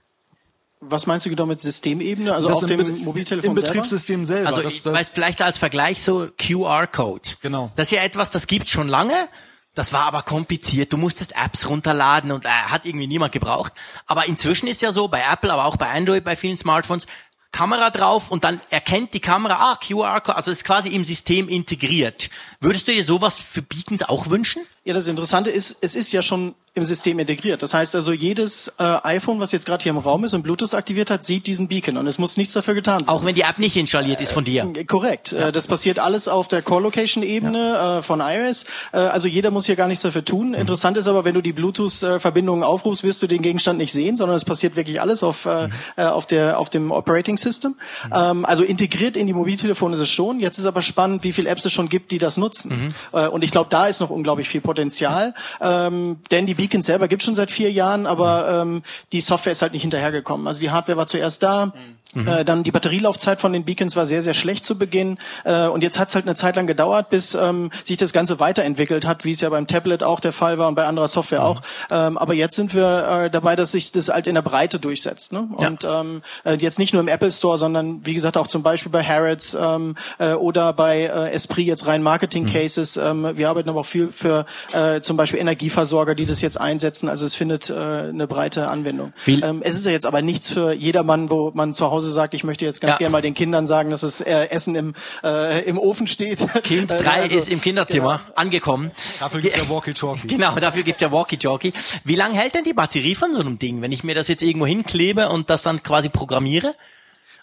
[0.79, 2.33] Was meinst du genau mit Systemebene?
[2.33, 4.47] Also das auf dem Mobiltelefon Im Betriebssystem selber.
[4.47, 7.29] Also das, das vielleicht als Vergleich so QR-Code.
[7.41, 7.71] Genau.
[7.75, 9.27] Das ist ja etwas, das gibt's schon lange.
[9.75, 10.91] Das war aber kompliziert.
[10.91, 13.73] Du musstest Apps runterladen und äh, hat irgendwie niemand gebraucht.
[14.07, 17.05] Aber inzwischen ist ja so, bei Apple, aber auch bei Android, bei vielen Smartphones,
[17.51, 22.29] Kamera drauf und dann erkennt die Kamera, ah, QR-Code, also ist quasi im System integriert.
[22.61, 24.61] Würdest du dir sowas für Beacons auch wünschen?
[24.83, 27.61] Ja, das Interessante ist, es ist ja schon im System integriert.
[27.61, 30.73] Das heißt also, jedes äh, iPhone, was jetzt gerade hier im Raum ist und Bluetooth
[30.73, 33.09] aktiviert hat, sieht diesen Beacon und es muss nichts dafür getan werden.
[33.09, 34.71] Auch wenn die App nicht installiert ist von dir.
[34.75, 35.31] Äh, korrekt.
[35.31, 35.47] Ja.
[35.47, 37.97] Äh, das passiert alles auf der Core-Location-Ebene ja.
[37.99, 38.65] äh, von iOS.
[38.91, 40.49] Äh, also jeder muss hier gar nichts dafür tun.
[40.49, 40.55] Mhm.
[40.55, 44.35] Interessant ist aber, wenn du die Bluetooth-Verbindungen aufrufst, wirst du den Gegenstand nicht sehen, sondern
[44.35, 45.73] es passiert wirklich alles auf, äh, mhm.
[45.97, 47.75] äh, auf, der, auf dem Operating System.
[48.05, 48.11] Mhm.
[48.13, 50.39] Ähm, also integriert in die Mobiltelefone ist es schon.
[50.39, 52.91] Jetzt ist aber spannend, wie viele Apps es schon gibt, die das nutzen.
[53.13, 53.19] Mhm.
[53.19, 55.33] Äh, und ich glaube, da ist noch unglaublich viel Potenzial.
[55.61, 59.61] Ähm, denn die Beacons selber gibt schon seit vier Jahren, aber ähm, die Software ist
[59.61, 60.47] halt nicht hinterhergekommen.
[60.47, 61.73] Also die Hardware war zuerst da,
[62.13, 62.27] mhm.
[62.27, 65.83] äh, dann die Batterielaufzeit von den Beacons war sehr, sehr schlecht zu Beginn äh, und
[65.83, 69.25] jetzt hat es halt eine Zeit lang gedauert, bis ähm, sich das Ganze weiterentwickelt hat,
[69.25, 71.45] wie es ja beim Tablet auch der Fall war und bei anderer Software mhm.
[71.45, 71.61] auch.
[71.89, 75.33] Ähm, aber jetzt sind wir äh, dabei, dass sich das halt in der Breite durchsetzt.
[75.33, 75.47] Ne?
[75.55, 76.01] Und ja.
[76.01, 79.03] ähm, äh, jetzt nicht nur im Apple Store, sondern wie gesagt auch zum Beispiel bei
[79.03, 82.95] Harrods ähm, äh, oder bei äh, Esprit jetzt rein Marketing Cases.
[82.95, 83.25] Mhm.
[83.25, 86.59] Ähm, wir arbeiten aber auch viel für äh, zum Beispiel Energieversorger, die das jetzt jetzt
[86.59, 87.07] einsetzen.
[87.09, 89.13] Also es findet äh, eine breite Anwendung.
[89.27, 92.43] Ähm, es ist ja jetzt aber nichts für jedermann, wo man zu Hause sagt, ich
[92.43, 92.97] möchte jetzt ganz Ja.
[92.97, 94.93] gerne mal den Kindern sagen, dass das äh, Essen im,
[95.23, 96.39] äh, im Ofen steht.
[96.63, 98.91] Kind Äh, 3 also, ist im Kinderzimmer angekommen.
[99.19, 100.27] Dafür gibt's ja Walkie-Talkie.
[100.39, 101.73] Genau, dafür gibt's ja Walkie-Talkie.
[102.03, 104.41] Wie lange hält denn die Batterie von so einem Ding, wenn ich mir das jetzt
[104.43, 106.75] irgendwo hinklebe und das dann quasi programmiere?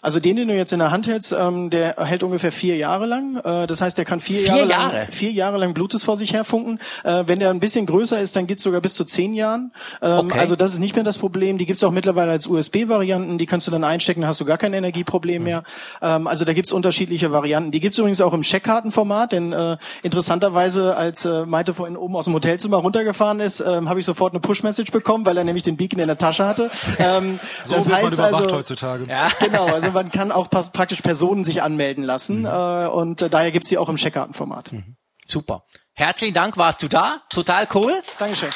[0.01, 3.05] Also den, den du jetzt in der Hand hältst, ähm, der hält ungefähr vier Jahre
[3.05, 3.37] lang.
[3.43, 4.93] Äh, das heißt, der kann vier, Vier Jahre, Jahre?
[4.99, 6.79] lang vier Jahre lang Bluetooth vor sich herfunken.
[7.03, 9.71] Äh, wenn der ein bisschen größer ist, dann geht's sogar bis zu zehn Jahren.
[10.01, 10.39] Ähm, Okay.
[10.39, 11.57] Also das ist nicht mehr das Problem.
[11.57, 13.37] Die gibt's auch mittlerweile als USB-Varianten.
[13.37, 15.63] Die kannst du dann einstecken, hast du gar kein Energieproblem mehr.
[16.01, 17.71] Ähm, also da gibt's unterschiedliche Varianten.
[17.71, 22.25] Die gibt's übrigens auch im Checkkartenformat, denn äh, interessanterweise, als äh, Malte vorhin oben aus
[22.25, 25.77] dem Hotelzimmer runtergefahren ist, ähm, habe ich sofort eine Push-Message bekommen, weil er nämlich den
[25.77, 26.69] Beacon in der Tasche hatte.
[26.99, 29.05] Ähm, So wird man überwacht also, heutzutage.
[29.07, 29.27] Ja.
[29.39, 33.69] Genau, also man kann auch praktisch Personen sich anmelden lassen äh, und äh, daher gibt's
[33.69, 34.71] die auch im Checkkartenformat.
[35.25, 35.63] Super.
[35.93, 37.21] Herzlichen Dank, warst du da?
[37.29, 38.01] Total cool.
[38.19, 38.49] Dankeschön.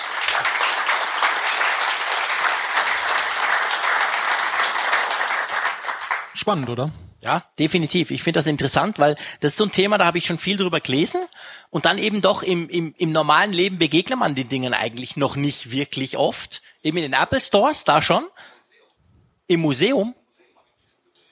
[6.33, 6.91] Spannend, oder?
[7.23, 8.09] Ja, definitiv.
[8.09, 10.57] Ich finde das interessant, weil das ist so ein Thema, da habe ich schon viel
[10.57, 11.21] drüber gelesen.
[11.69, 15.35] Und dann eben doch im, im, im normalen Leben begegnet man den Dingen eigentlich noch
[15.35, 16.63] nicht wirklich oft.
[16.81, 18.25] Eben in den Apple Stores, da schon.
[19.45, 20.15] Im Museum.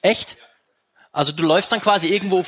[0.02, 0.36] Echt?
[1.12, 2.44] Also du läufst dann quasi irgendwo.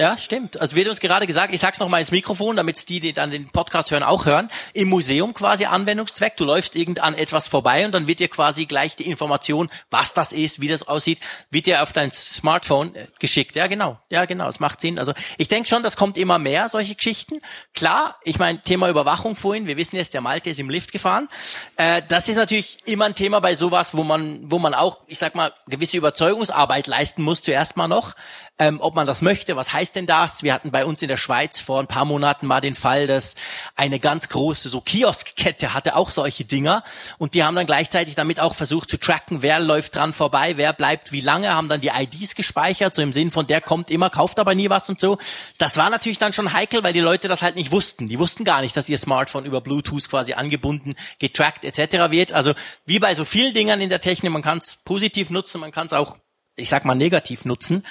[0.00, 0.60] Ja, stimmt.
[0.60, 3.32] Also wird uns gerade gesagt, ich sag's noch mal ins Mikrofon, damit die, die dann
[3.32, 4.48] den Podcast hören, auch hören.
[4.72, 6.36] Im Museum quasi Anwendungszweck.
[6.36, 10.14] Du läufst irgend an etwas vorbei und dann wird dir quasi gleich die Information, was
[10.14, 11.18] das ist, wie das aussieht,
[11.50, 13.56] wird dir auf dein Smartphone äh, geschickt.
[13.56, 13.98] Ja, genau.
[14.08, 14.48] Ja, genau.
[14.48, 15.00] Es macht Sinn.
[15.00, 17.40] Also ich denke schon, das kommt immer mehr, solche Geschichten.
[17.74, 19.66] Klar, ich meine, Thema Überwachung vorhin.
[19.66, 21.28] Wir wissen jetzt, der Malte ist im Lift gefahren.
[21.76, 25.18] Äh, das ist natürlich immer ein Thema bei sowas, wo man, wo man auch, ich
[25.18, 28.14] sag mal, gewisse Überzeugungsarbeit leisten muss, zuerst mal noch.
[28.60, 30.42] Ähm, ob man das möchte, was heißt denn das?
[30.42, 33.36] Wir hatten bei uns in der Schweiz vor ein paar Monaten mal den Fall, dass
[33.76, 36.82] eine ganz große so Kioskkette hatte auch solche Dinger
[37.18, 40.72] und die haben dann gleichzeitig damit auch versucht zu tracken, wer läuft dran vorbei, wer
[40.72, 44.10] bleibt wie lange, haben dann die IDs gespeichert, so im Sinn von der kommt immer,
[44.10, 45.18] kauft aber nie was und so.
[45.58, 48.08] Das war natürlich dann schon heikel, weil die Leute das halt nicht wussten.
[48.08, 52.10] Die wussten gar nicht, dass ihr Smartphone über Bluetooth quasi angebunden, getrackt etc.
[52.10, 52.32] wird.
[52.32, 52.54] Also
[52.86, 55.86] wie bei so vielen Dingern in der Technik, man kann es positiv nutzen, man kann
[55.86, 56.18] es auch,
[56.56, 57.84] ich sag mal, negativ nutzen.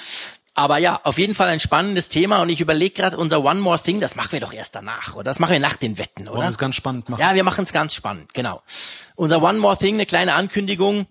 [0.57, 3.79] Aber ja, auf jeden Fall ein spannendes Thema und ich überlege gerade unser One More
[3.79, 5.25] Thing, das machen wir doch erst danach, oder?
[5.25, 6.49] Das machen wir nach den Wetten, Wollen wir oder?
[6.49, 7.21] es ganz spannend machen.
[7.21, 8.63] Ja, wir machen es ganz spannend, genau.
[9.15, 11.05] Unser One More Thing, eine kleine Ankündigung.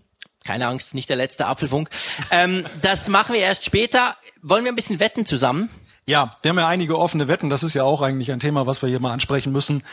[0.45, 1.91] Keine Angst, nicht der letzte Apfelfunk.
[2.33, 4.17] ähm, das machen wir erst später.
[4.43, 5.71] Wollen wir ein bisschen wetten zusammen?
[6.07, 7.49] Ja, wir haben ja einige offene Wetten.
[7.49, 9.85] Das ist ja auch eigentlich ein Thema, was wir hier mal ansprechen müssen,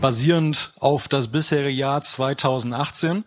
[0.00, 3.24] basierend auf das bisherige Jahr 2018.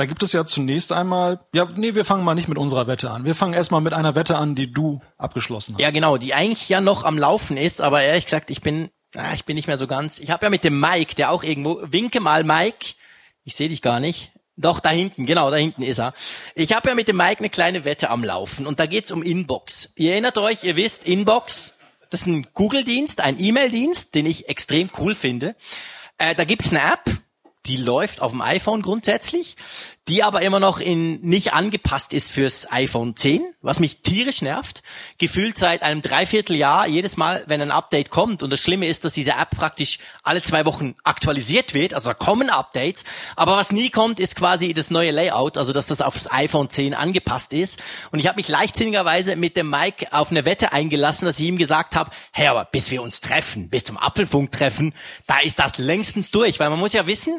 [0.00, 3.10] Da gibt es ja zunächst einmal, ja, nee, wir fangen mal nicht mit unserer Wette
[3.10, 3.26] an.
[3.26, 5.80] Wir fangen erstmal mit einer Wette an, die du abgeschlossen hast.
[5.82, 9.34] Ja, genau, die eigentlich ja noch am Laufen ist, aber ehrlich gesagt, ich bin, ah,
[9.34, 10.18] ich bin nicht mehr so ganz.
[10.18, 12.94] Ich habe ja mit dem Mike, der auch irgendwo, winke mal Mike,
[13.44, 14.32] ich sehe dich gar nicht.
[14.56, 16.14] Doch, da hinten, genau, da hinten ist er.
[16.54, 19.22] Ich habe ja mit dem Mike eine kleine Wette am Laufen und da geht's um
[19.22, 19.92] Inbox.
[19.96, 21.74] Ihr erinnert euch, ihr wisst, Inbox,
[22.08, 25.56] das ist ein Google-Dienst, ein E-Mail-Dienst, den ich extrem cool finde.
[26.16, 27.04] Äh, da gibt's eine App,
[27.66, 29.56] die läuft auf dem iPhone grundsätzlich,
[30.08, 34.82] die aber immer noch in nicht angepasst ist fürs iPhone 10, was mich tierisch nervt.
[35.18, 38.42] Gefühlt seit einem Dreivierteljahr jedes Mal, wenn ein Update kommt.
[38.42, 41.94] Und das Schlimme ist, dass diese App praktisch alle zwei Wochen aktualisiert wird.
[41.94, 43.04] Also da kommen Updates.
[43.36, 46.94] Aber was nie kommt, ist quasi das neue Layout, also dass das aufs iPhone 10
[46.94, 47.80] angepasst ist.
[48.10, 51.58] Und ich habe mich leichtsinnigerweise mit dem Mike auf eine Wette eingelassen, dass ich ihm
[51.58, 54.94] gesagt habe, hey, aber bis wir uns treffen, bis zum Apfelfunk treffen,
[55.28, 56.58] da ist das längstens durch.
[56.58, 57.38] Weil man muss ja wissen,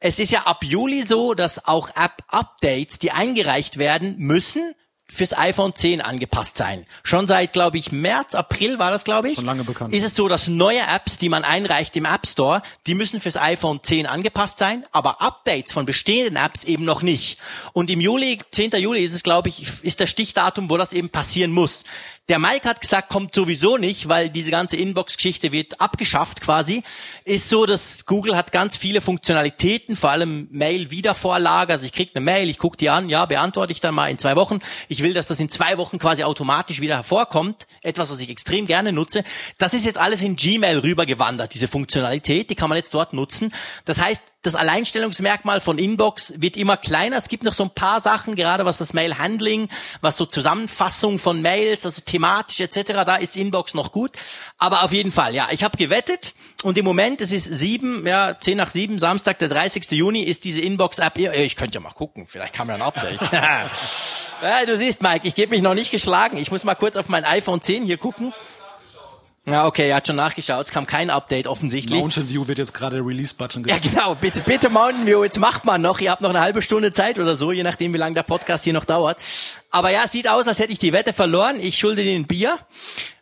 [0.00, 4.74] es ist ja ab Juli so, dass auch App-Updates, die eingereicht werden, müssen
[5.08, 6.84] fürs iPhone 10 angepasst sein.
[7.04, 9.36] Schon seit, glaube ich, März, April war das, glaube ich.
[9.36, 9.94] Schon lange bekannt.
[9.94, 13.36] Ist es so, dass neue Apps, die man einreicht im App Store, die müssen fürs
[13.36, 17.38] iPhone 10 angepasst sein, aber Updates von bestehenden Apps eben noch nicht.
[17.72, 18.72] Und im Juli, 10.
[18.72, 21.84] Juli ist es, glaube ich, ist das Stichdatum, wo das eben passieren muss.
[22.28, 26.82] Der Mike hat gesagt, kommt sowieso nicht, weil diese ganze Inbox-Geschichte wird abgeschafft quasi.
[27.24, 31.72] Ist so, dass Google hat ganz viele Funktionalitäten, vor allem Mail-Wiedervorlage.
[31.72, 34.18] Also ich krieg eine Mail, ich gucke die an, ja, beantworte ich dann mal in
[34.18, 34.58] zwei Wochen.
[34.88, 37.68] Ich will, dass das in zwei Wochen quasi automatisch wieder hervorkommt.
[37.84, 39.22] Etwas, was ich extrem gerne nutze.
[39.58, 42.50] Das ist jetzt alles in Gmail rübergewandert, diese Funktionalität.
[42.50, 43.54] Die kann man jetzt dort nutzen.
[43.84, 47.16] Das heißt, das Alleinstellungsmerkmal von Inbox wird immer kleiner.
[47.16, 49.68] Es gibt noch so ein paar Sachen, gerade was das Mail-Handling,
[50.00, 54.12] was so Zusammenfassung von Mails, also thematisch etc., da ist Inbox noch gut.
[54.58, 58.38] Aber auf jeden Fall, ja, ich habe gewettet und im Moment, es ist sieben, ja,
[58.38, 59.90] zehn nach sieben, Samstag, der 30.
[59.90, 63.20] Juni, ist diese Inbox-App, ich könnte ja mal gucken, vielleicht kam ja ein Update.
[63.32, 63.68] ja,
[64.64, 66.36] du siehst, Mike, ich gebe mich noch nicht geschlagen.
[66.36, 68.32] Ich muss mal kurz auf mein iPhone 10 hier gucken.
[69.48, 72.00] Ja, okay, er hat schon nachgeschaut, es kam kein Update offensichtlich.
[72.00, 75.64] Mountain View wird jetzt gerade der Release-Button Ja, genau, bitte, bitte Mountain View, jetzt macht
[75.64, 78.14] man noch, ihr habt noch eine halbe Stunde Zeit oder so, je nachdem, wie lange
[78.14, 79.18] der Podcast hier noch dauert.
[79.70, 82.58] Aber ja, sieht aus, als hätte ich die Wette verloren, ich schulde dir ein Bier.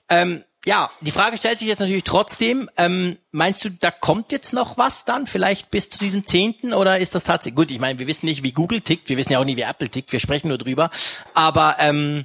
[0.08, 4.54] Ähm, ja, die Frage stellt sich jetzt natürlich trotzdem, ähm, meinst du, da kommt jetzt
[4.54, 7.98] noch was dann, vielleicht bis zu diesem Zehnten oder ist das tatsächlich, gut, ich meine,
[7.98, 10.20] wir wissen nicht, wie Google tickt, wir wissen ja auch nicht, wie Apple tickt, wir
[10.20, 10.90] sprechen nur drüber,
[11.34, 12.24] aber ähm,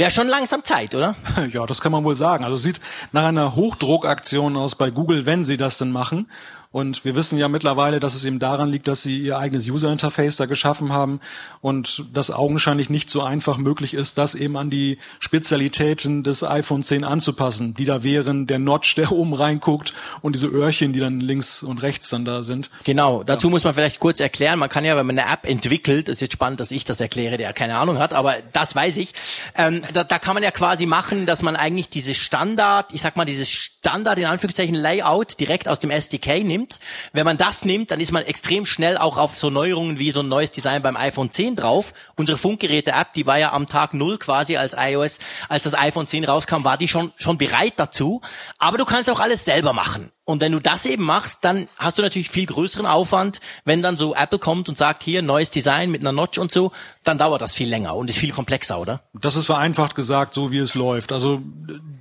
[0.00, 1.14] wäre schon langsam Zeit, oder?
[1.52, 2.42] Ja, das kann man wohl sagen.
[2.44, 2.80] Also sieht
[3.12, 6.26] nach einer Hochdruckaktion aus bei Google, wenn sie das denn machen.
[6.72, 10.36] Und wir wissen ja mittlerweile, dass es eben daran liegt, dass sie ihr eigenes User-Interface
[10.36, 11.18] da geschaffen haben
[11.60, 16.84] und das augenscheinlich nicht so einfach möglich ist, das eben an die Spezialitäten des iPhone
[16.84, 21.18] 10 anzupassen, die da wären der Notch, der oben reinguckt und diese Öhrchen, die dann
[21.18, 22.70] links und rechts dann da sind.
[22.84, 23.50] Genau, dazu ja.
[23.50, 26.34] muss man vielleicht kurz erklären, man kann ja, wenn man eine App entwickelt, ist jetzt
[26.34, 29.12] spannend, dass ich das erkläre, der keine Ahnung hat, aber das weiß ich,
[29.56, 33.16] ähm, da, da kann man ja quasi machen, dass man eigentlich dieses Standard, ich sag
[33.16, 36.78] mal, dieses Standard in Anführungszeichen Layout direkt aus dem SDK nimmt nimmt.
[37.12, 40.20] Wenn man das nimmt, dann ist man extrem schnell auch auf so Neuerungen wie so
[40.20, 41.92] ein neues Design beim iPhone 10 drauf.
[42.16, 46.24] Unsere Funkgeräte-App, die war ja am Tag null quasi als iOS, als das iPhone 10
[46.24, 48.20] rauskam, war die schon, schon bereit dazu.
[48.58, 50.10] Aber du kannst auch alles selber machen.
[50.30, 53.40] Und wenn du das eben machst, dann hast du natürlich viel größeren Aufwand.
[53.64, 56.72] Wenn dann so Apple kommt und sagt, hier, neues Design mit einer Notch und so,
[57.04, 59.02] dann dauert das viel länger und ist viel komplexer, oder?
[59.12, 61.12] Das ist vereinfacht gesagt, so wie es läuft.
[61.12, 61.42] Also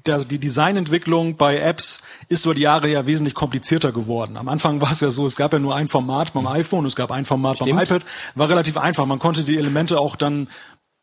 [0.06, 4.38] die Designentwicklung bei Apps ist über die Jahre ja wesentlich komplizierter geworden.
[4.38, 6.96] Am Anfang war es ja so, es gab ja nur ein Format beim iPhone, es
[6.96, 7.72] gab ein Format Stimmt.
[7.72, 8.04] beim iPad.
[8.36, 9.06] War relativ einfach.
[9.06, 10.48] Man konnte die Elemente auch dann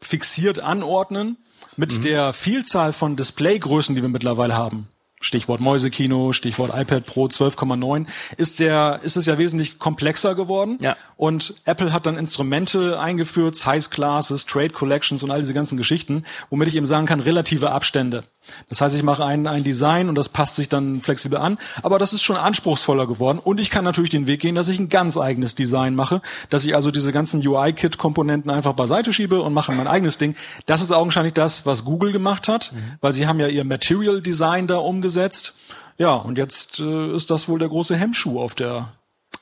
[0.01, 1.37] fixiert anordnen
[1.77, 2.03] mit mhm.
[2.03, 4.89] der Vielzahl von Displaygrößen, die wir mittlerweile haben.
[5.21, 8.07] Stichwort Mäusekino, Stichwort iPad Pro 12,9,
[8.37, 10.79] ist der, ist es ja wesentlich komplexer geworden.
[10.81, 10.97] Ja.
[11.17, 16.25] Und Apple hat dann Instrumente eingeführt, Size Classes, Trade Collections und all diese ganzen Geschichten,
[16.51, 18.25] womit ich eben sagen kann, relative Abstände.
[18.69, 21.59] Das heißt, ich mache ein, ein Design und das passt sich dann flexibel an.
[21.83, 23.39] Aber das ist schon anspruchsvoller geworden.
[23.39, 26.65] Und ich kann natürlich den Weg gehen, dass ich ein ganz eigenes Design mache, dass
[26.65, 30.35] ich also diese ganzen UI-Kit-Komponenten einfach beiseite schiebe und mache mein eigenes Ding.
[30.67, 32.79] Das ist augenscheinlich das, was Google gemacht hat, mhm.
[33.01, 35.57] weil sie haben ja ihr Material Design da umgesetzt.
[35.99, 38.93] Ja, und jetzt äh, ist das wohl der große Hemmschuh auf der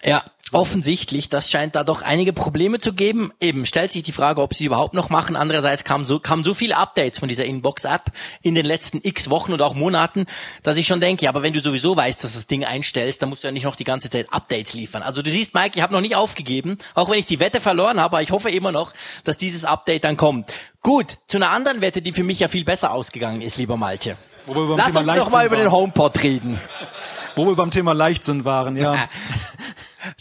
[0.05, 0.25] ja,
[0.55, 3.33] offensichtlich, das scheint da doch einige Probleme zu geben.
[3.41, 5.37] Eben stellt sich die Frage, ob sie überhaupt noch machen.
[5.37, 9.53] Andererseits kamen so, kamen so viele Updates von dieser Inbox-App in den letzten x Wochen
[9.53, 10.27] und auch Monaten,
[10.63, 13.31] dass ich schon denke, ja, aber wenn du sowieso weißt, dass das Ding einstellst, dann
[13.31, 15.03] musst du ja nicht noch die ganze Zeit Updates liefern.
[15.03, 17.99] Also du siehst, Mike, ich habe noch nicht aufgegeben, auch wenn ich die Wette verloren
[17.99, 18.93] habe, aber ich hoffe immer noch,
[19.25, 20.53] dass dieses Update dann kommt.
[20.83, 24.17] Gut, zu einer anderen Wette, die für mich ja viel besser ausgegangen ist, lieber Malte.
[24.47, 26.61] Lass Thema uns noch mal über den HomePod reden.
[27.35, 29.09] Wo wir beim Thema Leichtsinn waren, ja.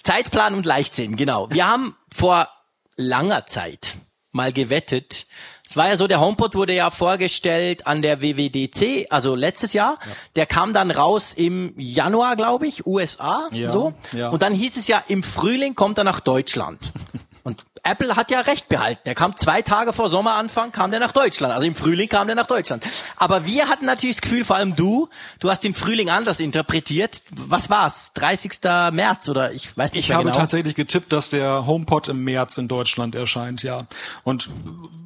[0.04, 1.50] Zeitplan und Leichtsinn, genau.
[1.50, 2.48] Wir haben vor
[2.96, 3.98] langer Zeit
[4.32, 5.28] mal gewettet.
[5.66, 9.98] Es war ja so, der HomePod wurde ja vorgestellt an der WWDC, also letztes Jahr.
[10.06, 10.12] Ja.
[10.36, 13.94] Der kam dann raus im Januar, glaube ich, USA, ja, so.
[14.12, 14.30] Ja.
[14.30, 16.92] Und dann hieß es ja, im Frühling kommt er nach Deutschland.
[17.44, 19.02] Und Apple hat ja recht behalten.
[19.04, 21.54] Er kam zwei Tage vor Sommeranfang, kam der nach Deutschland.
[21.54, 22.86] Also im Frühling kam der nach Deutschland.
[23.18, 27.22] Aber wir hatten natürlich das Gefühl, vor allem du, du hast den Frühling anders interpretiert.
[27.32, 28.14] Was war's?
[28.14, 28.52] 30.
[28.94, 30.30] März oder ich weiß nicht ich mehr genau.
[30.30, 33.88] Ich habe tatsächlich getippt, dass der HomePod im März in Deutschland erscheint, ja.
[34.24, 34.50] Und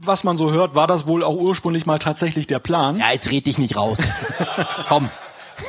[0.03, 2.99] was man so hört, war das wohl auch ursprünglich mal tatsächlich der Plan.
[2.99, 3.97] Ja, jetzt red dich nicht raus.
[4.87, 5.09] Komm.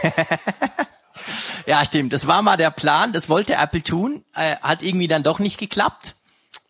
[1.66, 2.12] ja, stimmt.
[2.12, 3.12] Das war mal der Plan.
[3.12, 4.22] Das wollte Apple tun.
[4.34, 6.16] Äh, hat irgendwie dann doch nicht geklappt.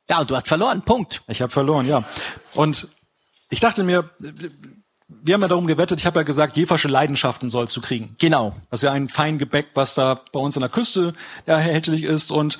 [0.09, 0.83] Ja, und du hast verloren.
[0.83, 1.23] Punkt.
[1.29, 2.05] Ich habe verloren, ja.
[2.55, 2.89] Und
[3.51, 4.09] ich dachte mir,
[5.09, 8.15] wir haben ja darum gewettet, ich habe ja gesagt, Jeversche Leidenschaften sollst du kriegen.
[8.19, 8.55] Genau.
[8.71, 11.13] Das ist ja ein Feingebäck, was da bei uns an der Küste
[11.47, 12.31] erhältlich ist.
[12.31, 12.59] Und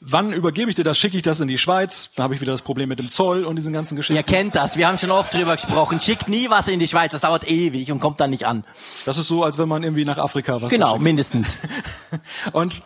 [0.00, 0.98] wann übergebe ich dir das?
[0.98, 2.12] Schicke ich das in die Schweiz?
[2.14, 4.16] Da habe ich wieder das Problem mit dem Zoll und diesen ganzen Geschichten.
[4.16, 6.00] Ihr kennt das, wir haben schon oft drüber gesprochen.
[6.00, 8.64] Schickt nie was in die Schweiz, das dauert ewig und kommt dann nicht an.
[9.04, 11.56] Das ist so, als wenn man irgendwie nach Afrika was Genau, mindestens.
[12.52, 12.82] und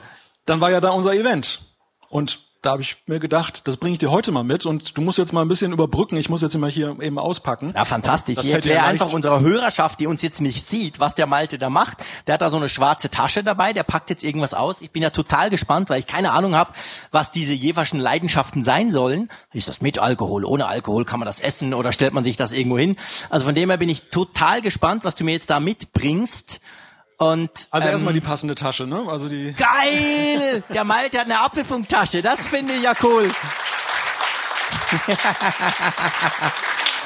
[0.47, 1.61] dann war ja da unser Event.
[2.09, 5.03] Und da habe ich mir gedacht, das bringe ich dir heute mal mit und du
[5.03, 6.17] musst jetzt mal ein bisschen überbrücken.
[6.17, 7.73] Ich muss jetzt immer hier eben auspacken.
[7.75, 8.37] Ja, fantastisch.
[8.37, 11.71] Das ich erkläre einfach unserer Hörerschaft, die uns jetzt nicht sieht, was der Malte da
[11.71, 11.99] macht.
[12.29, 14.81] Der hat da so eine schwarze Tasche dabei, der packt jetzt irgendwas aus.
[14.81, 16.73] Ich bin ja total gespannt, weil ich keine Ahnung habe,
[17.11, 19.29] was diese jeverschen Leidenschaften sein sollen.
[19.53, 21.05] Ist das mit Alkohol, ohne Alkohol?
[21.05, 22.97] Kann man das essen oder stellt man sich das irgendwo hin?
[23.29, 26.61] Also von dem her bin ich total gespannt, was du mir jetzt da mitbringst.
[27.23, 29.05] Und, also ähm, erstmal die passende Tasche, ne?
[29.09, 29.53] Also die.
[29.53, 30.63] Geil!
[30.73, 32.23] Der Malte hat eine Apfelfunktasche.
[32.23, 33.31] Das finde ich ja cool.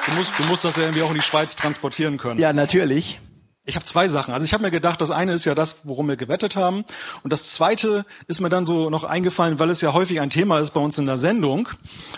[0.06, 2.40] du, musst, du musst das ja irgendwie auch in die Schweiz transportieren können.
[2.40, 3.20] Ja, natürlich.
[3.68, 4.32] Ich habe zwei Sachen.
[4.32, 6.84] Also ich habe mir gedacht, das eine ist ja das, worum wir gewettet haben.
[7.24, 10.60] Und das zweite ist mir dann so noch eingefallen, weil es ja häufig ein Thema
[10.60, 11.68] ist bei uns in der Sendung.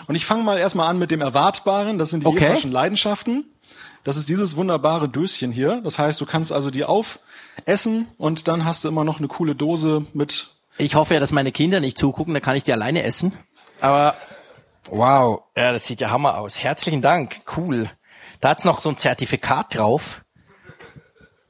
[0.07, 1.97] Und ich fange mal erstmal an mit dem Erwartbaren.
[1.97, 2.55] Das sind die okay.
[2.67, 3.45] Leidenschaften.
[4.03, 5.81] Das ist dieses wunderbare Döschen hier.
[5.83, 9.55] Das heißt, du kannst also die aufessen und dann hast du immer noch eine coole
[9.55, 10.47] Dose mit.
[10.77, 13.33] Ich hoffe ja, dass meine Kinder nicht zugucken, dann kann ich die alleine essen.
[13.81, 14.15] Aber
[14.89, 16.59] wow, ja, das sieht ja Hammer aus.
[16.59, 17.89] Herzlichen Dank, cool.
[18.39, 20.23] Da hat's noch so ein Zertifikat drauf.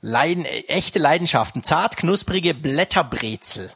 [0.02, 3.70] Leiden, echte Leidenschaften, zart knusprige Blätterbrezel.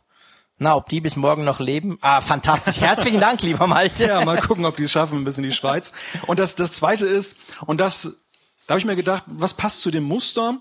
[0.57, 1.97] Na, ob die bis morgen noch leben?
[2.01, 2.79] Ah, fantastisch.
[2.81, 4.07] Herzlichen Dank, lieber Malte.
[4.07, 5.91] Ja, mal gucken, ob die es schaffen bis in die Schweiz.
[6.25, 7.35] Und das, das zweite ist,
[7.65, 8.22] und das,
[8.67, 10.57] da habe ich mir gedacht, was passt zu dem Muster?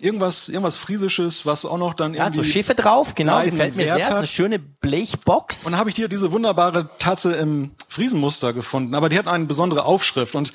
[0.00, 2.38] Irgendwas, irgendwas Friesisches, was auch noch dann Ja, irgendwie.
[2.38, 4.02] so Schiffe drauf, genau, gefällt mir Wert sehr.
[4.06, 4.18] Ist hat.
[4.18, 5.64] eine schöne Blechbox.
[5.66, 9.44] Und dann habe ich hier diese wunderbare Tasse im Friesenmuster gefunden, aber die hat eine
[9.46, 10.34] besondere Aufschrift.
[10.34, 10.52] Und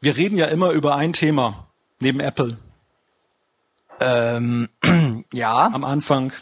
[0.00, 1.66] wir reden ja immer über ein Thema
[1.98, 2.56] neben Apple
[4.00, 4.68] Ähm,
[5.32, 6.32] ja, am Anfang.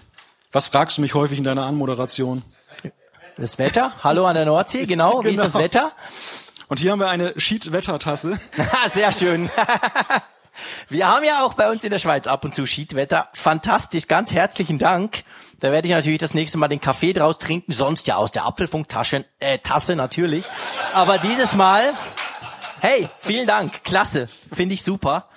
[0.52, 2.42] Was fragst du mich häufig in deiner Anmoderation?
[3.38, 3.92] das Wetter.
[4.04, 5.22] Hallo an der Nordsee, genau.
[5.24, 5.64] Wie ist das Genau.
[5.64, 5.92] Wetter?
[6.68, 8.38] Und hier haben wir eine Sheet-Wetter-Tasse.
[8.58, 9.50] Ah, Sehr schön.
[10.88, 13.28] Wir haben ja auch bei uns in der Schweiz ab und zu Schiedwetter.
[13.34, 15.22] Fantastisch, ganz herzlichen Dank.
[15.60, 18.46] Da werde ich natürlich das nächste Mal den Kaffee draus trinken, sonst ja aus der
[18.46, 20.46] Apfelfunktasche, äh, Tasse natürlich.
[20.94, 21.92] Aber dieses Mal,
[22.80, 25.28] hey, vielen Dank, klasse, finde ich super.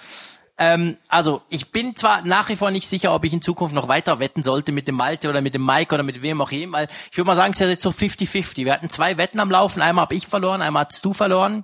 [0.59, 3.87] Ähm, also ich bin zwar nach wie vor nicht sicher, ob ich in Zukunft noch
[3.87, 6.79] weiter wetten sollte mit dem Malte oder mit dem Mike oder mit wem auch immer,
[6.79, 8.65] weil ich würde mal sagen, es ist jetzt so 50-50.
[8.65, 11.63] Wir hatten zwei Wetten am Laufen, einmal habe ich verloren, einmal hast du verloren.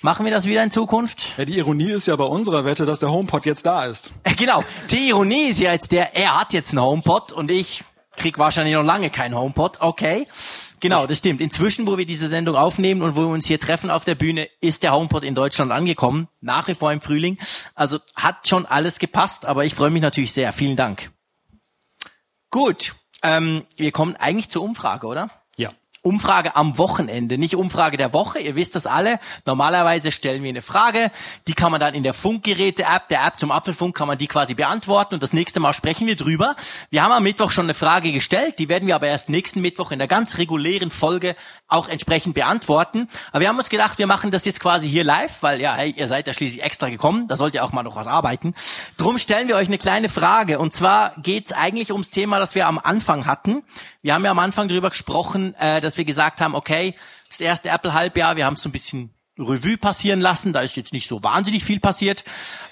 [0.00, 1.32] Machen wir das wieder in Zukunft?
[1.38, 4.12] Ja, die Ironie ist ja bei unserer Wette, dass der HomePod jetzt da ist.
[4.24, 4.64] Äh, Genau.
[4.90, 7.84] Die Ironie ist ja jetzt der, er hat jetzt einen HomePod und ich
[8.16, 9.80] krieg wahrscheinlich noch lange keinen HomePod.
[9.80, 10.26] Okay.
[10.84, 11.40] Genau, das stimmt.
[11.40, 14.50] Inzwischen, wo wir diese Sendung aufnehmen und wo wir uns hier treffen auf der Bühne,
[14.60, 16.28] ist der HomePod in Deutschland angekommen.
[16.42, 17.38] Nach wie vor im Frühling.
[17.74, 20.52] Also hat schon alles gepasst, aber ich freue mich natürlich sehr.
[20.52, 21.10] Vielen Dank.
[22.50, 22.96] Gut.
[23.22, 25.30] Ähm, wir kommen eigentlich zur Umfrage, oder?
[26.04, 28.38] Umfrage am Wochenende, nicht Umfrage der Woche.
[28.38, 29.18] Ihr wisst das alle.
[29.46, 31.10] Normalerweise stellen wir eine Frage,
[31.48, 34.52] die kann man dann in der Funkgeräte-App, der App zum Apfelfunk, kann man die quasi
[34.52, 36.56] beantworten und das nächste Mal sprechen wir drüber.
[36.90, 39.92] Wir haben am Mittwoch schon eine Frage gestellt, die werden wir aber erst nächsten Mittwoch
[39.92, 41.36] in der ganz regulären Folge
[41.68, 43.08] auch entsprechend beantworten.
[43.32, 45.94] Aber wir haben uns gedacht, wir machen das jetzt quasi hier live, weil ja, hey,
[45.96, 48.54] ihr seid ja schließlich extra gekommen, da sollt ihr auch mal noch was arbeiten.
[48.98, 52.54] Drum stellen wir euch eine kleine Frage und zwar geht es eigentlich ums Thema, das
[52.54, 53.62] wir am Anfang hatten.
[54.02, 56.94] Wir haben ja am Anfang darüber gesprochen, äh, dass wir gesagt haben, okay,
[57.28, 60.92] das erste Apple-Halbjahr, wir haben es so ein bisschen Revue passieren lassen, da ist jetzt
[60.92, 62.24] nicht so wahnsinnig viel passiert,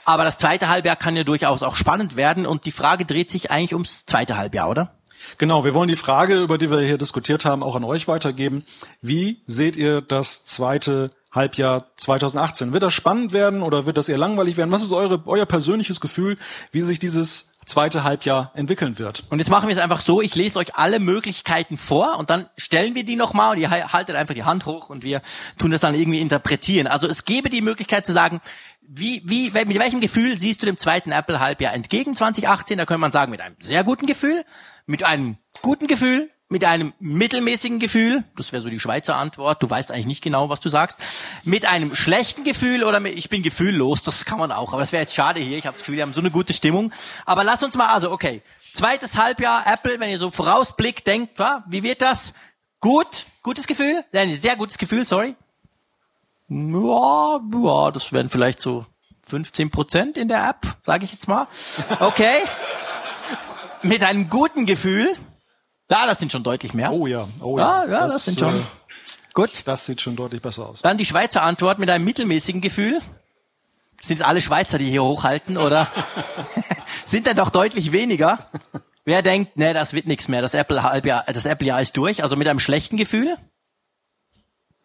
[0.04, 3.50] aber das zweite Halbjahr kann ja durchaus auch spannend werden und die Frage dreht sich
[3.50, 4.94] eigentlich ums zweite Halbjahr, oder?
[5.38, 8.64] Genau, wir wollen die Frage, über die wir hier diskutiert haben, auch an euch weitergeben.
[9.00, 12.72] Wie seht ihr das zweite Halbjahr 2018?
[12.72, 14.72] Wird das spannend werden oder wird das eher langweilig werden?
[14.72, 16.38] Was ist eure, euer persönliches Gefühl,
[16.70, 19.24] wie sich dieses zweite Halbjahr entwickeln wird?
[19.30, 22.48] Und jetzt machen wir es einfach so, ich lese euch alle Möglichkeiten vor und dann
[22.56, 25.22] stellen wir die nochmal und ihr haltet einfach die Hand hoch und wir
[25.58, 26.86] tun das dann irgendwie interpretieren.
[26.86, 28.40] Also es gäbe die Möglichkeit zu sagen,
[28.80, 32.78] wie, wie, mit welchem Gefühl siehst du dem zweiten Apple-Halbjahr entgegen 2018?
[32.78, 34.44] Da könnte man sagen, mit einem sehr guten Gefühl,
[34.86, 39.70] mit einem guten Gefühl, mit einem mittelmäßigen Gefühl, das wäre so die Schweizer Antwort, du
[39.70, 40.98] weißt eigentlich nicht genau, was du sagst,
[41.44, 44.92] mit einem schlechten Gefühl oder mit, ich bin gefühllos, das kann man auch, aber das
[44.92, 46.92] wäre jetzt schade hier, ich habe das Gefühl, wir haben so eine gute Stimmung.
[47.24, 48.42] Aber lass uns mal, also okay,
[48.74, 52.34] zweites Halbjahr Apple, wenn ihr so vorausblickt, denkt, wa, wie wird das?
[52.80, 55.34] Gut, gutes Gefühl, Nein, sehr gutes Gefühl, sorry.
[56.50, 58.84] Ja, ja, das wären vielleicht so
[59.26, 61.46] 15 Prozent in der App, sage ich jetzt mal.
[62.00, 62.42] Okay.
[63.82, 65.16] Mit einem guten Gefühl.
[65.92, 66.90] Ja, das sind schon deutlich mehr.
[66.90, 67.90] Oh ja, oh Ja, ja.
[67.90, 68.54] ja, das, sind schon.
[68.58, 68.62] äh,
[69.34, 69.62] Gut.
[69.66, 70.80] das sieht schon deutlich besser aus.
[70.80, 72.98] Dann die Schweizer Antwort mit einem mittelmäßigen Gefühl.
[74.00, 75.86] Sind es alle Schweizer, die hier hochhalten, oder?
[77.04, 78.50] sind dann doch deutlich weniger.
[79.04, 82.22] Wer denkt, ne, das wird nichts mehr, das Apple Halbjahr, das Apple Jahr ist durch,
[82.22, 83.36] also mit einem schlechten Gefühl?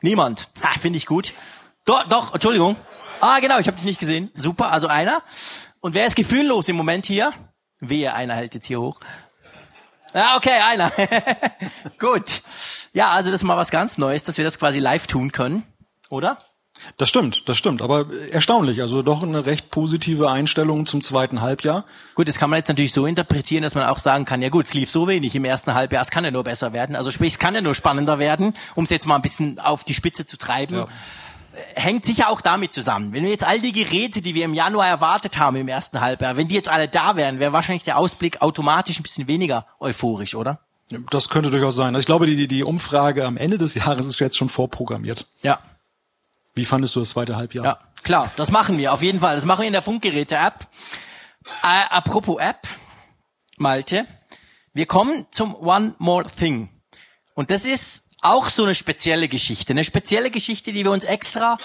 [0.01, 0.49] Niemand.
[0.61, 1.33] Ha, finde ich gut.
[1.85, 2.75] Doch, doch, Entschuldigung.
[3.21, 4.29] Ah, genau, ich habe dich nicht gesehen.
[4.35, 5.23] Super, also einer.
[5.79, 7.31] Und wer ist gefühllos im Moment hier?
[7.79, 8.99] Wehe, einer hält jetzt hier hoch.
[10.17, 10.91] Ah, okay, einer.
[11.99, 12.41] Gut.
[12.93, 15.63] Ja, also das ist mal was ganz Neues, dass wir das quasi live tun können,
[16.09, 16.39] oder?
[16.97, 17.81] Das stimmt, das stimmt.
[17.81, 18.81] Aber erstaunlich.
[18.81, 21.85] Also doch eine recht positive Einstellung zum zweiten Halbjahr.
[22.15, 24.65] Gut, das kann man jetzt natürlich so interpretieren, dass man auch sagen kann, ja gut,
[24.65, 26.95] es lief so wenig im ersten Halbjahr, es kann ja nur besser werden.
[26.95, 29.83] Also sprich, es kann ja nur spannender werden, um es jetzt mal ein bisschen auf
[29.83, 30.77] die Spitze zu treiben.
[30.77, 30.85] Ja.
[31.75, 33.13] Hängt sicher auch damit zusammen.
[33.13, 36.37] Wenn wir jetzt all die Geräte, die wir im Januar erwartet haben im ersten Halbjahr,
[36.37, 40.35] wenn die jetzt alle da wären, wäre wahrscheinlich der Ausblick automatisch ein bisschen weniger euphorisch,
[40.35, 40.59] oder?
[41.09, 41.95] Das könnte durchaus sein.
[41.95, 45.27] Also ich glaube, die, die Umfrage am Ende des Jahres ist jetzt schon vorprogrammiert.
[45.41, 45.59] Ja.
[46.55, 47.65] Wie fandest du das zweite Halbjahr?
[47.65, 49.35] Ja, klar, das machen wir auf jeden Fall.
[49.35, 50.67] Das machen wir in der Funkgeräte-App.
[51.63, 52.67] Äh, apropos App,
[53.57, 54.05] Malte,
[54.73, 56.69] wir kommen zum One More Thing.
[57.33, 59.73] Und das ist auch so eine spezielle Geschichte.
[59.73, 61.57] Eine spezielle Geschichte, die wir uns extra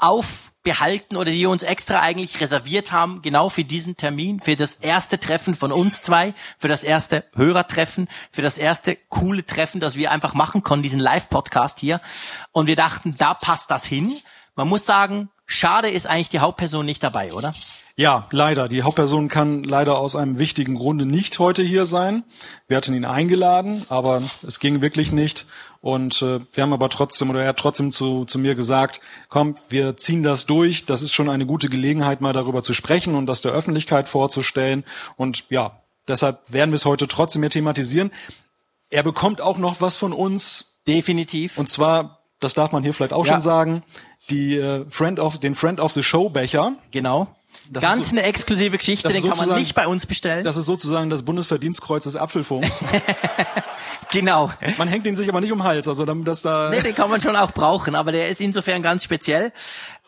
[0.00, 4.76] aufbehalten oder die wir uns extra eigentlich reserviert haben, genau für diesen Termin, für das
[4.76, 9.96] erste Treffen von uns zwei, für das erste Hörertreffen, für das erste coole Treffen, das
[9.96, 12.00] wir einfach machen konnten, diesen Live-Podcast hier.
[12.52, 14.16] Und wir dachten, da passt das hin.
[14.54, 17.54] Man muss sagen, schade ist eigentlich die Hauptperson nicht dabei, oder?
[17.96, 18.66] Ja, leider.
[18.66, 22.24] Die Hauptperson kann leider aus einem wichtigen Grunde nicht heute hier sein.
[22.66, 25.44] Wir hatten ihn eingeladen, aber es ging wirklich nicht.
[25.82, 29.54] Und äh, wir haben aber trotzdem, oder er hat trotzdem zu, zu mir gesagt, komm,
[29.70, 30.84] wir ziehen das durch.
[30.84, 34.84] Das ist schon eine gute Gelegenheit, mal darüber zu sprechen und das der Öffentlichkeit vorzustellen.
[35.16, 38.10] Und ja, deshalb werden wir es heute trotzdem hier thematisieren.
[38.90, 40.80] Er bekommt auch noch was von uns.
[40.86, 41.56] Definitiv.
[41.56, 43.34] Und zwar, das darf man hier vielleicht auch Ja.
[43.34, 43.82] schon sagen,
[44.28, 46.74] die äh, Friend of, den Friend of the Show Becher.
[46.90, 47.34] Genau.
[47.70, 50.44] Das Ganz so- eine exklusive Geschichte, den kann man nicht bei uns bestellen.
[50.44, 52.84] Das ist sozusagen das Bundesverdienstkreuz des Apfelfunks.
[54.12, 54.50] genau.
[54.78, 56.70] Man hängt ihn sich aber nicht um den Hals, also damit das da.
[56.70, 59.52] Nee, den kann man schon auch brauchen, aber der ist insofern ganz speziell.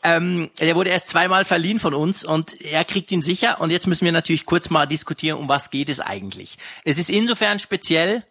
[0.05, 3.61] Ähm, der wurde erst zweimal verliehen von uns und er kriegt ihn sicher.
[3.61, 6.59] Und jetzt müssen wir natürlich kurz mal diskutieren, um was geht es eigentlich.
[6.85, 8.25] Es ist insofern speziell,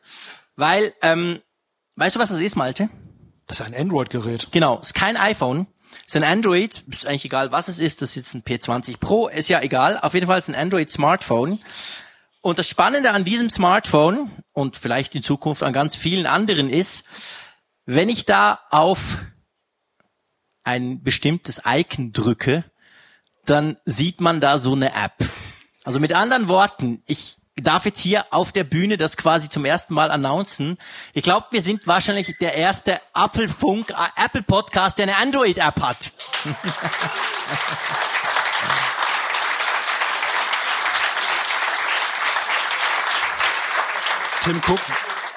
[0.57, 1.39] weil, ähm,
[1.95, 2.89] weißt du, was das ist, Malte?
[3.47, 4.49] Das ist ein Android-Gerät.
[4.51, 5.67] Genau, ist kein iPhone,
[6.05, 9.27] ist ein Android, ist eigentlich egal, was es ist, das ist jetzt ein P20 Pro,
[9.27, 11.59] ist ja egal, auf jeden Fall ist ein Android-Smartphone.
[12.41, 17.05] Und das Spannende an diesem Smartphone und vielleicht in Zukunft an ganz vielen anderen ist,
[17.85, 19.17] wenn ich da auf
[20.63, 22.63] ein bestimmtes Icon drücke,
[23.45, 25.17] dann sieht man da so eine App.
[25.83, 29.93] Also mit anderen Worten, ich darf jetzt hier auf der Bühne das quasi zum ersten
[29.93, 30.77] Mal announcen.
[31.13, 36.13] Ich glaube, wir sind wahrscheinlich der erste Apfelfunk, äh, Apple Podcast, der eine Android-App hat.
[44.43, 44.79] Tim Cook,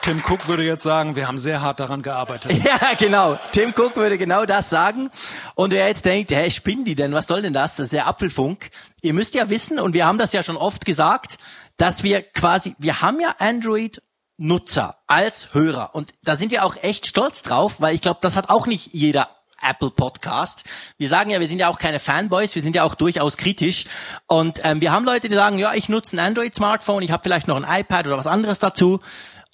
[0.00, 2.52] Tim Cook würde jetzt sagen, wir haben sehr hart daran gearbeitet.
[2.64, 3.38] Ja, genau.
[3.52, 5.10] Tim Cook würde genau das sagen.
[5.54, 7.12] Und wer jetzt denkt, hä, spinnen die denn?
[7.12, 7.76] Was soll denn das?
[7.76, 8.70] Das ist der Apfelfunk.
[9.02, 11.36] Ihr müsst ja wissen, und wir haben das ja schon oft gesagt,
[11.76, 14.02] dass wir quasi, wir haben ja Android
[14.36, 15.94] Nutzer als Hörer.
[15.94, 18.92] Und da sind wir auch echt stolz drauf, weil ich glaube, das hat auch nicht
[18.92, 19.28] jeder
[19.62, 20.64] Apple Podcast.
[20.98, 23.86] Wir sagen ja, wir sind ja auch keine Fanboys, wir sind ja auch durchaus kritisch.
[24.26, 27.48] Und ähm, wir haben Leute, die sagen, ja, ich nutze ein Android-Smartphone, ich habe vielleicht
[27.48, 29.00] noch ein iPad oder was anderes dazu.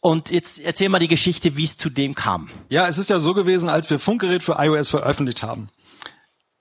[0.01, 2.49] Und jetzt erzähl mal die Geschichte, wie es zu dem kam.
[2.71, 5.69] Ja, es ist ja so gewesen, als wir Funkgerät für iOS veröffentlicht haben.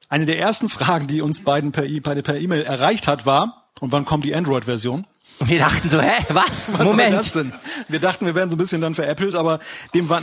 [0.09, 4.25] Eine der ersten Fragen, die uns beiden per E-Mail erreicht hat, war, und wann kommt
[4.25, 5.07] die Android-Version?
[5.39, 6.73] Und wir dachten so, hä, was?
[6.73, 7.09] Was Moment.
[7.09, 7.53] soll das denn?
[7.87, 9.59] Wir dachten, wir wären so ein bisschen dann veräppelt, aber
[9.93, 10.21] dem war,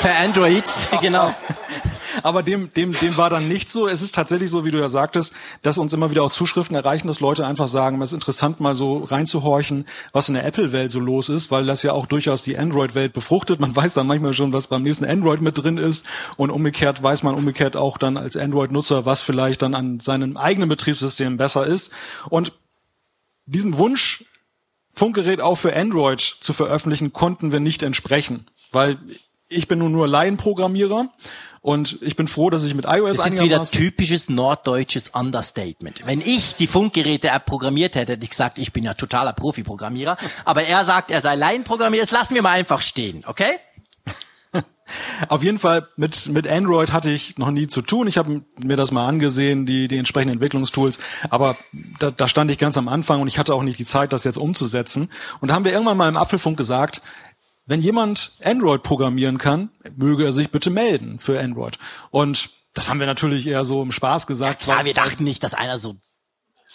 [0.00, 0.64] Für Android,
[1.02, 1.34] genau.
[2.22, 3.86] aber dem, dem, dem war dann nicht so.
[3.86, 7.06] Es ist tatsächlich so, wie du ja sagtest, dass uns immer wieder auch Zuschriften erreichen,
[7.06, 11.00] dass Leute einfach sagen, es ist interessant, mal so reinzuhorchen, was in der Apple-Welt so
[11.00, 13.60] los ist, weil das ja auch durchaus die Android-Welt befruchtet.
[13.60, 16.06] Man weiß dann manchmal schon, was beim nächsten Android mit drin ist
[16.38, 20.70] und umgekehrt weiß man umgekehrt auch dann als Android-Nutzer, was vielleicht dann an seinem eigenen
[20.70, 21.90] Betriebssystem besser ist.
[22.30, 22.52] Und
[23.46, 24.24] diesem Wunsch,
[24.92, 28.98] Funkgerät auch für Android zu veröffentlichen, konnten wir nicht entsprechen, weil
[29.48, 31.08] ich bin nun nur Laienprogrammierer
[31.62, 36.02] und ich bin froh, dass ich mit iOS Das ist jetzt wieder typisches norddeutsches Understatement.
[36.06, 40.16] Wenn ich die Funkgeräte-App programmiert hätte, hätte ich gesagt, ich bin ja totaler Profi-Programmierer.
[40.46, 42.02] Aber er sagt, er sei Laienprogrammierer.
[42.02, 43.58] Das lassen wir mal einfach stehen, okay?
[45.28, 48.06] Auf jeden Fall mit mit Android hatte ich noch nie zu tun.
[48.06, 50.98] Ich habe mir das mal angesehen, die die entsprechenden Entwicklungstools,
[51.30, 51.56] aber
[51.98, 54.24] da, da stand ich ganz am Anfang und ich hatte auch nicht die Zeit, das
[54.24, 55.10] jetzt umzusetzen.
[55.40, 57.02] Und da haben wir irgendwann mal im Apfelfunk gesagt,
[57.66, 61.78] wenn jemand Android programmieren kann, möge er sich bitte melden für Android.
[62.10, 64.62] Und das haben wir natürlich eher so im Spaß gesagt.
[64.62, 65.96] Klar, weil- wir dachten nicht, dass einer so...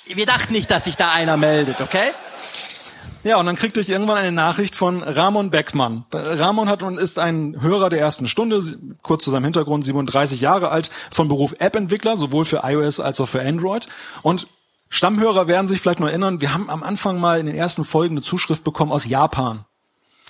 [0.07, 2.11] Wir dachten nicht, dass sich da einer meldet, okay?
[3.25, 6.05] Ja, und dann kriegte ich irgendwann eine Nachricht von Ramon Beckmann.
[6.13, 8.61] Ramon hat und ist ein Hörer der ersten Stunde,
[9.01, 13.27] kurz zu seinem Hintergrund, 37 Jahre alt, von Beruf App-Entwickler, sowohl für iOS als auch
[13.27, 13.87] für Android.
[14.21, 14.47] Und
[14.89, 18.13] Stammhörer werden sich vielleicht noch erinnern, wir haben am Anfang mal in den ersten Folgen
[18.13, 19.65] eine Zuschrift bekommen aus Japan,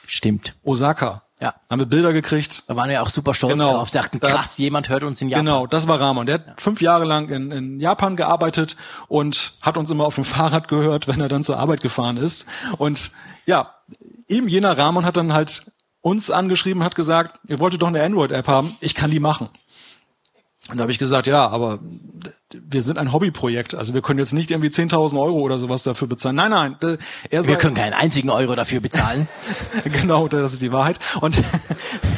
[0.08, 0.56] Stimmt.
[0.64, 1.25] Osaka.
[1.42, 1.54] Ja.
[1.70, 2.64] Haben wir Bilder gekriegt.
[2.68, 3.74] Da waren wir auch super stolz Genau.
[3.74, 3.92] drauf.
[3.92, 5.46] Dachten, Da- krass, jemand hört uns in Japan.
[5.46, 6.26] Genau, das war Ramon.
[6.26, 8.78] Der hat fünf Jahre lang in, in Japan gearbeitet
[9.10, 12.46] und hat uns immer auf dem Fahrrad gehört, wenn er dann zur Arbeit gefahren ist.
[12.78, 13.12] Und
[13.46, 13.76] ja,
[14.28, 15.72] eben jener Ramon hat dann halt
[16.02, 19.50] uns angeschrieben, hat gesagt, ihr wolltet doch eine Android-App haben, ich kann die machen.
[20.70, 21.80] Und da habe ich gesagt, ja, aber
[22.54, 26.08] wir sind ein Hobbyprojekt, also wir können jetzt nicht irgendwie 10.000 Euro oder sowas dafür
[26.08, 26.36] bezahlen.
[26.38, 26.98] Nein, nein, er
[27.30, 29.28] Wir sagt, können keinen einzigen Euro dafür bezahlen.
[29.84, 31.00] genau, das ist die Wahrheit.
[31.22, 31.42] Und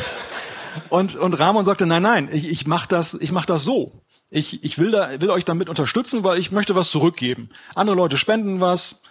[0.90, 3.92] und und Ramon sagte, nein, nein, ich, ich mach das, ich mach das so.
[4.30, 7.50] Ich, ich will da will euch damit unterstützen, weil ich möchte was zurückgeben.
[7.76, 9.04] Andere Leute spenden was.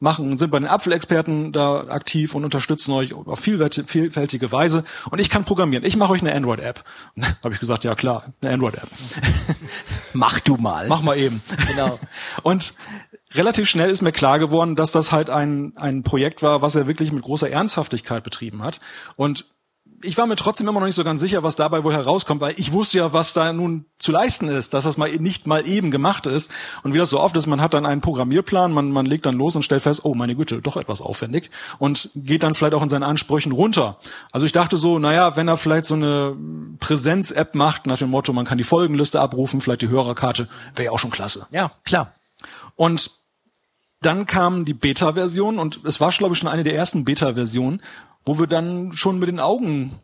[0.00, 4.84] Machen, sind bei den Apfelexperten da aktiv und unterstützen euch auf vielfältige Weise.
[5.10, 5.84] Und ich kann programmieren.
[5.84, 6.82] Ich mache euch eine Android-App.
[7.44, 8.88] Habe ich gesagt, ja klar, eine Android-App.
[10.12, 10.88] Mach du mal.
[10.88, 11.42] Mach mal eben.
[11.68, 11.98] Genau.
[12.42, 12.74] Und
[13.34, 16.86] relativ schnell ist mir klar geworden, dass das halt ein, ein Projekt war, was er
[16.86, 18.80] wirklich mit großer Ernsthaftigkeit betrieben hat.
[19.16, 19.44] Und
[20.02, 22.54] ich war mir trotzdem immer noch nicht so ganz sicher, was dabei wohl herauskommt, weil
[22.56, 25.90] ich wusste ja, was da nun zu leisten ist, dass das mal nicht mal eben
[25.90, 26.50] gemacht ist.
[26.82, 29.34] Und wie das so oft ist, man hat dann einen Programmierplan, man, man legt dann
[29.34, 32.82] los und stellt fest, oh meine Güte, doch etwas aufwendig und geht dann vielleicht auch
[32.82, 33.98] in seinen Ansprüchen runter.
[34.32, 36.34] Also ich dachte so, naja, wenn er vielleicht so eine
[36.78, 40.90] Präsenz-App macht, nach dem Motto, man kann die Folgenliste abrufen, vielleicht die Hörerkarte, wäre ja
[40.92, 41.46] auch schon klasse.
[41.50, 42.14] Ja, klar.
[42.76, 43.10] Und
[44.00, 47.82] dann kam die Beta-Version und es war, glaube ich, schon eine der ersten Beta-Versionen,
[48.24, 49.98] wo wir dann schon mit den Augen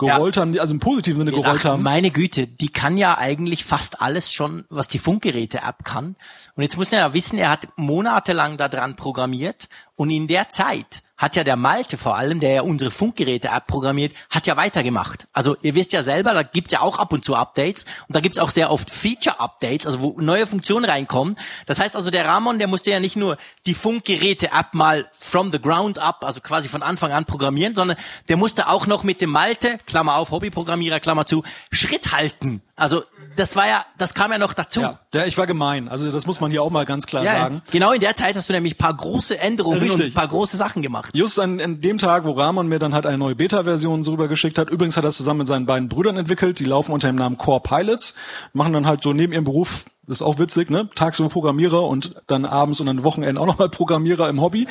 [0.00, 0.42] gerollt ja.
[0.42, 1.82] haben, also im positiven Sinne gerollt Ach, haben.
[1.82, 6.16] Meine Güte, die kann ja eigentlich fast alles schon, was die Funkgeräte-App kann.
[6.54, 11.02] Und jetzt muss man ja wissen, er hat monatelang daran programmiert und in der Zeit
[11.20, 15.28] hat ja der Malte vor allem, der ja unsere Funkgeräte abprogrammiert, hat ja weitergemacht.
[15.34, 18.20] Also ihr wisst ja selber, da gibt's ja auch ab und zu Updates und da
[18.20, 21.36] gibt's auch sehr oft Feature-Updates, also wo neue Funktionen reinkommen.
[21.66, 23.36] Das heißt also, der Ramon, der musste ja nicht nur
[23.66, 27.98] die Funkgeräte-App mal from the ground up, also quasi von Anfang an programmieren, sondern
[28.30, 32.62] der musste auch noch mit dem Malte, Klammer auf, Hobbyprogrammierer, Klammer zu, Schritt halten.
[32.80, 33.02] Also
[33.36, 34.80] das war ja, das kam ja noch dazu.
[34.80, 35.88] Ja, der, ich war gemein.
[35.88, 37.62] Also das muss man hier auch mal ganz klar ja, sagen.
[37.70, 40.00] Genau in der Zeit hast du nämlich ein paar große Änderungen Richtig.
[40.00, 41.14] und ein paar große Sachen gemacht.
[41.14, 44.58] Just an, an dem Tag, wo Ramon mir dann halt eine neue Beta-Version so rübergeschickt
[44.58, 44.70] hat.
[44.70, 46.58] Übrigens hat er es zusammen mit seinen beiden Brüdern entwickelt.
[46.58, 48.14] Die laufen unter dem Namen Core Pilots,
[48.54, 50.88] machen dann halt so neben ihrem Beruf das ist auch witzig, ne?
[50.92, 54.66] Tagsüber Programmierer und dann abends und an Wochenenden auch nochmal Programmierer im Hobby.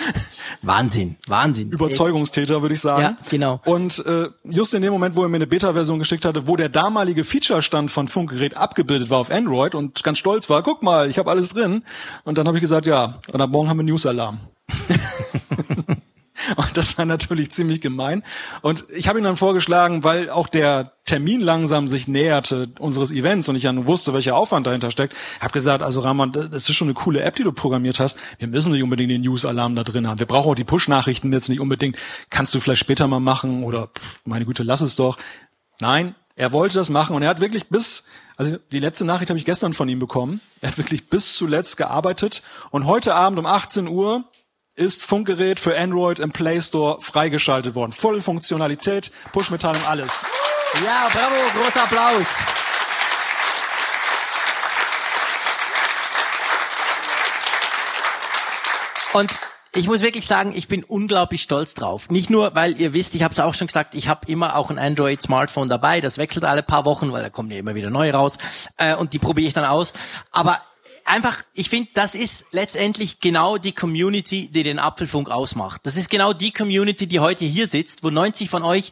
[0.64, 1.70] Wahnsinn, Wahnsinn.
[1.72, 3.04] Überzeugungstäter, würde ich sagen.
[3.04, 3.62] Ja, genau.
[3.64, 6.68] Und äh, just in dem Moment, wo er mir eine Beta-Version geschickt hatte, wo der
[6.68, 11.18] damalige Feature-Stand von Funkgerät abgebildet war auf Android und ganz stolz war, guck mal, ich
[11.18, 11.84] habe alles drin.
[12.26, 14.40] Und dann habe ich gesagt, ja, und ab morgen haben wir News-Alarm.
[16.56, 18.24] Und das war natürlich ziemlich gemein.
[18.62, 23.50] Und ich habe ihm dann vorgeschlagen, weil auch der Termin langsam sich näherte unseres Events
[23.50, 26.88] und ich ja wusste, welcher Aufwand dahinter steckt, habe gesagt, also Rahman, das ist schon
[26.88, 28.20] eine coole App, die du programmiert hast.
[28.38, 30.20] Wir müssen nicht unbedingt den News-Alarm da drin haben.
[30.20, 31.98] Wir brauchen auch die Push-Nachrichten jetzt nicht unbedingt.
[32.30, 33.90] Kannst du vielleicht später mal machen oder
[34.24, 35.18] meine Güte, lass es doch.
[35.80, 38.06] Nein, er wollte das machen und er hat wirklich bis,
[38.38, 40.42] also die letzte Nachricht habe ich gestern von ihm bekommen.
[40.62, 44.24] Er hat wirklich bis zuletzt gearbeitet und heute Abend um 18 Uhr
[44.80, 47.92] ist Funkgerät für Android im Play Store freigeschaltet worden.
[47.92, 50.26] Volle Funktionalität, Push-Mitteilung, alles.
[50.86, 52.28] Ja, bravo, großer Applaus.
[59.12, 59.32] Und
[59.74, 62.10] ich muss wirklich sagen, ich bin unglaublich stolz drauf.
[62.10, 64.72] Nicht nur, weil ihr wisst, ich habe es auch schon gesagt, ich habe immer auch
[64.72, 66.00] ein Android-Smartphone dabei.
[66.00, 68.38] Das wechselt alle paar Wochen, weil da kommen ja immer wieder neue raus.
[68.78, 69.92] Äh, und die probiere ich dann aus.
[70.32, 70.62] Aber
[71.10, 75.86] einfach, ich finde, das ist letztendlich genau die Community, die den Apfelfunk ausmacht.
[75.86, 78.92] Das ist genau die Community, die heute hier sitzt, wo 90 von euch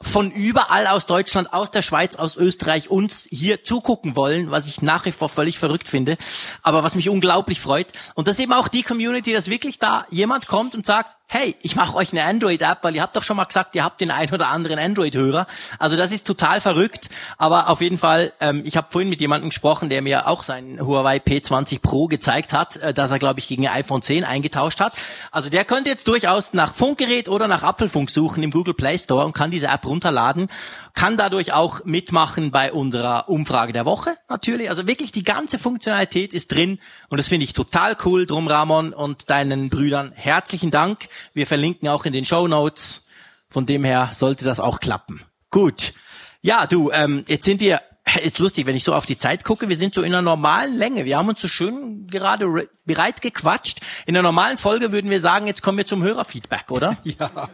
[0.00, 4.80] von überall aus Deutschland, aus der Schweiz, aus Österreich uns hier zugucken wollen, was ich
[4.80, 6.16] nach wie vor völlig verrückt finde,
[6.62, 7.92] aber was mich unglaublich freut.
[8.14, 11.56] Und das ist eben auch die Community, dass wirklich da jemand kommt und sagt, hey,
[11.60, 14.10] ich mache euch eine Android-App, weil ihr habt doch schon mal gesagt, ihr habt den
[14.10, 15.46] ein oder anderen Android-Hörer.
[15.78, 19.50] Also das ist total verrückt, aber auf jeden Fall, ähm, ich habe vorhin mit jemandem
[19.50, 23.48] gesprochen, der mir auch seinen Huawei P20 Pro gezeigt hat, äh, dass er, glaube ich,
[23.48, 24.94] gegen iPhone 10 eingetauscht hat.
[25.30, 29.26] Also der könnte jetzt durchaus nach Funkgerät oder nach Apfelfunk suchen im Google Play Store
[29.26, 30.48] und kann diese App runterladen,
[30.94, 34.70] kann dadurch auch mitmachen bei unserer Umfrage der Woche natürlich.
[34.70, 36.78] Also wirklich die ganze Funktionalität ist drin
[37.08, 38.26] und das finde ich total cool.
[38.26, 41.08] Drum Ramon und deinen Brüdern herzlichen Dank.
[41.34, 43.06] Wir verlinken auch in den Show Notes.
[43.50, 45.22] Von dem her sollte das auch klappen.
[45.50, 45.94] Gut.
[46.42, 47.80] Ja, du, ähm, jetzt sind wir
[48.22, 50.76] ist lustig, wenn ich so auf die Zeit gucke, wir sind so in einer normalen
[50.76, 51.04] Länge.
[51.04, 53.80] Wir haben uns so schön gerade bereit gequatscht.
[54.06, 56.96] In der normalen Folge würden wir sagen, jetzt kommen wir zum Hörerfeedback, oder?
[57.04, 57.48] Ja.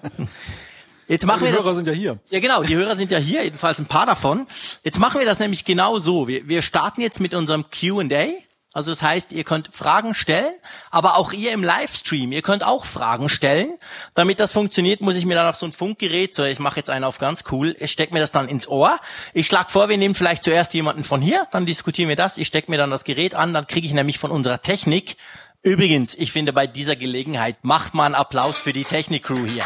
[1.07, 2.19] Jetzt machen die wir Hörer das, sind ja hier.
[2.31, 4.47] Ja, genau, die Hörer sind ja hier, jedenfalls ein paar davon.
[4.83, 6.29] Jetzt machen wir das nämlich genau so.
[6.29, 8.29] Wir, wir starten jetzt mit unserem Q&A.
[8.75, 10.53] Also das heißt, ihr könnt Fragen stellen,
[10.91, 13.79] aber auch ihr im Livestream, ihr könnt auch Fragen stellen.
[14.15, 16.91] Damit das funktioniert, muss ich mir dann auch so ein Funkgerät, so ich mache jetzt
[16.91, 18.99] einen auf ganz cool, ich stecke mir das dann ins Ohr.
[19.33, 22.49] Ich schlage vor, wir nehmen vielleicht zuerst jemanden von hier, dann diskutieren wir das, ich
[22.49, 25.17] stecke mir dann das Gerät an, dann kriege ich nämlich von unserer Technik.
[25.63, 29.65] Übrigens, ich finde bei dieser Gelegenheit, macht mal einen Applaus für die Technik-Crew hier.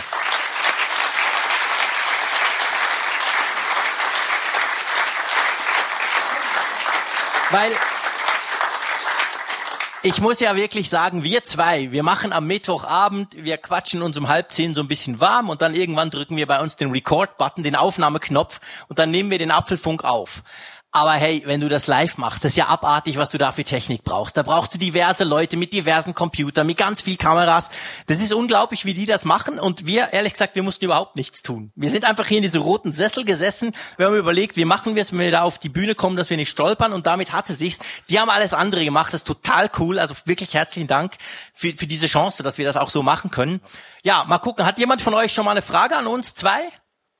[7.51, 7.73] Weil
[10.03, 14.29] ich muss ja wirklich sagen, wir zwei, wir machen am Mittwochabend, wir quatschen uns um
[14.29, 17.65] halb zehn so ein bisschen warm und dann irgendwann drücken wir bei uns den Record-Button,
[17.65, 20.43] den Aufnahmeknopf und dann nehmen wir den Apfelfunk auf.
[20.91, 23.63] Aber hey, wenn du das live machst, das ist ja abartig, was du da für
[23.63, 24.39] Technik brauchst.
[24.39, 27.71] Da brauchst du diverse Leute mit diversen Computern, mit ganz viel Kameras.
[28.07, 29.59] Das ist unglaublich, wie die das machen.
[29.59, 31.73] Und wir, ehrlich gesagt, wir mussten überhaupt nichts tun.
[31.77, 33.73] Wir sind einfach hier in diese roten Sessel gesessen.
[33.99, 36.31] Wir haben überlegt, wie machen wir es, wenn wir da auf die Bühne kommen, dass
[36.31, 36.95] wir nicht stolpern.
[36.95, 37.81] Und damit hatte sich's.
[38.09, 39.13] Die haben alles andere gemacht.
[39.13, 39.99] Das ist total cool.
[39.99, 41.17] Also wirklich herzlichen Dank
[41.53, 43.61] für, für diese Chance, dass wir das auch so machen können.
[44.05, 44.65] Ja, mal gucken.
[44.65, 46.63] Hat jemand von euch schon mal eine Frage an uns zwei?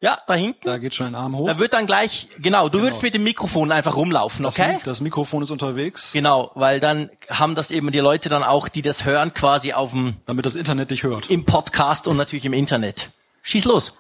[0.01, 0.61] Ja, da hinten.
[0.65, 1.49] Da geht schon ein Arm hoch.
[1.49, 2.85] Da wird dann gleich, genau, du genau.
[2.85, 4.75] würdest mit dem Mikrofon einfach rumlaufen, okay?
[4.75, 6.13] Das, das, Mikrofon ist unterwegs.
[6.13, 9.91] Genau, weil dann haben das eben die Leute dann auch, die das hören, quasi auf
[9.91, 10.15] dem...
[10.27, 11.29] Damit das Internet dich hört.
[11.31, 13.11] Im Podcast und natürlich im Internet.
[13.43, 13.95] Schieß los.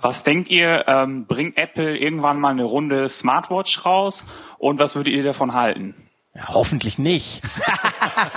[0.00, 4.24] Was denkt ihr, ähm, bringt Apple irgendwann mal eine runde Smartwatch raus
[4.58, 5.94] und was würdet ihr davon halten?
[6.34, 7.42] Ja, hoffentlich nicht.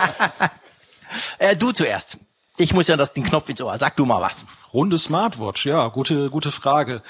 [1.39, 2.17] äh, du zuerst.
[2.57, 3.77] Ich muss ja das, den Knopf ins Ohr.
[3.77, 4.45] Sag du mal was.
[4.73, 7.01] Runde Smartwatch, ja, gute, gute Frage.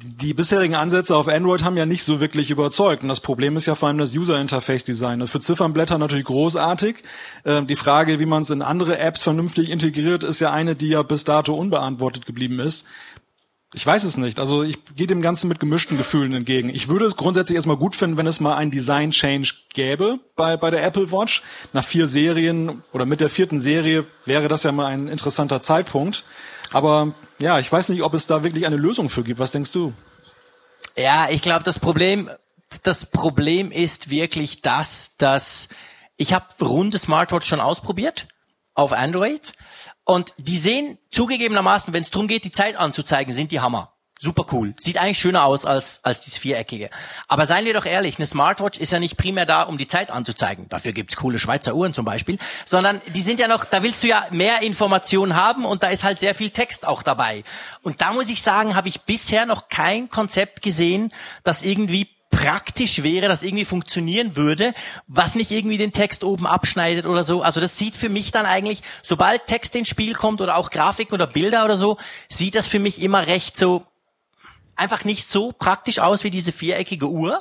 [0.00, 3.02] Die bisherigen Ansätze auf Android haben ja nicht so wirklich überzeugt.
[3.02, 5.26] Und das Problem ist ja vor allem das User Interface Design.
[5.26, 7.02] für Ziffernblätter natürlich großartig.
[7.44, 10.88] Ähm, die Frage, wie man es in andere Apps vernünftig integriert, ist ja eine, die
[10.88, 12.86] ja bis dato unbeantwortet geblieben ist.
[13.74, 14.38] Ich weiß es nicht.
[14.38, 16.70] Also ich gehe dem Ganzen mit gemischten Gefühlen entgegen.
[16.70, 20.56] Ich würde es grundsätzlich erstmal gut finden, wenn es mal einen Design Change gäbe bei,
[20.56, 21.42] bei der Apple Watch.
[21.74, 26.24] Nach vier Serien oder mit der vierten Serie wäre das ja mal ein interessanter Zeitpunkt.
[26.72, 29.38] Aber ja, ich weiß nicht, ob es da wirklich eine Lösung für gibt.
[29.38, 29.92] Was denkst du?
[30.96, 32.30] Ja, ich glaube, das Problem,
[32.82, 35.68] das Problem ist wirklich das, dass
[36.16, 38.26] ich habe runde Smartwatch schon ausprobiert
[38.78, 39.52] auf Android.
[40.04, 43.92] Und die sehen zugegebenermaßen, wenn es darum geht, die Zeit anzuzeigen, sind die Hammer.
[44.20, 44.74] Super cool.
[44.78, 46.90] Sieht eigentlich schöner aus als, als dieses Viereckige.
[47.28, 50.10] Aber seien wir doch ehrlich, eine Smartwatch ist ja nicht primär da, um die Zeit
[50.10, 50.68] anzuzeigen.
[50.68, 52.38] Dafür gibt's coole Schweizer Uhren zum Beispiel.
[52.64, 56.02] Sondern die sind ja noch, da willst du ja mehr Informationen haben und da ist
[56.02, 57.42] halt sehr viel Text auch dabei.
[57.82, 61.12] Und da muss ich sagen, habe ich bisher noch kein Konzept gesehen,
[61.44, 64.72] das irgendwie praktisch wäre, das irgendwie funktionieren würde,
[65.06, 67.42] was nicht irgendwie den Text oben abschneidet oder so.
[67.42, 71.14] Also das sieht für mich dann eigentlich, sobald Text ins Spiel kommt oder auch Grafiken
[71.14, 71.98] oder Bilder oder so,
[72.28, 73.84] sieht das für mich immer recht so,
[74.76, 77.40] einfach nicht so praktisch aus wie diese viereckige Uhr.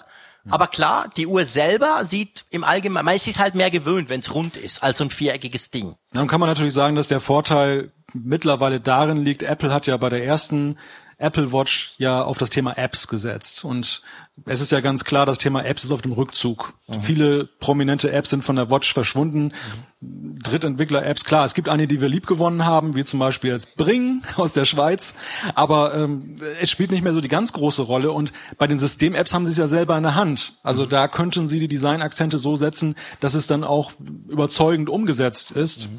[0.50, 4.34] Aber klar, die Uhr selber sieht im Allgemeinen, man ist halt mehr gewöhnt, wenn es
[4.34, 5.96] rund ist, als so ein viereckiges Ding.
[6.14, 10.08] Dann kann man natürlich sagen, dass der Vorteil mittlerweile darin liegt, Apple hat ja bei
[10.08, 10.78] der ersten
[11.20, 13.66] Apple Watch ja auf das Thema Apps gesetzt.
[13.66, 14.04] Und
[14.46, 16.74] es ist ja ganz klar, das Thema Apps ist auf dem Rückzug.
[16.88, 17.02] Mhm.
[17.02, 19.52] Viele prominente Apps sind von der Watch verschwunden.
[20.00, 20.40] Mhm.
[20.44, 24.22] Drittentwickler-Apps, klar, es gibt einige, die wir lieb gewonnen haben, wie zum Beispiel jetzt Bring
[24.36, 25.16] aus der Schweiz.
[25.56, 28.12] Aber ähm, es spielt nicht mehr so die ganz große Rolle.
[28.12, 30.54] Und bei den System-Apps haben sie es ja selber in der Hand.
[30.62, 30.90] Also mhm.
[30.90, 33.92] da könnten sie die Design-Akzente so setzen, dass es dann auch
[34.28, 35.90] überzeugend umgesetzt ist.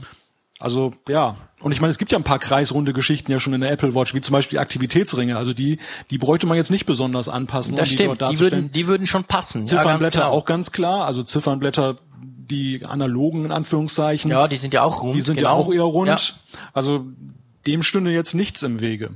[0.59, 3.60] Also ja, und ich meine, es gibt ja ein paar kreisrunde Geschichten ja schon in
[3.60, 5.36] der Apple Watch, wie zum Beispiel Aktivitätsringe.
[5.36, 5.78] Also die,
[6.10, 7.76] die bräuchte man jetzt nicht besonders anpassen.
[7.76, 9.66] Das um stimmt, die, die, würden, die würden schon passen.
[9.66, 11.06] Ziffernblätter ja, ganz auch ganz klar.
[11.06, 14.30] Also Ziffernblätter, die analogen in Anführungszeichen.
[14.30, 15.16] Ja, die sind ja auch rund.
[15.16, 15.48] Die sind genau.
[15.48, 16.09] ja auch eher rund.
[16.09, 16.18] Ja.
[16.72, 17.06] Also
[17.66, 19.10] dem stünde jetzt nichts im Wege.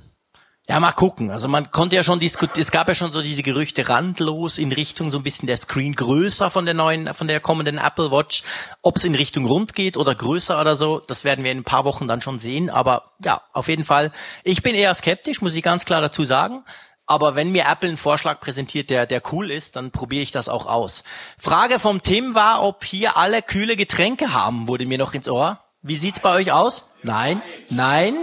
[0.69, 1.33] Ja, mal gucken.
[1.33, 4.71] Also man konnte ja schon diskutieren, es gab ja schon so diese Gerüchte randlos in
[4.71, 8.45] Richtung so ein bisschen der Screen größer von der neuen, von der kommenden Apple Watch.
[8.81, 11.65] Ob es in Richtung rund geht oder größer oder so, das werden wir in ein
[11.65, 12.71] paar Wochen dann schon sehen.
[12.71, 14.13] Aber ja, auf jeden Fall.
[14.45, 16.63] Ich bin eher skeptisch, muss ich ganz klar dazu sagen.
[17.07, 20.49] Aber wenn mir Apple einen Vorschlag präsentiert, der, der cool ist, dann probiere ich das
[20.49, 21.03] auch aus.
[21.39, 25.59] Frage vom Tim war, ob hier alle kühle Getränke haben, wurde mir noch ins Ohr.
[25.83, 26.95] Wie sieht's bei euch aus?
[27.03, 27.43] Nein?
[27.69, 28.15] Nein?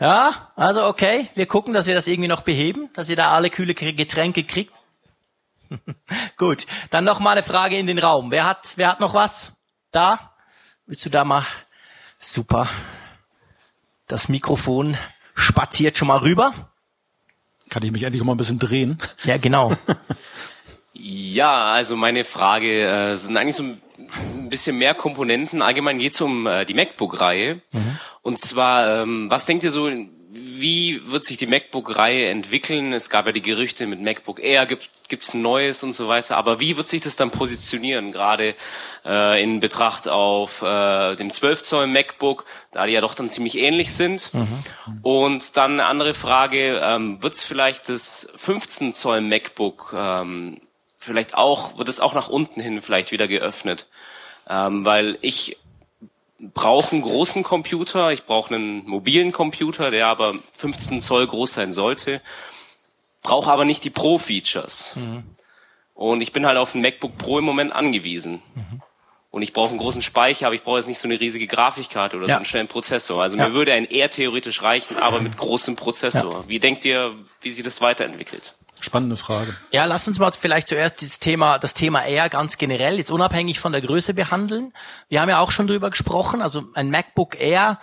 [0.00, 3.50] Ja, also okay, wir gucken, dass wir das irgendwie noch beheben, dass ihr da alle
[3.50, 4.72] kühle Getränke kriegt.
[6.36, 8.30] Gut, dann noch mal eine Frage in den Raum.
[8.30, 9.52] Wer hat, wer hat noch was?
[9.90, 10.32] Da?
[10.86, 11.44] Willst du da mal?
[12.18, 12.68] Super.
[14.06, 14.96] Das Mikrofon
[15.34, 16.54] spaziert schon mal rüber.
[17.68, 18.98] Kann ich mich endlich mal ein bisschen drehen?
[19.24, 19.72] Ja, genau.
[20.94, 23.82] ja, also meine Frage äh, sind eigentlich so ein
[24.48, 25.62] bisschen mehr Komponenten.
[25.62, 27.60] Allgemein geht es um äh, die MacBook-Reihe.
[27.72, 27.98] Mhm.
[28.22, 29.88] Und zwar, ähm, was denkt ihr so,
[30.30, 32.92] wie wird sich die MacBook-Reihe entwickeln?
[32.92, 36.36] Es gab ja die Gerüchte mit MacBook Air, gibt es ein neues und so weiter.
[36.36, 38.54] Aber wie wird sich das dann positionieren, gerade
[39.04, 43.56] äh, in Betracht auf äh, dem 12 Zoll MacBook, da die ja doch dann ziemlich
[43.56, 44.32] ähnlich sind?
[44.34, 45.00] Mhm.
[45.02, 50.60] Und dann eine andere Frage, ähm, wird es vielleicht das 15 Zoll MacBook ähm,
[51.08, 53.88] vielleicht auch, wird es auch nach unten hin vielleicht wieder geöffnet?
[54.48, 55.58] Ähm, weil ich
[56.38, 61.72] brauche einen großen Computer, ich brauche einen mobilen Computer, der aber 15 Zoll groß sein
[61.72, 62.22] sollte,
[63.22, 64.94] brauche aber nicht die Pro-Features.
[64.96, 65.24] Mhm.
[65.94, 68.40] Und ich bin halt auf ein MacBook Pro im Moment angewiesen.
[68.54, 68.82] Mhm.
[69.30, 72.16] Und ich brauche einen großen Speicher, aber ich brauche jetzt nicht so eine riesige Grafikkarte
[72.16, 72.34] oder ja.
[72.34, 73.20] so einen schnellen Prozessor.
[73.20, 73.48] Also ja.
[73.48, 76.40] mir würde ein eher theoretisch reichen, aber mit großem Prozessor.
[76.42, 76.48] Ja.
[76.48, 78.54] Wie denkt ihr, wie sich das weiterentwickelt?
[78.80, 79.54] Spannende Frage.
[79.72, 83.60] Ja, lass uns mal vielleicht zuerst das Thema, das Thema Air ganz generell, jetzt unabhängig
[83.60, 84.72] von der Größe behandeln.
[85.08, 87.78] Wir haben ja auch schon drüber gesprochen, also ein MacBook Air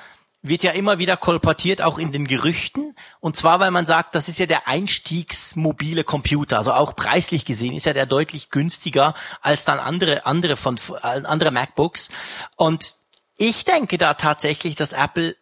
[0.48, 2.96] wird ja immer wieder kolportiert, auch in den Gerüchten.
[3.20, 6.58] Und zwar, weil man sagt, das ist ja der einstiegsmobile Computer.
[6.58, 11.52] Also auch preislich gesehen ist ja der deutlich günstiger als dann andere, andere von, andere
[11.52, 12.10] MacBooks.
[12.58, 12.94] Und
[13.38, 15.36] ich denke da tatsächlich, dass Apple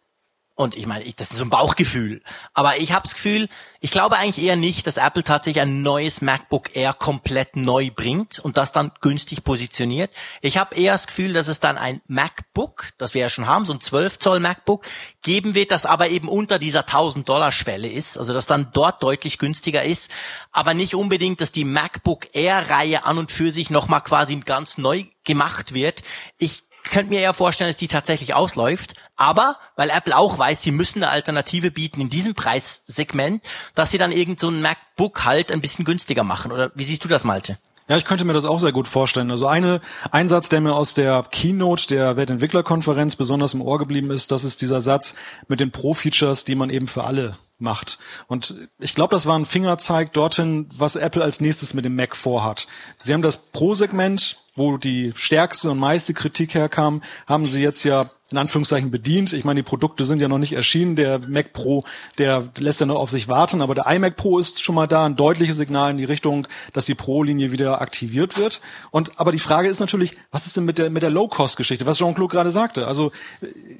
[0.56, 2.22] und ich meine, ich, das ist so ein Bauchgefühl.
[2.52, 3.48] Aber ich habe das Gefühl,
[3.80, 8.38] ich glaube eigentlich eher nicht, dass Apple tatsächlich ein neues MacBook Air komplett neu bringt
[8.38, 10.12] und das dann günstig positioniert.
[10.42, 13.64] Ich habe eher das Gefühl, dass es dann ein MacBook, das wir ja schon haben,
[13.64, 14.86] so ein 12 Zoll MacBook,
[15.22, 18.16] geben wird, das aber eben unter dieser 1000 Dollar Schwelle ist.
[18.16, 20.10] Also das dann dort deutlich günstiger ist.
[20.52, 24.78] Aber nicht unbedingt, dass die MacBook Air Reihe an und für sich nochmal quasi ganz
[24.78, 26.02] neu gemacht wird.
[26.38, 28.94] Ich könnte mir eher vorstellen, dass die tatsächlich ausläuft.
[29.16, 33.44] Aber, weil Apple auch weiß, sie müssen eine Alternative bieten in diesem Preissegment,
[33.74, 36.52] dass sie dann irgend so ein MacBook halt ein bisschen günstiger machen.
[36.52, 37.58] Oder wie siehst du das, Malte?
[37.86, 39.30] Ja, ich könnte mir das auch sehr gut vorstellen.
[39.30, 39.80] Also eine,
[40.10, 44.42] ein Satz, der mir aus der Keynote der Weltentwicklerkonferenz besonders im Ohr geblieben ist, das
[44.42, 45.16] ist dieser Satz
[45.48, 47.98] mit den Pro-Features, die man eben für alle macht.
[48.26, 52.16] Und ich glaube, das war ein Fingerzeig dorthin, was Apple als nächstes mit dem Mac
[52.16, 52.68] vorhat.
[52.98, 58.08] Sie haben das Pro-Segment, wo die stärkste und meiste Kritik herkam, haben sie jetzt ja
[58.34, 59.32] in Anführungszeichen bedient.
[59.32, 60.96] Ich meine, die Produkte sind ja noch nicht erschienen.
[60.96, 61.84] Der Mac Pro,
[62.18, 65.04] der lässt ja noch auf sich warten, aber der iMac Pro ist schon mal da,
[65.04, 68.60] ein deutliches Signal in die Richtung, dass die Pro-Linie wieder aktiviert wird.
[68.90, 71.98] Und aber die Frage ist natürlich, was ist denn mit der mit der Low-Cost-Geschichte, was
[71.98, 72.88] Jean-Claude gerade sagte?
[72.88, 73.12] Also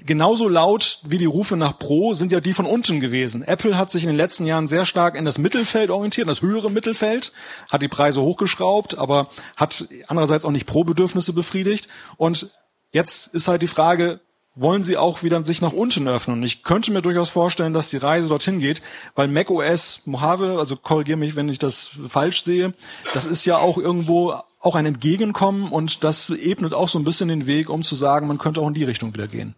[0.07, 3.43] genauso laut wie die Rufe nach Pro sind ja die von unten gewesen.
[3.43, 6.43] Apple hat sich in den letzten Jahren sehr stark in das Mittelfeld orientiert, in das
[6.43, 7.33] höhere Mittelfeld,
[7.73, 11.89] hat die Preise hochgeschraubt, aber hat andererseits auch nicht Pro-Bedürfnisse befriedigt.
[12.17, 12.51] Und
[12.93, 14.21] jetzt ist halt die Frage,
[14.57, 16.39] wollen sie auch wieder sich nach unten öffnen.
[16.39, 18.83] Und ich könnte mir durchaus vorstellen, dass die Reise dorthin geht,
[19.15, 22.73] weil macOS Mojave, also korrigiere mich, wenn ich das falsch sehe,
[23.15, 27.29] das ist ja auch irgendwo auch ein Entgegenkommen und das ebnet auch so ein bisschen
[27.29, 29.55] den Weg, um zu sagen, man könnte auch in die Richtung wieder gehen.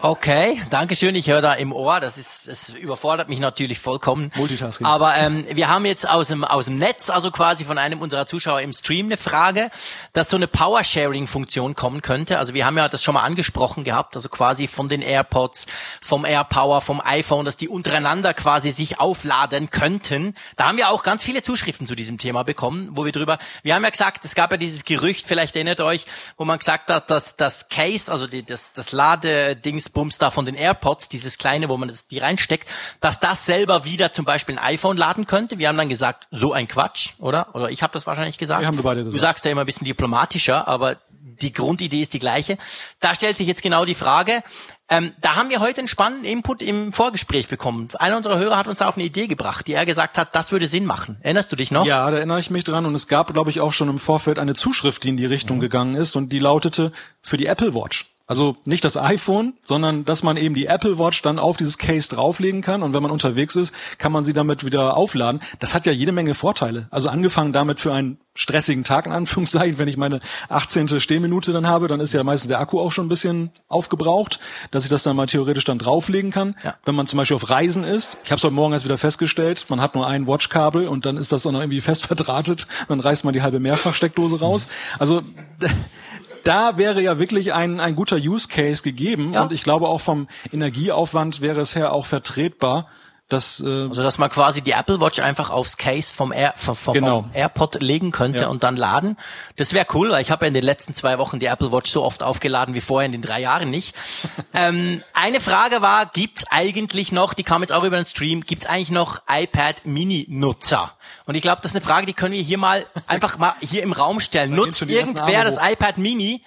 [0.00, 1.14] Okay, danke schön.
[1.14, 2.00] Ich höre da im Ohr.
[2.00, 4.30] Das ist, es überfordert mich natürlich vollkommen.
[4.34, 4.86] Multitasking.
[4.86, 8.26] Aber ähm, wir haben jetzt aus dem aus dem Netz, also quasi von einem unserer
[8.26, 9.70] Zuschauer im Stream, eine Frage,
[10.12, 12.38] dass so eine Power-Sharing-Funktion kommen könnte.
[12.38, 15.66] Also wir haben ja das schon mal angesprochen gehabt, also quasi von den AirPods,
[16.02, 20.34] vom AirPower, vom iPhone, dass die untereinander quasi sich aufladen könnten.
[20.56, 23.38] Da haben wir auch ganz viele Zuschriften zu diesem Thema bekommen, wo wir drüber.
[23.62, 26.04] Wir haben ja gesagt, es gab ja dieses Gerücht, vielleicht erinnert euch,
[26.36, 30.44] wo man gesagt hat, dass das Case, also die, das das Ladedings Dingsbums da von
[30.44, 32.68] den AirPods, dieses kleine, wo man das, die reinsteckt,
[33.00, 35.58] dass das selber wieder zum Beispiel ein iPhone laden könnte.
[35.58, 37.54] Wir haben dann gesagt, so ein Quatsch, oder?
[37.54, 38.60] Oder ich habe das wahrscheinlich gesagt.
[38.60, 39.16] Wir haben wir beide gesagt.
[39.16, 42.56] Du sagst ja immer ein bisschen diplomatischer, aber die Grundidee ist die gleiche.
[43.00, 44.42] Da stellt sich jetzt genau die Frage,
[44.88, 47.88] ähm, da haben wir heute einen spannenden Input im Vorgespräch bekommen.
[47.98, 50.66] Einer unserer Hörer hat uns auf eine Idee gebracht, die er gesagt hat, das würde
[50.66, 51.16] Sinn machen.
[51.22, 51.84] Erinnerst du dich noch?
[51.84, 52.86] Ja, da erinnere ich mich dran.
[52.86, 55.56] Und es gab, glaube ich, auch schon im Vorfeld eine Zuschrift, die in die Richtung
[55.56, 55.62] mhm.
[55.62, 56.14] gegangen ist.
[56.14, 58.15] Und die lautete für die Apple Watch.
[58.26, 62.08] Also nicht das iPhone, sondern dass man eben die Apple Watch dann auf dieses Case
[62.08, 65.40] drauflegen kann und wenn man unterwegs ist, kann man sie damit wieder aufladen.
[65.60, 66.88] Das hat ja jede Menge Vorteile.
[66.90, 71.00] Also angefangen damit für einen stressigen Tag in Anführungszeichen, wenn ich meine 18.
[71.00, 74.40] Stehminute dann habe, dann ist ja meistens der Akku auch schon ein bisschen aufgebraucht,
[74.70, 76.56] dass ich das dann mal theoretisch dann drauflegen kann.
[76.64, 76.74] Ja.
[76.84, 79.66] Wenn man zum Beispiel auf Reisen ist, ich habe es heute Morgen erst wieder festgestellt,
[79.68, 83.00] man hat nur ein Watchkabel und dann ist das dann noch irgendwie fest verdrahtet, dann
[83.00, 84.68] reißt man die halbe Mehrfachsteckdose raus.
[84.98, 85.22] Also
[86.46, 89.42] da wäre ja wirklich ein, ein guter Use Case gegeben ja.
[89.42, 92.88] und ich glaube auch vom Energieaufwand wäre es her auch vertretbar,
[93.28, 96.76] dass, äh, also dass man quasi die Apple Watch einfach aufs Case vom, Air, vom,
[96.76, 97.28] vom genau.
[97.32, 98.48] AirPod legen könnte ja.
[98.48, 99.16] und dann laden.
[99.56, 101.90] Das wäre cool, weil ich habe ja in den letzten zwei Wochen die Apple Watch
[101.90, 103.96] so oft aufgeladen wie vorher in den drei Jahren nicht.
[104.54, 108.66] ähm, eine Frage war, gibt's eigentlich noch, die kam jetzt auch über den Stream, gibt's
[108.66, 110.96] eigentlich noch iPad Mini Nutzer?
[111.24, 113.82] Und ich glaube, das ist eine Frage, die können wir hier mal einfach mal hier
[113.82, 114.54] im Raum stellen.
[114.54, 116.44] Nutzt irgendwer das iPad Mini?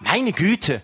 [0.00, 0.82] Meine Güte.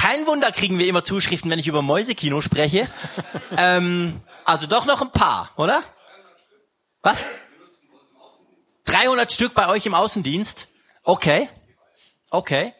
[0.00, 2.86] Kein Wunder kriegen wir immer Zuschriften, wenn ich über Mäusekino spreche.
[3.56, 5.82] ähm, also doch noch ein paar, oder?
[7.02, 7.24] Was?
[8.84, 10.68] 300 Stück bei euch im Außendienst?
[11.02, 11.48] Okay.
[12.30, 12.72] Okay.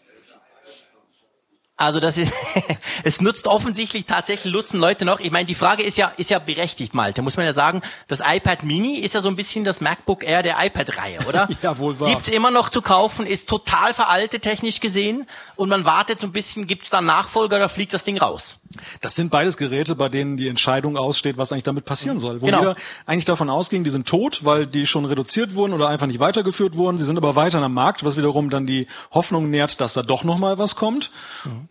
[1.79, 2.33] Also das ist,
[3.05, 5.21] es nutzt offensichtlich tatsächlich nutzen Leute noch.
[5.21, 7.23] Ich meine, die Frage ist ja, ist ja berechtigt, Malte.
[7.23, 10.43] Muss man ja sagen, das iPad Mini ist ja so ein bisschen das MacBook Air
[10.43, 11.49] der iPad-Reihe, oder?
[11.63, 12.11] ja, wohl wahr.
[12.11, 16.33] Gibt's immer noch zu kaufen, ist total veraltet technisch gesehen und man wartet so ein
[16.33, 18.59] bisschen, gibt's da Nachfolger oder fliegt das Ding raus?
[19.01, 22.43] Das sind beides Geräte, bei denen die Entscheidung aussteht, was eigentlich damit passieren soll.
[22.43, 22.59] Wo Genau.
[22.59, 22.77] jeder
[23.07, 26.77] eigentlich davon ausging, die sind tot, weil die schon reduziert wurden oder einfach nicht weitergeführt
[26.77, 26.99] wurden.
[26.99, 30.24] Sie sind aber weiter am Markt, was wiederum dann die Hoffnung nährt, dass da doch
[30.24, 31.11] noch mal was kommt.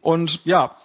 [0.02, 0.76] Und ja,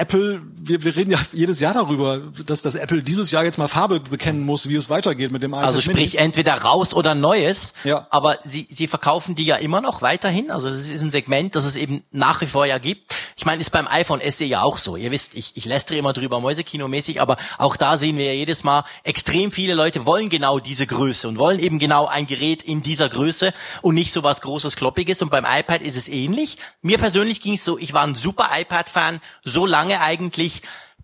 [0.00, 3.68] Apple, wir, wir reden ja jedes Jahr darüber, dass, dass Apple dieses Jahr jetzt mal
[3.68, 7.74] Farbe bekennen muss, wie es weitergeht mit dem iPad Also sprich entweder raus oder Neues.
[7.84, 8.06] Ja.
[8.08, 10.50] Aber sie, sie verkaufen die ja immer noch weiterhin.
[10.50, 13.14] Also das ist ein Segment, das es eben nach wie vor ja gibt.
[13.36, 14.96] Ich meine, ist beim iPhone SE ja auch so.
[14.96, 18.64] Ihr wisst, ich, ich lästere immer drüber Mäusekino-mäßig, aber auch da sehen wir ja jedes
[18.64, 22.80] Mal, extrem viele Leute wollen genau diese Größe und wollen eben genau ein Gerät in
[22.82, 23.52] dieser Größe
[23.82, 25.20] und nicht so was Großes, Kloppiges.
[25.20, 26.56] Und beim iPad ist es ähnlich.
[26.80, 30.62] Mir persönlich ging es so, ich war ein super iPad-Fan, so lange eigentlich,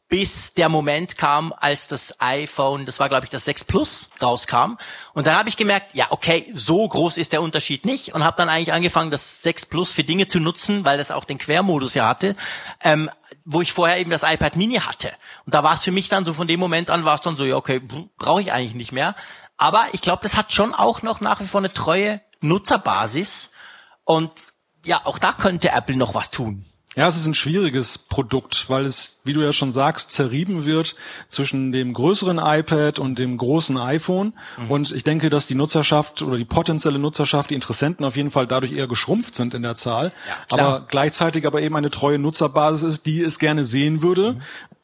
[0.09, 4.77] bis der Moment kam, als das iPhone, das war glaube ich das 6 Plus, rauskam.
[5.15, 8.37] Und dann habe ich gemerkt, ja okay, so groß ist der Unterschied nicht und habe
[8.37, 11.95] dann eigentlich angefangen, das 6 Plus für Dinge zu nutzen, weil das auch den Quermodus
[11.95, 12.37] ja hatte,
[12.85, 13.11] ähm,
[13.45, 15.11] wo ich vorher eben das iPad Mini hatte.
[15.45, 17.37] Und da war es für mich dann so von dem Moment an, war es dann
[17.37, 17.81] so, ja okay,
[18.17, 19.17] brauche ich eigentlich nicht mehr.
[19.57, 23.51] Aber ich glaube, das hat schon auch noch nach wie vor eine treue Nutzerbasis
[24.05, 24.31] und
[24.85, 26.66] ja, auch da könnte Apple noch was tun.
[26.97, 30.97] Ja, es ist ein schwieriges Produkt, weil es, wie du ja schon sagst, zerrieben wird
[31.29, 34.33] zwischen dem größeren iPad und dem großen iPhone.
[34.71, 38.47] Und ich denke, dass die Nutzerschaft oder die potenzielle Nutzerschaft, die Interessenten auf jeden Fall
[38.47, 40.11] dadurch eher geschrumpft sind in der Zahl.
[40.49, 40.67] klar.
[40.67, 44.37] aber gleichzeitig aber eben eine treue Nutzerbasis ist, die es gerne sehen würde.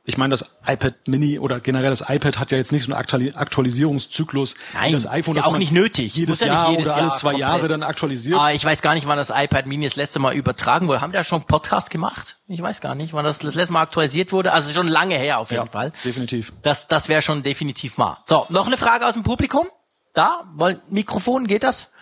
[0.04, 3.00] Ich meine, das iPad Mini oder generell das iPad hat ja jetzt nicht so einen
[3.00, 5.36] Aktuali- Aktualisierungszyklus Nein, wie das iPhone.
[5.36, 6.14] ist ja auch nicht nötig.
[6.16, 7.70] Jedes ja Jahr jedes oder alle Jahr zwei Jahre komplett.
[7.70, 8.38] dann aktualisiert.
[8.40, 11.00] Ah, ich weiß gar nicht, wann das iPad Mini das letzte Mal übertragen wurde.
[11.00, 12.38] Haben wir da schon einen Podcast gemacht?
[12.48, 14.52] Ich weiß gar nicht, wann das das letzte Mal aktualisiert wurde.
[14.52, 15.92] Also schon lange her auf jeden Ja, Fall.
[16.04, 16.52] definitiv.
[16.62, 18.18] Das, das wäre schon definitiv mal.
[18.26, 19.68] So, noch eine Frage aus dem Publikum?
[20.14, 20.42] Da?
[20.56, 21.92] Wollen, Mikrofon, geht das?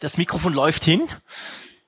[0.00, 1.08] Das Mikrofon läuft hin.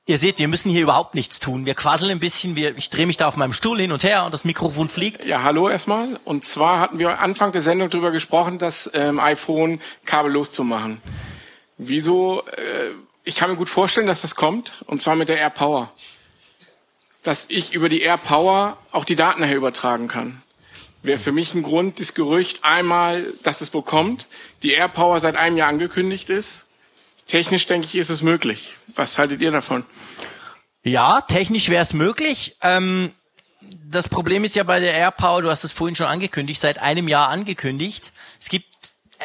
[0.09, 1.67] Ihr seht, wir müssen hier überhaupt nichts tun.
[1.67, 4.25] Wir quasseln ein bisschen, wir, ich drehe mich da auf meinem Stuhl hin und her
[4.25, 5.27] und das Mikrofon fliegt.
[5.27, 6.19] Ja, hallo erstmal.
[6.25, 11.03] Und zwar hatten wir Anfang der Sendung darüber gesprochen, das ähm, iPhone kabellos zu machen.
[11.77, 12.43] Wieso?
[12.57, 12.93] Äh,
[13.25, 14.83] ich kann mir gut vorstellen, dass das kommt.
[14.87, 15.93] Und zwar mit der AirPower.
[17.23, 20.43] Dass ich über die AirPower auch die Daten nachher übertragen kann.
[21.03, 24.27] Wäre für mich ein Grund, das Gerücht einmal, dass es wohl kommt.
[24.63, 26.65] Die AirPower seit einem Jahr angekündigt ist.
[27.29, 28.75] Technisch denke ich, ist es möglich.
[28.97, 29.85] Was haltet ihr davon?
[30.83, 32.57] Ja, technisch wäre es möglich.
[32.63, 33.13] Ähm,
[33.61, 37.07] das Problem ist ja bei der AirPower, du hast es vorhin schon angekündigt, seit einem
[37.07, 38.13] Jahr angekündigt.
[38.41, 38.67] Es gibt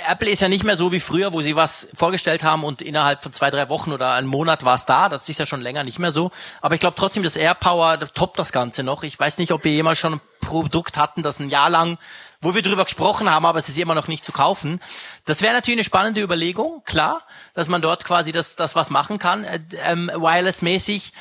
[0.10, 3.22] Apple ist ja nicht mehr so wie früher, wo sie was vorgestellt haben und innerhalb
[3.22, 5.08] von zwei, drei Wochen oder einem Monat war es da.
[5.08, 6.32] Das ist ja schon länger nicht mehr so.
[6.62, 9.04] Aber ich glaube trotzdem, das AirPower toppt das Ganze noch.
[9.04, 12.00] Ich weiß nicht, ob wir jemals schon ein Produkt hatten, das ein Jahr lang,
[12.44, 14.82] wo wir drüber gesprochen haben, aber es ist immer noch nicht zu kaufen.
[15.26, 19.18] Das wäre natürlich eine spannende Überlegung, klar, dass man dort quasi das, das was machen
[19.18, 21.14] kann, äh, ähm, wireless-mäßig.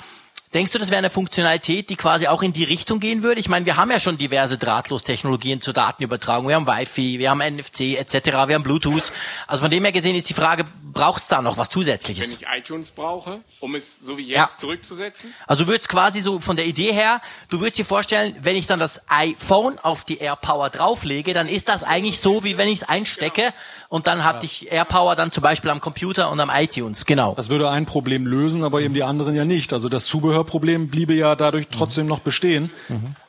[0.55, 3.41] Denkst du, das wäre eine Funktionalität, die quasi auch in die Richtung gehen würde?
[3.41, 6.47] Ich meine, wir haben ja schon diverse Drahtlostechnologien zur Datenübertragung.
[6.49, 9.13] Wir haben Wi-Fi, wir haben NFC etc., wir haben Bluetooth.
[9.47, 12.35] Also von dem her gesehen ist die Frage, braucht es da noch was Wenn Zusätzliches?
[12.39, 14.49] ich iTunes brauche, um es so wie jetzt Ja.
[14.59, 15.33] zurückzusetzen?
[15.47, 18.67] Also du würdest quasi so von der Idee her, du würdest dir vorstellen, wenn ich
[18.67, 22.83] dann das iPhone auf die AirPower drauflege, dann ist das eigentlich so, wie wenn ich
[22.83, 23.55] es einstecke
[23.89, 27.07] und dann hatte ich AirPower dann zum Beispiel am Computer und am iTunes.
[27.07, 27.35] Genau.
[27.37, 29.73] Das würde ein Problem lösen, aber eben die anderen ja nicht.
[29.73, 30.07] Also das
[30.43, 32.71] Zubehörproblem bliebe ja dadurch trotzdem noch bestehen.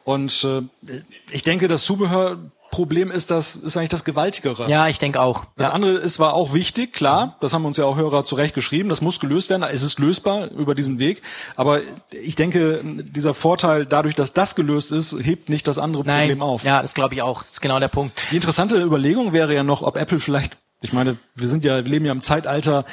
[0.03, 4.69] Und äh, ich denke, das Zubehörproblem ist das ist eigentlich das gewaltigere.
[4.69, 5.45] Ja, ich denke auch.
[5.55, 5.73] Das Ja.
[5.73, 9.01] andere ist zwar auch wichtig, klar, das haben uns ja auch Hörer zurecht geschrieben, das
[9.01, 11.21] muss gelöst werden, es ist lösbar über diesen Weg,
[11.55, 11.81] aber
[12.11, 16.41] ich denke, dieser Vorteil dadurch, dass das gelöst ist, hebt nicht das andere Nein, Problem
[16.41, 16.63] auf.
[16.63, 17.43] ja, das glaube ich auch.
[17.43, 18.19] Das ist genau der Punkt.
[18.31, 21.89] Die interessante Überlegung wäre ja noch, ob Apple vielleicht, ich meine, wir sind ja, wir
[21.91, 22.83] leben ja im Zeitalter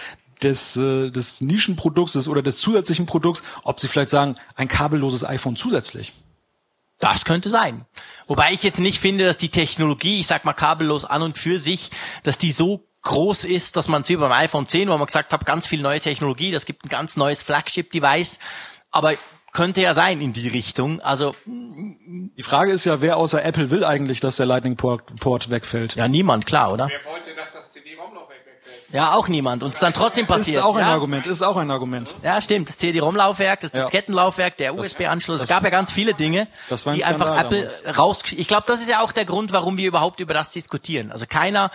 [0.42, 5.24] des, äh, des Nischenprodukts des, oder des zusätzlichen Produkts, ob sie vielleicht sagen, ein kabelloses
[5.24, 6.12] iPhone zusätzlich.
[6.98, 7.86] Das könnte sein.
[8.26, 11.58] Wobei ich jetzt nicht finde, dass die Technologie, ich sag mal kabellos an und für
[11.58, 11.90] sich,
[12.24, 15.32] dass die so groß ist, dass man es wie beim iPhone 10, wo man gesagt
[15.32, 18.38] hat, ganz viel neue Technologie, das gibt ein ganz neues Flagship-Device,
[18.90, 19.14] aber
[19.52, 21.00] könnte ja sein in die Richtung.
[21.00, 25.50] Also Die Frage ist ja, wer außer Apple will eigentlich, dass der Lightning Port, Port
[25.50, 25.96] wegfällt?
[25.96, 26.88] ja, niemand, klar, oder?
[26.88, 28.78] Wer wollte, dass das CD-ROM-Laufwerk wegfällt?
[28.92, 29.62] Ja, auch niemand.
[29.62, 30.62] Und es ist dann trotzdem Ist passiert.
[30.62, 30.92] auch ein ja?
[30.92, 32.16] Argument, ist auch ein Argument.
[32.22, 32.68] Ja, stimmt.
[32.68, 33.70] Das CD-ROM-Laufwerk, das.
[33.72, 35.42] Diskettenlaufwerk, der USB-Anschluss.
[35.42, 37.98] Es gab ja ganz viele Dinge, die einfach Apple damals.
[37.98, 38.22] raus.
[38.36, 41.12] Ich glaube, das ist ja auch der Grund, warum wir überhaupt über das diskutieren.
[41.12, 41.70] Also keiner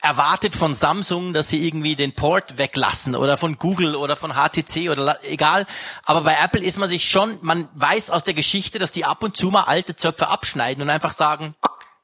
[0.00, 4.90] erwartet von Samsung, dass sie irgendwie den Port weglassen oder von Google oder von HTC
[4.90, 5.66] oder egal.
[6.04, 9.22] Aber bei Apple ist man sich schon, man weiß aus der Geschichte, dass die ab
[9.22, 11.54] und zu mal alte Zöpfe abschneiden und einfach sagen,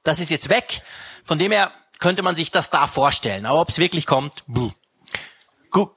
[0.02, 0.82] das ist jetzt weg.
[1.24, 3.46] Von dem her könnte man sich das da vorstellen.
[3.46, 4.70] Aber ob es wirklich kommt, buh.
[5.70, 5.90] Gut.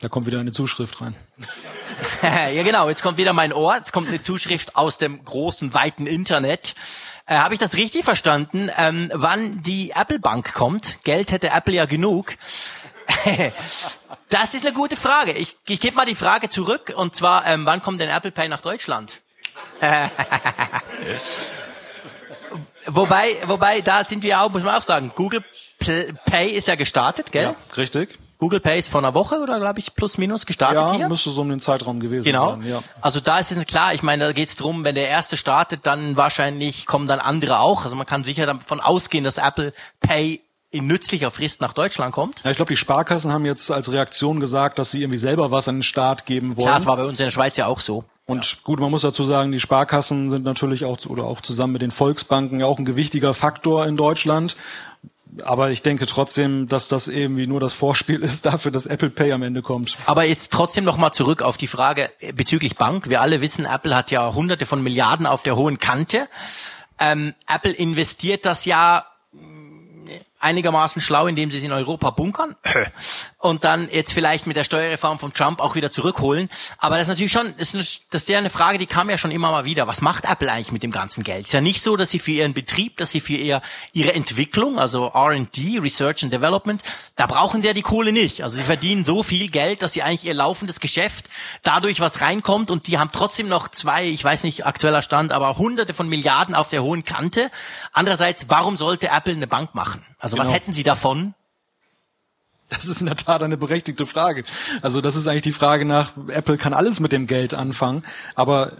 [0.00, 1.14] Da kommt wieder eine Zuschrift rein.
[2.22, 6.06] ja genau, jetzt kommt wieder mein Ohr, jetzt kommt eine Zuschrift aus dem großen, weiten
[6.06, 6.74] Internet.
[7.26, 8.70] Äh, Habe ich das richtig verstanden?
[8.76, 10.98] Ähm, wann die Apple Bank kommt?
[11.04, 12.36] Geld hätte Apple ja genug.
[14.28, 15.32] das ist eine gute Frage.
[15.32, 18.48] Ich, ich gebe mal die Frage zurück und zwar, ähm, wann kommt denn Apple Pay
[18.48, 19.22] nach Deutschland?
[22.86, 25.44] wobei, wobei, da sind wir auch, muss man auch sagen, Google
[26.24, 27.44] Pay ist ja gestartet, gell?
[27.44, 28.18] Ja, richtig.
[28.38, 31.00] Google Pay ist vor einer Woche oder glaube ich plus minus gestartet ja, hier.
[31.00, 32.50] Ja, müsste so um den Zeitraum gewesen genau.
[32.50, 32.68] sein.
[32.68, 32.80] Ja.
[33.00, 35.86] Also da ist es klar, ich meine, da geht es darum, wenn der erste startet,
[35.86, 37.84] dann wahrscheinlich kommen dann andere auch.
[37.84, 40.42] Also man kann sicher davon ausgehen, dass Apple Pay
[40.76, 42.42] in nützlicher Frist nach Deutschland kommt.
[42.44, 45.68] Ja, ich glaube, die Sparkassen haben jetzt als Reaktion gesagt, dass sie irgendwie selber was
[45.68, 46.66] an den Staat geben wollen.
[46.66, 48.04] Klar, das war bei uns in der Schweiz ja auch so.
[48.26, 48.58] Und ja.
[48.64, 51.92] gut, man muss dazu sagen, die Sparkassen sind natürlich auch oder auch zusammen mit den
[51.92, 54.56] Volksbanken ja auch ein gewichtiger Faktor in Deutschland.
[55.44, 59.32] Aber ich denke trotzdem, dass das irgendwie nur das Vorspiel ist dafür, dass Apple Pay
[59.32, 59.96] am Ende kommt.
[60.06, 63.08] Aber jetzt trotzdem nochmal zurück auf die Frage bezüglich Bank.
[63.08, 66.28] Wir alle wissen, Apple hat ja hunderte von Milliarden auf der hohen Kante.
[66.98, 69.04] Ähm, Apple investiert das ja
[70.46, 72.54] einigermaßen schlau, indem sie es in Europa bunkern
[73.38, 76.48] und dann jetzt vielleicht mit der Steuerreform von Trump auch wieder zurückholen.
[76.78, 79.50] Aber das ist natürlich schon, das ist, ja eine Frage, die kam ja schon immer
[79.50, 79.88] mal wieder.
[79.88, 81.40] Was macht Apple eigentlich mit dem ganzen Geld?
[81.40, 83.60] Es ist ja nicht so, dass sie für ihren Betrieb, dass sie für ihr,
[83.92, 86.80] ihre Entwicklung, also R&D, Research and Development,
[87.16, 88.42] da brauchen sie ja die Kohle nicht.
[88.42, 91.26] Also sie verdienen so viel Geld, dass sie eigentlich ihr laufendes Geschäft
[91.64, 95.58] dadurch was reinkommt und die haben trotzdem noch zwei, ich weiß nicht aktueller Stand, aber
[95.58, 97.50] hunderte von Milliarden auf der hohen Kante.
[97.92, 100.04] Andererseits, warum sollte Apple eine Bank machen?
[100.26, 100.48] Also genau.
[100.48, 101.34] was hätten Sie davon?
[102.68, 104.42] Das ist in der Tat eine berechtigte Frage.
[104.82, 108.02] Also das ist eigentlich die Frage nach, Apple kann alles mit dem Geld anfangen,
[108.34, 108.72] aber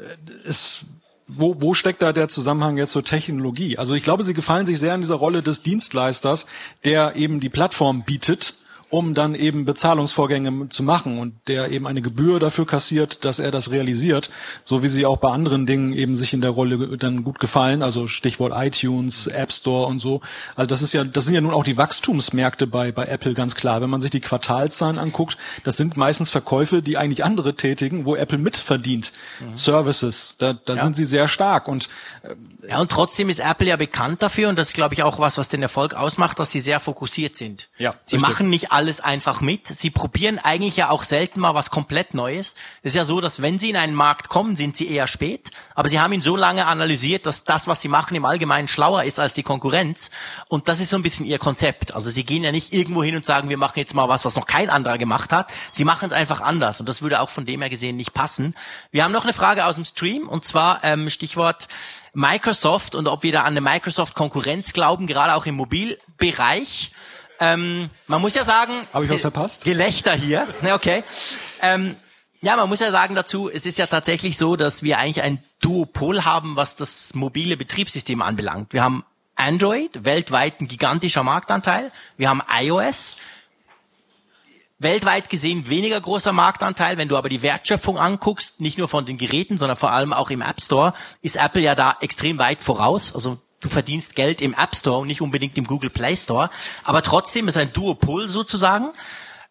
[0.44, 0.86] es,
[1.28, 3.78] wo, wo steckt da der Zusammenhang jetzt zur Technologie?
[3.78, 6.46] Also ich glaube, Sie gefallen sich sehr in dieser Rolle des Dienstleisters,
[6.84, 8.56] der eben die Plattform bietet
[8.88, 13.50] um dann eben Bezahlungsvorgänge zu machen und der eben eine Gebühr dafür kassiert, dass er
[13.50, 14.30] das realisiert,
[14.64, 17.82] so wie sie auch bei anderen Dingen eben sich in der Rolle dann gut gefallen,
[17.82, 20.20] also Stichwort iTunes, App Store und so.
[20.54, 23.56] Also das ist ja, das sind ja nun auch die Wachstumsmärkte bei, bei Apple ganz
[23.56, 23.80] klar.
[23.80, 28.14] Wenn man sich die Quartalzahlen anguckt, das sind meistens Verkäufe, die eigentlich andere tätigen, wo
[28.14, 29.12] Apple mitverdient.
[29.40, 29.56] Mhm.
[29.56, 30.82] Services, da, da ja.
[30.82, 31.88] sind sie sehr stark und
[32.22, 32.34] äh,
[32.68, 35.38] ja, und trotzdem ist Apple ja bekannt dafür und das ist, glaube ich, auch was,
[35.38, 37.68] was den Erfolg ausmacht, dass sie sehr fokussiert sind.
[37.78, 38.20] Ja, sie richtig.
[38.20, 39.66] machen nicht alles einfach mit.
[39.66, 42.54] Sie probieren eigentlich ja auch selten mal was komplett Neues.
[42.82, 45.50] Es ist ja so, dass wenn sie in einen Markt kommen, sind sie eher spät,
[45.74, 49.04] aber sie haben ihn so lange analysiert, dass das, was sie machen, im Allgemeinen schlauer
[49.04, 50.10] ist als die Konkurrenz.
[50.48, 51.94] Und das ist so ein bisschen ihr Konzept.
[51.94, 54.36] Also sie gehen ja nicht irgendwo hin und sagen, wir machen jetzt mal was, was
[54.36, 55.50] noch kein anderer gemacht hat.
[55.72, 56.78] Sie machen es einfach anders.
[56.78, 58.54] Und das würde auch von dem her gesehen nicht passen.
[58.90, 61.66] Wir haben noch eine Frage aus dem Stream und zwar ähm, Stichwort
[62.12, 66.90] Microsoft und ob wir da an eine Microsoft-Konkurrenz glauben, gerade auch im Mobilbereich.
[67.40, 68.86] Ähm, man muss ja sagen.
[68.92, 69.64] Habe ich was verpasst?
[69.64, 70.46] Gelächter hier.
[70.72, 71.04] Okay.
[71.62, 71.96] Ähm,
[72.40, 75.42] ja, man muss ja sagen dazu, es ist ja tatsächlich so, dass wir eigentlich ein
[75.60, 78.72] Duopol haben, was das mobile Betriebssystem anbelangt.
[78.72, 79.04] Wir haben
[79.36, 81.92] Android, weltweit ein gigantischer Marktanteil.
[82.16, 83.16] Wir haben iOS,
[84.78, 86.98] weltweit gesehen weniger großer Marktanteil.
[86.98, 90.30] Wenn du aber die Wertschöpfung anguckst, nicht nur von den Geräten, sondern vor allem auch
[90.30, 93.14] im App Store, ist Apple ja da extrem weit voraus.
[93.14, 96.50] Also du verdienst Geld im App Store und nicht unbedingt im Google Play Store.
[96.84, 98.92] Aber trotzdem ist ein Duopol sozusagen.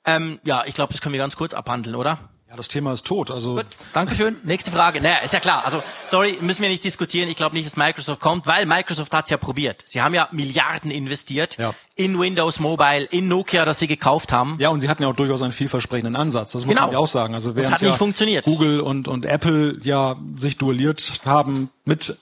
[0.05, 2.19] Ähm, ja, ich glaube, das können wir ganz kurz abhandeln, oder?
[2.47, 3.31] Ja, das Thema ist tot.
[3.31, 4.37] Also Gut, Dankeschön.
[4.43, 5.01] Nächste Frage.
[5.01, 5.65] Naja, ist ja klar.
[5.65, 7.27] Also, sorry, müssen wir nicht diskutieren.
[7.27, 9.83] Ich glaube nicht, dass Microsoft kommt, weil Microsoft hat's ja probiert.
[9.87, 11.73] Sie haben ja Milliarden investiert ja.
[11.95, 14.57] in Windows Mobile, in Nokia, das sie gekauft haben.
[14.59, 16.51] Ja, und sie hatten ja auch durchaus einen vielversprechenden Ansatz.
[16.51, 16.85] Das muss genau.
[16.85, 17.33] man ja auch sagen.
[17.33, 18.45] Also während hat nicht funktioniert.
[18.45, 22.15] Google und, und Apple ja sich duelliert haben mit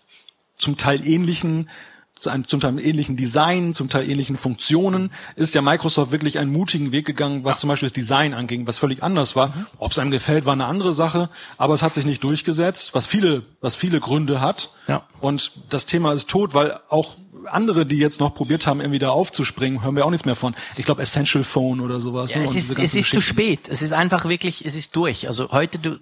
[0.56, 1.68] zum Teil ähnlichen
[2.16, 7.06] zum Teil ähnlichen Design, zum Teil ähnlichen Funktionen, ist ja Microsoft wirklich einen mutigen Weg
[7.06, 7.62] gegangen, was ja.
[7.62, 9.50] zum Beispiel das Design anging, was völlig anders war.
[9.50, 9.66] Mhm.
[9.80, 13.08] Ob es einem gefällt, war eine andere Sache, aber es hat sich nicht durchgesetzt, was
[13.08, 14.70] viele, was viele Gründe hat.
[14.88, 15.04] Ja.
[15.22, 17.18] Und das Thema ist tot, weil auch
[17.48, 20.56] andere, die jetzt noch probiert haben, irgendwie da aufzuspringen, hören wir auch nichts mehr von.
[20.78, 22.32] Ich glaube Essential Phone oder sowas.
[22.32, 22.46] Ja, ne?
[22.46, 23.68] Es ist, es ist zu spät.
[23.70, 25.28] Es ist einfach wirklich, es ist durch.
[25.28, 26.00] Also heute, du,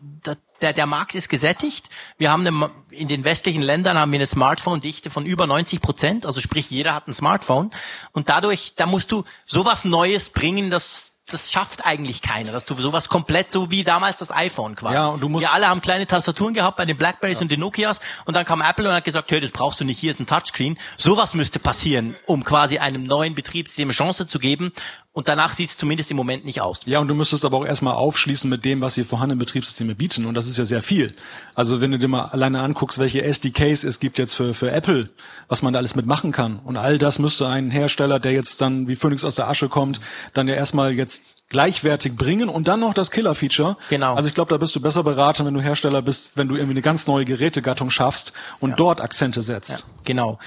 [0.62, 1.90] der, der Markt ist gesättigt.
[2.18, 6.26] Wir haben eine, in den westlichen Ländern haben wir eine Smartphone-Dichte von über 90 Prozent.
[6.26, 7.72] Also sprich, jeder hat ein Smartphone.
[8.12, 12.76] Und dadurch, da musst du sowas Neues bringen, das das schafft eigentlich keiner, dass du
[12.76, 14.96] sowas komplett so wie damals das iPhone quasi.
[14.96, 17.44] Ja, und du musst Wir alle haben kleine Tastaturen gehabt bei den Blackberries ja.
[17.44, 20.00] und den Nokias und dann kam Apple und hat gesagt, hey, das brauchst du nicht,
[20.00, 20.78] hier ist ein Touchscreen.
[20.98, 24.74] Sowas müsste passieren, um quasi einem neuen Betriebssystem eine Chance zu geben
[25.14, 26.84] und danach sieht es zumindest im Moment nicht aus.
[26.86, 30.26] Ja, und du müsstest aber auch erstmal aufschließen mit dem, was die vorhandenen Betriebssysteme bieten.
[30.26, 31.14] Und das ist ja sehr viel.
[31.54, 35.10] Also wenn du dir mal alleine anguckst, welche SDKs es gibt jetzt für, für Apple,
[35.50, 36.60] was man da alles mitmachen kann.
[36.60, 40.00] Und all das müsste ein Hersteller, der jetzt dann wie Phoenix aus der Asche kommt,
[40.34, 43.76] dann ja erstmal jetzt gleichwertig bringen und dann noch das Killer-Feature.
[43.90, 44.16] Genau.
[44.16, 46.76] Also ich glaube, da bist du besser beraten, wenn du Hersteller bist, wenn du irgendwie
[46.76, 48.32] eine ganz neue Gerätegattung schaffst
[48.62, 48.76] und ja.
[48.78, 49.72] dort Akzente setzt.
[49.72, 50.40] Ja, genau.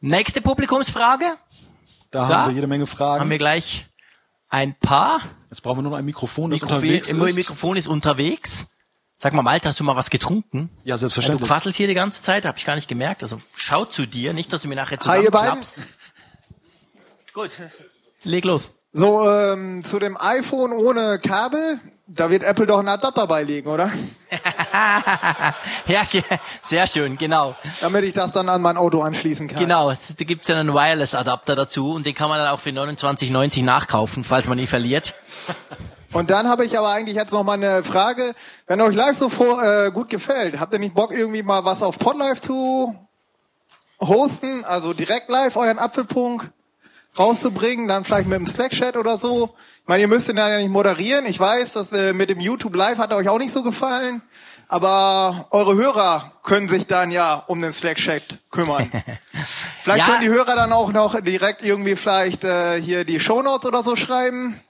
[0.00, 1.36] Nächste Publikumsfrage.
[2.10, 3.20] Da, da haben wir jede Menge Fragen.
[3.20, 3.88] Haben wir gleich
[4.48, 5.20] ein paar.
[5.50, 7.36] Jetzt brauchen wir nur noch ein Mikrofon, das Mikrofon, unterwegs ist.
[7.36, 8.68] Mikrofon ist unterwegs.
[9.18, 10.70] Sag mal, Malte, hast du mal was getrunken?
[10.84, 11.48] Ja, selbstverständlich.
[11.48, 13.22] du quasselst hier die ganze Zeit, habe ich gar nicht gemerkt.
[13.22, 15.86] Also schau zu dir, nicht, dass du mir nachher zusammenklappst.
[17.32, 17.50] Gut,
[18.24, 18.74] leg los.
[18.92, 23.90] So, ähm, zu dem iPhone ohne Kabel, da wird Apple doch einen Adapter beilegen, oder?
[25.88, 26.02] ja,
[26.62, 27.56] sehr schön, genau.
[27.80, 29.58] Damit ich das dann an mein Auto anschließen kann.
[29.58, 33.64] Genau, da gibt's ja einen Wireless-Adapter dazu und den kann man dann auch für 29,90
[33.64, 35.14] nachkaufen, falls man ihn verliert.
[36.12, 38.34] Und dann habe ich aber eigentlich jetzt noch mal eine Frage.
[38.68, 41.82] Wenn euch live so vor, äh, gut gefällt, habt ihr nicht Bock, irgendwie mal was
[41.82, 42.94] auf Podlife zu
[44.00, 44.64] hosten?
[44.64, 46.52] Also direkt live euren Apfelpunkt
[47.18, 49.54] rauszubringen, dann vielleicht mit dem Slack-Chat oder so.
[49.82, 51.26] Ich meine, ihr müsst ihn dann ja nicht moderieren.
[51.26, 54.22] Ich weiß, dass wir mit dem YouTube Live hat euch auch nicht so gefallen.
[54.68, 58.90] Aber eure Hörer können sich dann ja um den Slack-Chat kümmern.
[59.82, 60.12] vielleicht ja.
[60.12, 63.94] können die Hörer dann auch noch direkt irgendwie vielleicht äh, hier die Shownotes oder so
[63.94, 64.60] schreiben,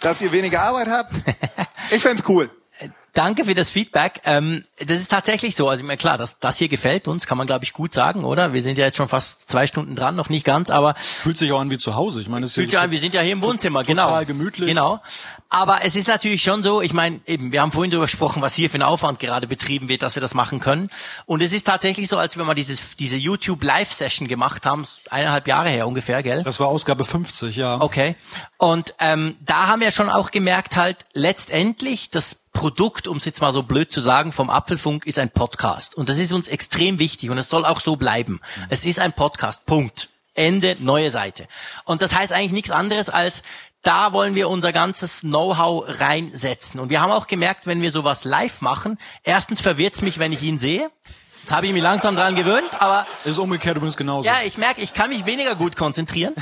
[0.00, 1.12] dass ihr weniger Arbeit habt.
[1.92, 2.50] Ich fände cool.
[3.16, 4.20] Danke für das Feedback.
[4.24, 5.70] Ähm, das ist tatsächlich so.
[5.70, 8.24] Also ich meine, klar, das, das hier gefällt uns, kann man glaube ich gut sagen,
[8.24, 8.52] oder?
[8.52, 11.50] Wir sind ja jetzt schon fast zwei Stunden dran, noch nicht ganz, aber fühlt sich
[11.52, 12.20] auch an wie zu Hause.
[12.20, 12.90] Ich meine, es fühlt sich an.
[12.90, 14.08] Wir sind ja hier im Wohnzimmer, total genau.
[14.08, 14.68] Total gemütlich.
[14.68, 15.00] Genau.
[15.48, 16.82] Aber es ist natürlich schon so.
[16.82, 19.88] Ich meine, eben, wir haben vorhin darüber gesprochen, was hier für ein Aufwand gerade betrieben
[19.88, 20.90] wird, dass wir das machen können.
[21.24, 24.84] Und es ist tatsächlich so, als wir mal dieses diese YouTube Live Session gemacht haben,
[25.10, 26.42] eineinhalb Jahre her ungefähr, gell?
[26.42, 27.80] Das war Ausgabe 50, ja.
[27.80, 28.16] Okay.
[28.58, 33.40] Und ähm, da haben wir schon auch gemerkt, halt letztendlich das Produkt, um es jetzt
[33.40, 35.94] mal so blöd zu sagen, vom Apfelfunk ist ein Podcast.
[35.94, 38.40] Und das ist uns extrem wichtig und es soll auch so bleiben.
[38.70, 39.66] Es ist ein Podcast.
[39.66, 40.08] Punkt.
[40.36, 41.48] Ende, neue Seite.
[41.84, 43.42] Und das heißt eigentlich nichts anderes als,
[43.86, 46.80] da wollen wir unser ganzes Know-how reinsetzen.
[46.80, 50.42] Und wir haben auch gemerkt, wenn wir sowas live machen, erstens verwirrt's mich, wenn ich
[50.42, 50.90] ihn sehe.
[51.42, 53.06] Jetzt habe ich mich langsam dran gewöhnt, aber...
[53.24, 54.26] Ist umgekehrt übrigens genauso.
[54.26, 56.34] Ja, ich merke, ich kann mich weniger gut konzentrieren.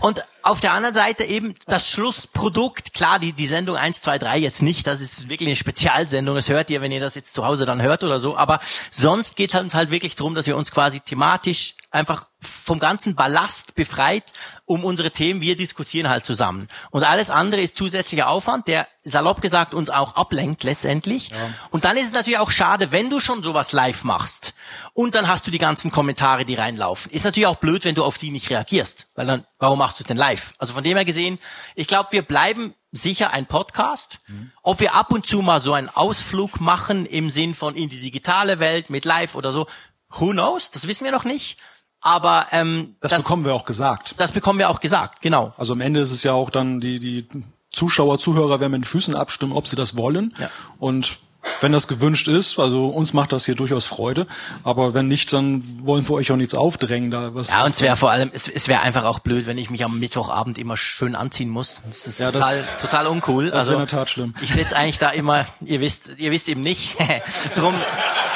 [0.00, 2.92] Und auf der anderen Seite eben das Schlussprodukt.
[2.94, 4.86] Klar, die, die Sendung 1, 2, 3 jetzt nicht.
[4.86, 6.34] Das ist wirklich eine Spezialsendung.
[6.36, 8.36] Das hört ihr, wenn ihr das jetzt zu Hause dann hört oder so.
[8.36, 8.60] Aber
[8.90, 13.14] sonst geht es uns halt wirklich darum, dass wir uns quasi thematisch einfach vom ganzen
[13.14, 14.24] Ballast befreit,
[14.64, 16.68] um unsere Themen, wir diskutieren halt zusammen.
[16.90, 21.30] Und alles andere ist zusätzlicher Aufwand, der salopp gesagt uns auch ablenkt letztendlich.
[21.30, 21.36] Ja.
[21.70, 24.54] Und dann ist es natürlich auch schade, wenn du schon sowas live machst
[24.94, 27.10] und dann hast du die ganzen Kommentare, die reinlaufen.
[27.10, 30.04] Ist natürlich auch blöd, wenn du auf die nicht reagierst, weil dann, warum machst du
[30.04, 30.29] es denn live?
[30.58, 31.38] Also von dem her gesehen,
[31.74, 34.20] ich glaube, wir bleiben sicher ein Podcast.
[34.28, 34.50] Mhm.
[34.62, 38.00] Ob wir ab und zu mal so einen Ausflug machen im Sinn von in die
[38.00, 39.66] digitale Welt mit live oder so,
[40.10, 40.70] who knows?
[40.70, 41.58] Das wissen wir noch nicht.
[42.00, 44.14] Aber ähm, das, das bekommen wir auch gesagt.
[44.16, 45.52] Das bekommen wir auch gesagt, genau.
[45.58, 47.28] Also am Ende ist es ja auch dann die die
[47.70, 50.34] Zuschauer, Zuhörer werden mit den Füßen abstimmen, ob sie das wollen.
[50.38, 50.50] Ja.
[50.78, 51.18] Und
[51.60, 54.26] wenn das gewünscht ist, also uns macht das hier durchaus Freude,
[54.64, 57.10] aber wenn nicht, dann wollen wir euch auch nichts aufdrängen.
[57.10, 59.58] Da was, ja, und es wäre vor allem, es, es wäre einfach auch blöd, wenn
[59.58, 61.82] ich mich am Mittwochabend immer schön anziehen muss.
[61.86, 63.46] Das ist ja, total, das, total uncool.
[63.46, 64.34] Das also, wäre in der Tat schlimm.
[64.40, 66.96] Ich sitze eigentlich da immer, ihr wisst, ihr wisst eben nicht.
[67.56, 67.74] Drum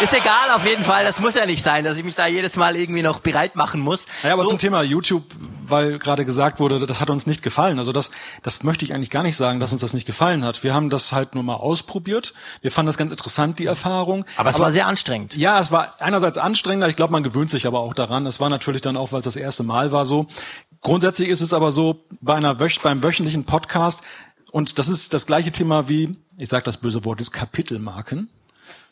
[0.00, 2.56] ist egal auf jeden Fall, das muss ja nicht sein, dass ich mich da jedes
[2.56, 4.06] Mal irgendwie noch bereit machen muss.
[4.22, 4.50] Ja, aber so.
[4.50, 5.24] zum Thema YouTube,
[5.70, 7.78] weil gerade gesagt wurde, das hat uns nicht gefallen.
[7.78, 8.10] Also das,
[8.42, 10.62] das möchte ich eigentlich gar nicht sagen, dass uns das nicht gefallen hat.
[10.64, 12.34] Wir haben das halt nur mal ausprobiert.
[12.60, 14.24] Wir fanden das ganz interessant, die Erfahrung.
[14.36, 15.36] Aber es aber, war sehr anstrengend.
[15.36, 16.88] Ja, es war einerseits anstrengender.
[16.88, 18.26] Ich glaube, man gewöhnt sich aber auch daran.
[18.26, 20.26] Es war natürlich dann auch, weil es das erste Mal war so.
[20.80, 24.02] Grundsätzlich ist es aber so, bei einer Wöch beim wöchentlichen Podcast,
[24.52, 28.28] und das ist das gleiche Thema wie, ich sage das böse Wort, ist Kapitelmarken.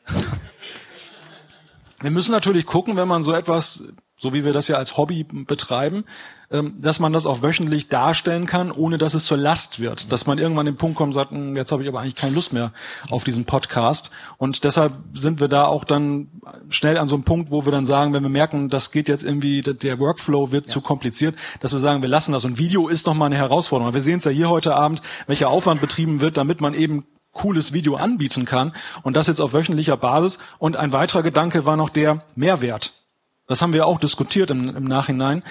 [2.01, 3.85] Wir müssen natürlich gucken, wenn man so etwas,
[4.23, 6.05] so wie wir das ja als Hobby betreiben,
[6.53, 10.13] ähm, dass man das auch wöchentlich darstellen kann, ohne dass es zur Last wird.
[10.13, 12.35] Dass man irgendwann den Punkt kommt und sagt, hm, jetzt habe ich aber eigentlich keine
[12.35, 12.73] Lust mehr
[13.11, 14.13] auf diesen Podcast.
[14.39, 16.29] Und deshalb sind wir da auch dann
[16.69, 19.25] schnell an so einem Punkt, wo wir dann sagen, wenn wir merken, das geht jetzt
[19.25, 20.73] irgendwie, der Workflow wird ja.
[20.73, 22.45] zu kompliziert, dass wir sagen, wir lassen das.
[22.45, 23.93] Und Video ist nochmal eine Herausforderung.
[23.93, 27.73] Wir sehen es ja hier heute Abend, welcher Aufwand betrieben wird, damit man eben cooles
[27.73, 28.73] Video anbieten kann
[29.03, 30.39] und das jetzt auf wöchentlicher Basis.
[30.59, 33.02] Und ein weiterer Gedanke war noch der Mehrwert.
[33.47, 35.43] Das haben wir auch diskutiert im, im Nachhinein.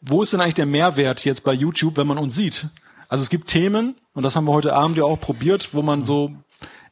[0.00, 2.68] Wo ist denn eigentlich der Mehrwert jetzt bei YouTube, wenn man uns sieht?
[3.08, 6.04] Also es gibt Themen, und das haben wir heute Abend ja auch probiert, wo man
[6.04, 6.32] so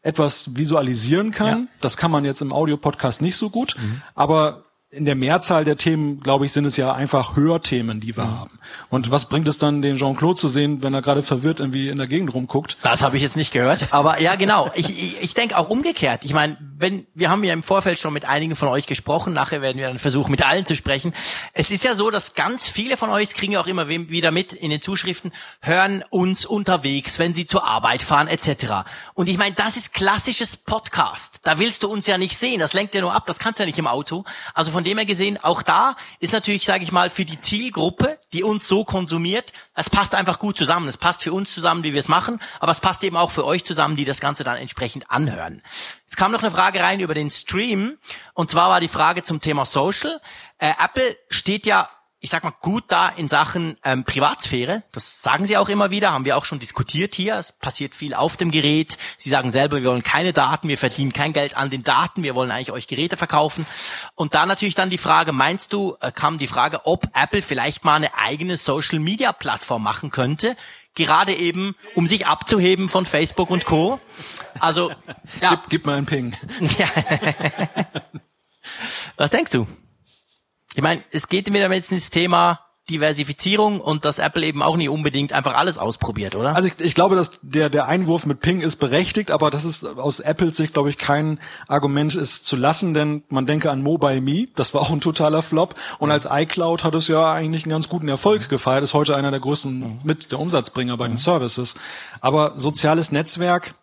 [0.03, 1.63] etwas visualisieren kann.
[1.63, 1.67] Ja.
[1.81, 3.77] Das kann man jetzt im Audio-Podcast nicht so gut.
[3.79, 4.03] Mhm.
[4.15, 8.25] Aber in der Mehrzahl der Themen, glaube ich, sind es ja einfach Hörthemen, die wir
[8.25, 8.39] Mhm.
[8.41, 8.59] haben.
[8.89, 11.97] Und was bringt es dann, den Jean-Claude zu sehen, wenn er gerade verwirrt irgendwie in
[11.99, 12.77] der Gegend rumguckt?
[12.83, 13.87] Das habe ich jetzt nicht gehört.
[13.93, 14.71] Aber ja, genau.
[14.75, 16.25] Ich, ich, ich denke auch umgekehrt.
[16.25, 19.33] Ich meine, wenn wir haben ja im Vorfeld schon mit einigen von euch gesprochen.
[19.33, 21.15] Nachher werden wir dann versuchen, mit allen zu sprechen.
[21.53, 24.31] Es ist ja so, dass ganz viele von euch das kriegen ja auch immer wieder
[24.33, 25.31] mit in den Zuschriften,
[25.61, 28.89] hören uns unterwegs, wenn sie zur Arbeit fahren etc.
[29.15, 31.41] Und ich meine, das ist klassisches Podcast.
[31.45, 32.59] Da willst du uns ja nicht sehen.
[32.59, 33.25] Das lenkt ja nur ab.
[33.27, 34.25] Das kannst du ja nicht im Auto.
[34.55, 38.19] Also von dem her gesehen, auch da ist natürlich, sage ich mal, für die Zielgruppe,
[38.33, 40.89] die uns so konsumiert, es passt einfach gut zusammen.
[40.89, 43.45] Es passt für uns zusammen, wie wir es machen, aber es passt eben auch für
[43.45, 45.61] euch zusammen, die das Ganze dann entsprechend anhören.
[46.09, 47.99] Es kam noch eine Frage rein über den Stream
[48.33, 50.19] und zwar war die Frage zum Thema Social.
[50.57, 51.91] Äh, Apple steht ja
[52.23, 54.83] ich sag mal, gut da in Sachen ähm, Privatsphäre.
[54.93, 57.37] Das sagen sie auch immer wieder, haben wir auch schon diskutiert hier.
[57.37, 58.99] Es passiert viel auf dem Gerät.
[59.17, 62.35] Sie sagen selber, wir wollen keine Daten, wir verdienen kein Geld an den Daten, wir
[62.35, 63.65] wollen eigentlich euch Geräte verkaufen.
[64.17, 67.87] Und da natürlich dann die Frage, meinst du, äh, kam die Frage, ob Apple vielleicht
[67.87, 70.57] mal eine eigene Social-Media-Plattform machen könnte,
[70.95, 73.99] gerade eben, um sich abzuheben von Facebook und Co.
[74.59, 74.91] Also,
[75.41, 75.51] ja.
[75.51, 76.37] Gib, gib mal einen Ping.
[76.79, 76.87] Ja.
[79.17, 79.67] Was denkst du?
[80.75, 82.61] Ich meine, es geht wieder jetzt ins Thema
[82.91, 86.57] Diversifizierung und dass Apple eben auch nicht unbedingt einfach alles ausprobiert, oder?
[86.57, 89.85] Also ich, ich glaube, dass der, der Einwurf mit Ping ist berechtigt, aber das ist
[89.85, 91.39] aus Apples Sicht, glaube ich, kein
[91.69, 95.43] Argument, es zu lassen, denn man denke an Mobile Me, das war auch ein totaler
[95.43, 95.75] Flop.
[95.99, 99.31] Und als iCloud hat es ja eigentlich einen ganz guten Erfolg gefeiert, ist heute einer
[99.31, 101.77] der größten mit der Umsatzbringer bei den Services.
[102.21, 103.75] Aber soziales Netzwerk,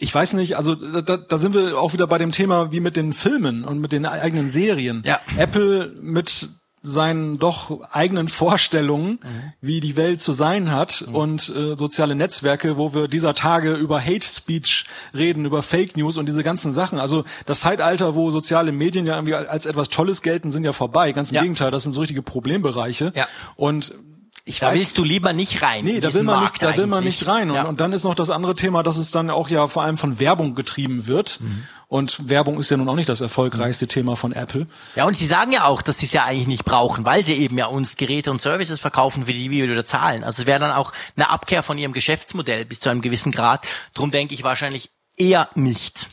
[0.00, 2.96] ich weiß nicht, also da, da sind wir auch wieder bei dem Thema wie mit
[2.96, 5.02] den Filmen und mit den eigenen Serien.
[5.06, 5.20] Ja.
[5.36, 6.48] Apple mit
[6.82, 9.18] seinen doch eigenen Vorstellungen,
[9.60, 14.00] wie die Welt zu sein hat und äh, soziale Netzwerke, wo wir dieser Tage über
[14.02, 16.98] Hate Speech reden, über Fake News und diese ganzen Sachen.
[16.98, 21.12] Also das Zeitalter, wo soziale Medien ja irgendwie als etwas Tolles gelten, sind ja vorbei.
[21.12, 21.42] Ganz im Ja.
[21.42, 23.12] Gegenteil, das sind so richtige Problembereiche.
[23.14, 23.28] Ja.
[23.56, 23.92] Und
[24.44, 25.84] ich da weiß, willst du lieber nicht rein.
[25.84, 27.20] Nee, da will man Markt nicht, da will man eigentlich.
[27.20, 27.50] nicht rein.
[27.50, 27.64] Und, Ja.
[27.64, 30.18] und dann ist noch das andere Thema, dass es dann auch ja vor allem von
[30.18, 31.40] Werbung getrieben wird.
[31.40, 31.66] Mhm.
[31.88, 34.66] Und Werbung ist ja nun auch nicht das erfolgreichste Thema von Apple.
[34.94, 37.34] Ja, und sie sagen ja auch, dass sie es ja eigentlich nicht brauchen, weil sie
[37.34, 40.22] eben ja uns Geräte und Services verkaufen, für die wir wieder zahlen.
[40.24, 43.66] Also es wäre dann auch eine Abkehr von ihrem Geschäftsmodell bis zu einem gewissen Grad.
[43.94, 46.08] Drum denke ich wahrscheinlich eher nicht.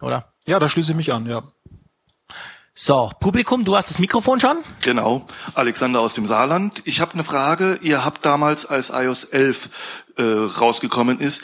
[0.00, 0.32] Oder?
[0.48, 1.42] Ja, da schließe ich mich an, ja.
[2.74, 4.64] So, Publikum, du hast das Mikrofon schon?
[4.80, 6.80] Genau, Alexander aus dem Saarland.
[6.86, 7.78] Ich habe eine Frage.
[7.82, 11.42] Ihr habt damals, als iOS 11 äh, rausgekommen ist,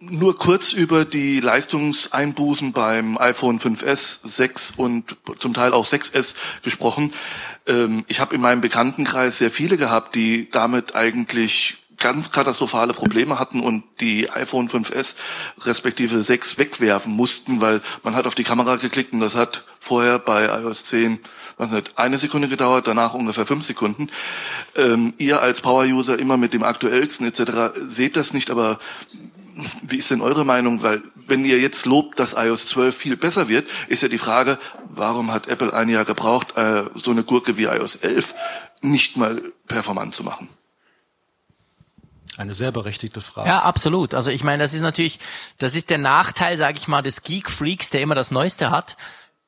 [0.00, 6.34] nur kurz über die Leistungseinbußen beim iPhone 5S, 6 und zum Teil auch 6S
[6.64, 7.12] gesprochen.
[7.68, 13.38] Ähm, ich habe in meinem Bekanntenkreis sehr viele gehabt, die damit eigentlich ganz katastrophale Probleme
[13.38, 15.16] hatten und die iPhone 5S
[15.64, 20.18] respektive 6 wegwerfen mussten, weil man hat auf die Kamera geklickt und das hat vorher
[20.18, 21.18] bei iOS 10
[21.56, 24.10] was nicht, eine Sekunde gedauert, danach ungefähr fünf Sekunden.
[24.76, 27.80] Ähm, ihr als Power-User immer mit dem aktuellsten etc.
[27.88, 28.78] seht das nicht, aber
[29.88, 30.82] wie ist denn eure Meinung?
[30.82, 34.58] Weil wenn ihr jetzt lobt, dass iOS 12 viel besser wird, ist ja die Frage,
[34.90, 38.34] warum hat Apple ein Jahr gebraucht, äh, so eine Gurke wie iOS 11
[38.82, 40.48] nicht mal performant zu machen?
[42.38, 43.48] Eine sehr berechtigte Frage.
[43.48, 44.14] Ja, absolut.
[44.14, 45.20] Also ich meine, das ist natürlich,
[45.58, 48.96] das ist der Nachteil, sage ich mal, des Geek-Freaks, der immer das Neueste hat.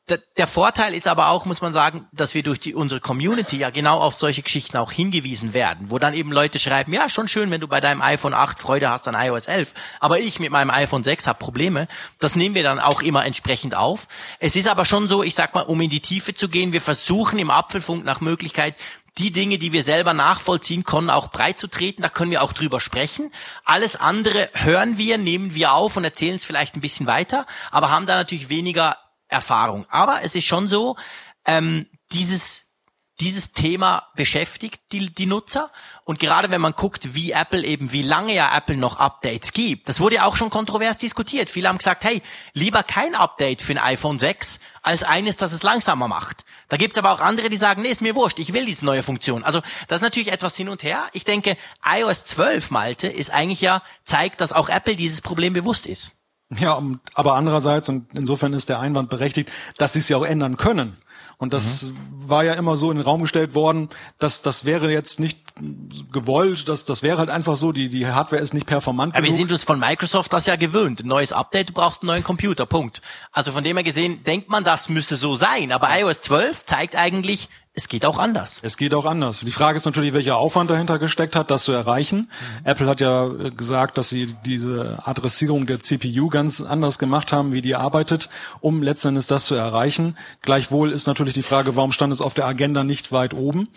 [0.09, 3.57] Der, der Vorteil ist aber auch, muss man sagen, dass wir durch die, unsere Community
[3.57, 7.27] ja genau auf solche Geschichten auch hingewiesen werden, wo dann eben Leute schreiben, ja, schon
[7.27, 10.53] schön, wenn du bei deinem iPhone 8 Freude hast an iOS 11, aber ich mit
[10.53, 11.89] meinem iPhone 6 habe Probleme.
[12.21, 14.07] Das nehmen wir dann auch immer entsprechend auf.
[14.39, 16.81] Es ist aber schon so, ich sag mal, um in die Tiefe zu gehen, wir
[16.81, 18.77] versuchen im Apfelfunk nach Möglichkeit
[19.19, 22.03] die Dinge, die wir selber nachvollziehen können, auch breit zu treten.
[22.03, 23.33] Da können wir auch drüber sprechen.
[23.65, 27.91] Alles andere hören wir, nehmen wir auf und erzählen es vielleicht ein bisschen weiter, aber
[27.91, 28.97] haben da natürlich weniger
[29.29, 29.87] Erfahrung.
[29.89, 30.97] Aber es ist schon so,
[31.47, 32.66] ähm, dieses
[33.21, 35.71] dieses Thema beschäftigt die, die Nutzer.
[36.05, 39.89] Und gerade wenn man guckt, wie Apple eben, wie lange ja Apple noch Updates gibt,
[39.89, 41.49] das wurde ja auch schon kontrovers diskutiert.
[41.49, 42.23] Viele haben gesagt, hey,
[42.53, 46.45] lieber kein Update für ein iPhone 6 als eines, das es langsamer macht.
[46.69, 48.85] Da gibt es aber auch andere, die sagen, nee, ist mir wurscht, ich will diese
[48.85, 49.45] neue Funktion.
[49.45, 51.05] Also das ist natürlich etwas hin und her.
[51.13, 55.87] Ich denke, iOS 12, Malte, ist eigentlich ja, zeigt, dass auch Apple dieses Problem bewusst
[55.87, 56.17] ist.
[56.51, 56.81] Ja,
[57.15, 60.97] aber andererseits, und insofern ist der Einwand berechtigt, dass sie es ja auch ändern können.
[61.39, 63.89] Und das war ja immer so in den Raum gestellt worden,
[64.19, 65.39] dass das wäre jetzt nicht
[66.13, 69.37] gewollt, das, das wäre halt einfach so, die, die Hardware ist nicht performant wir genug.
[69.37, 71.03] sind uns von Microsoft das ja gewöhnt.
[71.03, 73.03] Ein neues Update, du brauchst einen neuen Computer, Punkt.
[73.33, 75.73] Also von dem her gesehen, denkt man, das müsse so sein.
[75.73, 78.59] Aber iOS 12 zeigt eigentlich, es geht auch anders.
[78.63, 79.41] Es geht auch anders.
[79.41, 82.17] Die Frage ist natürlich, welcher Aufwand dahinter gesteckt hat, das zu erreichen.
[82.21, 82.65] Mhm.
[82.65, 87.53] Apple hat ja äh, gesagt, dass sie diese Adressierung der CPU ganz anders gemacht haben,
[87.53, 88.31] wie die arbeitet,
[88.61, 90.17] um letztendlich das zu erreichen.
[90.41, 93.69] Gleichwohl ist natürlich die Frage, warum stand es auf der Agenda nicht weit oben?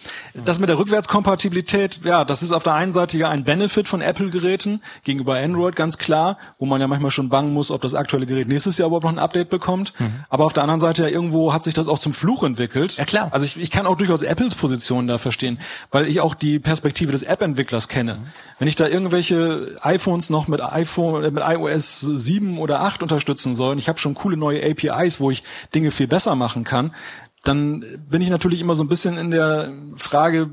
[0.45, 3.99] Das mit der Rückwärtskompatibilität, ja, das ist auf der einen Seite ja ein Benefit von
[3.99, 8.25] Apple-Geräten gegenüber Android, ganz klar, wo man ja manchmal schon bangen muss, ob das aktuelle
[8.25, 9.91] Gerät nächstes Jahr überhaupt noch ein Update bekommt.
[9.99, 10.23] Mhm.
[10.29, 12.95] Aber auf der anderen Seite ja irgendwo hat sich das auch zum Fluch entwickelt.
[12.95, 13.27] Ja klar.
[13.31, 15.59] Also ich, ich kann auch durchaus Apples Position da verstehen,
[15.91, 18.15] weil ich auch die Perspektive des App-Entwicklers kenne.
[18.15, 18.27] Mhm.
[18.59, 23.55] Wenn ich da irgendwelche iPhones noch mit iPhone äh, mit iOS 7 oder 8 unterstützen
[23.55, 25.43] soll, und ich habe schon coole neue APIs, wo ich
[25.73, 26.93] Dinge viel besser machen kann,
[27.43, 30.49] dann bin ich natürlich immer so ein bisschen in der Frage,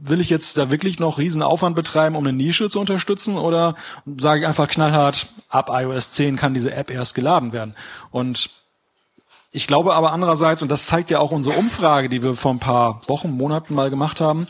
[0.00, 3.74] will ich jetzt da wirklich noch riesen Aufwand betreiben, um eine Nische zu unterstützen oder
[4.18, 7.74] sage ich einfach knallhart, ab iOS 10 kann diese App erst geladen werden.
[8.10, 8.50] Und
[9.50, 12.58] ich glaube aber andererseits, und das zeigt ja auch unsere Umfrage, die wir vor ein
[12.58, 14.46] paar Wochen, Monaten mal gemacht haben,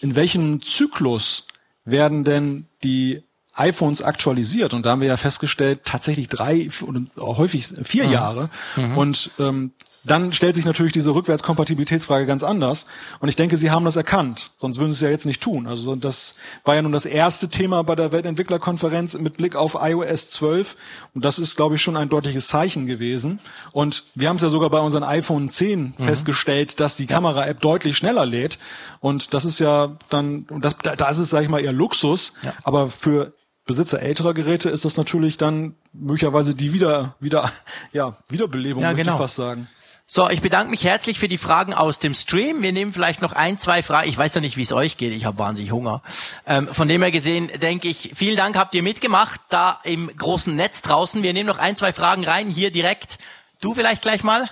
[0.00, 1.46] in welchem Zyklus
[1.84, 3.22] werden denn die
[3.54, 4.74] iPhones aktualisiert?
[4.74, 8.12] Und da haben wir ja festgestellt, tatsächlich drei oder häufig vier mhm.
[8.12, 8.50] Jahre.
[8.76, 8.98] Mhm.
[8.98, 9.72] Und ähm,
[10.04, 12.86] dann stellt sich natürlich diese Rückwärtskompatibilitätsfrage ganz anders.
[13.20, 14.52] Und ich denke, Sie haben das erkannt.
[14.56, 15.66] Sonst würden Sie es ja jetzt nicht tun.
[15.66, 20.30] Also das war ja nun das erste Thema bei der Weltentwicklerkonferenz mit Blick auf iOS
[20.30, 20.76] 12.
[21.14, 23.40] Und das ist, glaube ich, schon ein deutliches Zeichen gewesen.
[23.72, 26.02] Und wir haben es ja sogar bei unseren iPhone 10 mhm.
[26.02, 28.58] festgestellt, dass die Kamera-App deutlich schneller lädt.
[29.00, 32.34] Und das ist ja dann, das, da ist es, sage ich mal, eher Luxus.
[32.42, 32.54] Ja.
[32.62, 33.34] Aber für
[33.66, 37.52] Besitzer älterer Geräte ist das natürlich dann möglicherweise die wieder, wieder,
[37.92, 38.96] ja, Wiederbelebung, ja, genau.
[38.96, 39.68] möchte ich fast sagen.
[40.12, 42.62] So, ich bedanke mich herzlich für die Fragen aus dem Stream.
[42.62, 44.08] Wir nehmen vielleicht noch ein, zwei Fragen.
[44.08, 45.12] Ich weiß ja nicht, wie es euch geht.
[45.12, 46.02] Ich habe wahnsinnig Hunger.
[46.48, 50.56] Ähm, von dem her gesehen denke ich, vielen Dank habt ihr mitgemacht da im großen
[50.56, 51.22] Netz draußen.
[51.22, 53.18] Wir nehmen noch ein, zwei Fragen rein hier direkt.
[53.60, 54.50] Du vielleicht gleich mal.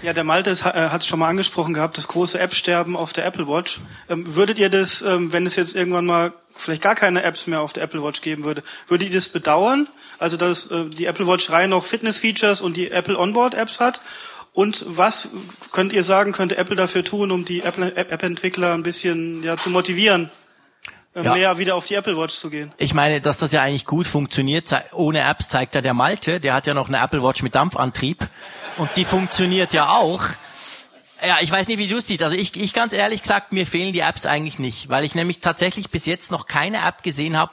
[0.00, 3.26] Ja, der Malte äh, hat es schon mal angesprochen gehabt, das große App-Sterben auf der
[3.26, 3.78] Apple Watch.
[4.08, 7.60] Ähm, würdet ihr das, ähm, wenn es jetzt irgendwann mal vielleicht gar keine Apps mehr
[7.60, 9.86] auf der Apple Watch geben würde, würdet ihr das bedauern?
[10.18, 14.00] Also, dass äh, die Apple Watch rein noch Fitness-Features und die Apple Onboard-Apps hat?
[14.54, 15.28] Und was
[15.72, 20.30] könnt ihr sagen, könnte Apple dafür tun, um die App-Entwickler ein bisschen ja, zu motivieren,
[21.14, 21.32] äh, ja.
[21.32, 22.70] mehr wieder auf die Apple Watch zu gehen?
[22.76, 24.74] Ich meine, dass das ja eigentlich gut funktioniert.
[24.92, 28.28] Ohne Apps zeigt ja der Malte, der hat ja noch eine Apple Watch mit Dampfantrieb
[28.76, 30.22] und die funktioniert ja auch.
[31.26, 32.22] Ja, ich weiß nicht, wie du es siehst.
[32.22, 35.38] Also ich, ich ganz ehrlich gesagt, mir fehlen die Apps eigentlich nicht, weil ich nämlich
[35.38, 37.52] tatsächlich bis jetzt noch keine App gesehen habe,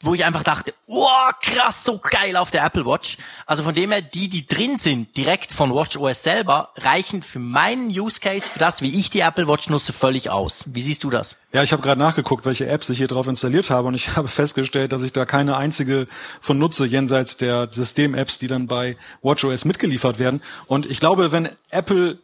[0.00, 1.06] wo ich einfach dachte, oh,
[1.42, 3.18] krass, so geil auf der Apple Watch.
[3.46, 7.40] Also von dem her, die, die drin sind, direkt von Watch OS selber, reichen für
[7.40, 10.64] meinen Use Case, für das, wie ich die Apple Watch nutze, völlig aus.
[10.66, 11.36] Wie siehst du das?
[11.52, 14.28] Ja, ich habe gerade nachgeguckt, welche Apps ich hier drauf installiert habe und ich habe
[14.28, 16.06] festgestellt, dass ich da keine einzige
[16.40, 20.42] von nutze, jenseits der System-Apps, die dann bei Watch OS mitgeliefert werden.
[20.66, 22.18] Und ich glaube, wenn Apple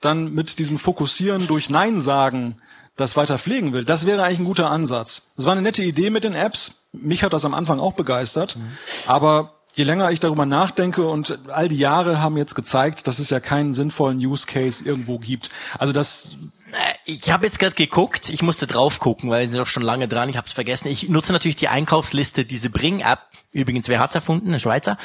[0.00, 2.62] dann mit diesem Fokussieren durch Nein sagen
[3.00, 5.32] das weiter pflegen will, das wäre eigentlich ein guter Ansatz.
[5.36, 6.86] Es war eine nette Idee mit den Apps.
[6.92, 8.56] Mich hat das am Anfang auch begeistert.
[8.56, 8.62] Mhm.
[9.06, 13.30] Aber je länger ich darüber nachdenke und all die Jahre haben jetzt gezeigt, dass es
[13.30, 15.50] ja keinen sinnvollen Use Case irgendwo gibt.
[15.78, 16.36] Also das
[17.04, 20.28] ich habe jetzt gerade geguckt, ich musste drauf gucken, weil ich doch schon lange dran,
[20.28, 20.88] ich habe es vergessen.
[20.88, 23.20] Ich nutze natürlich die Einkaufsliste, diese Bring-App,
[23.52, 24.52] übrigens, wer hat's erfunden?
[24.52, 24.96] Ein Schweizer.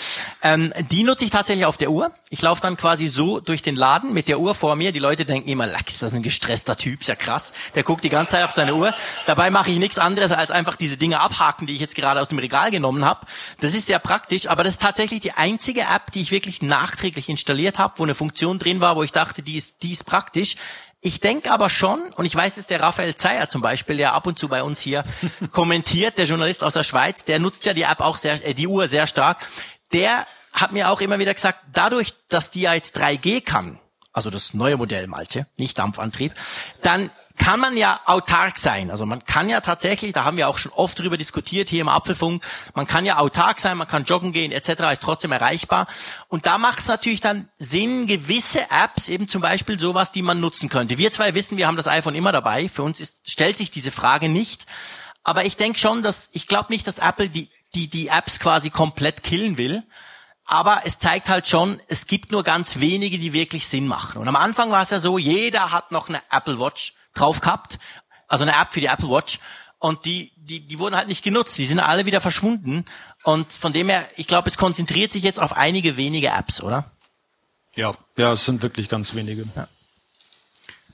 [0.43, 2.11] Ähm, die nutze ich tatsächlich auf der Uhr.
[2.29, 4.91] Ich laufe dann quasi so durch den Laden mit der Uhr vor mir.
[4.91, 7.53] Die Leute denken immer, Lack, ist das ein gestresster Typ, ist ja krass.
[7.73, 8.93] Der guckt die ganze Zeit auf seine Uhr.
[9.25, 12.27] Dabei mache ich nichts anderes, als einfach diese Dinge abhaken, die ich jetzt gerade aus
[12.27, 13.25] dem Regal genommen habe.
[13.61, 17.29] Das ist sehr praktisch, aber das ist tatsächlich die einzige App, die ich wirklich nachträglich
[17.29, 20.55] installiert habe, wo eine Funktion drin war, wo ich dachte, die ist, die ist praktisch.
[21.05, 24.25] Ich denke aber schon, und ich weiß es, der Raphael Zeyer zum Beispiel, der ab
[24.25, 25.03] und zu bei uns hier
[25.51, 28.65] kommentiert, der Journalist aus der Schweiz, der nutzt ja die App auch sehr, äh, die
[28.65, 29.37] Uhr sehr stark.
[29.93, 33.79] Der hat mir auch immer wieder gesagt, dadurch, dass die ja jetzt 3G kann,
[34.13, 36.33] also das neue Modell Malte, nicht Dampfantrieb,
[36.81, 38.91] dann kann man ja autark sein.
[38.91, 41.89] Also man kann ja tatsächlich, da haben wir auch schon oft drüber diskutiert hier im
[41.89, 42.43] Apfelfunk,
[42.73, 45.87] man kann ja autark sein, man kann joggen gehen etc., ist trotzdem erreichbar.
[46.27, 50.39] Und da macht es natürlich dann Sinn, gewisse Apps, eben zum Beispiel sowas, die man
[50.39, 50.97] nutzen könnte.
[50.97, 52.69] Wir zwei wissen, wir haben das iPhone immer dabei.
[52.69, 54.65] Für uns ist, stellt sich diese Frage nicht.
[55.23, 58.69] Aber ich denke schon, dass, ich glaube nicht, dass Apple die, die, die Apps quasi
[58.69, 59.83] komplett killen will.
[60.45, 64.19] Aber es zeigt halt schon, es gibt nur ganz wenige, die wirklich Sinn machen.
[64.21, 67.79] Und am Anfang war es ja so, jeder hat noch eine Apple Watch drauf gehabt,
[68.27, 69.39] also eine App für die Apple Watch.
[69.79, 71.57] Und die, die, die wurden halt nicht genutzt.
[71.57, 72.85] Die sind alle wieder verschwunden.
[73.23, 76.91] Und von dem her, ich glaube, es konzentriert sich jetzt auf einige wenige Apps, oder?
[77.75, 79.45] Ja, ja, es sind wirklich ganz wenige.
[79.55, 79.67] Ja.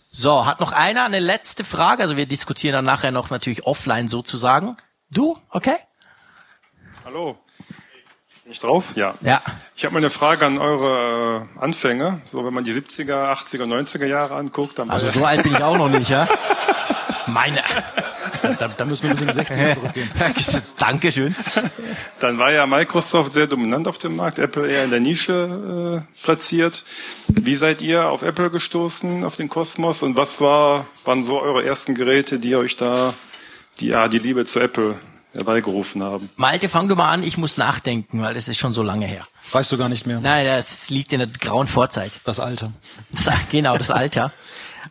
[0.09, 2.03] So, hat noch einer eine letzte Frage?
[2.03, 4.75] Also wir diskutieren dann nachher noch natürlich offline sozusagen.
[5.09, 5.77] Du, okay?
[7.05, 7.37] Hallo.
[8.51, 8.91] Nicht drauf?
[8.95, 9.13] Ja.
[9.21, 9.41] Ja.
[9.77, 12.19] Ich habe mal eine Frage an eure äh, Anfänge.
[12.25, 15.53] So, wenn man die 70er, 80er, 90er Jahre anguckt, dann war Also so alt bin
[15.53, 16.27] ich auch noch nicht, ja?
[17.27, 17.63] Meine.
[18.59, 20.09] Da, da müssen wir ein bisschen in die 60er zurückgehen.
[20.77, 21.33] Dankeschön.
[22.19, 26.21] Dann war ja Microsoft sehr dominant auf dem Markt, Apple eher in der Nische äh,
[26.21, 26.83] platziert.
[27.29, 30.03] Wie seid ihr auf Apple gestoßen, auf den Kosmos?
[30.03, 33.13] Und was war, waren so eure ersten Geräte, die euch da
[33.79, 34.95] die, ja, die Liebe zu Apple
[35.33, 36.29] herbeigerufen haben?
[36.35, 39.27] Malte, fang du mal an, ich muss nachdenken, weil das ist schon so lange her.
[39.51, 40.19] Weißt du gar nicht mehr.
[40.19, 42.11] Nein, das liegt in der grauen Vorzeit.
[42.25, 42.73] Das Alter.
[43.11, 44.31] Das, genau, das Alter.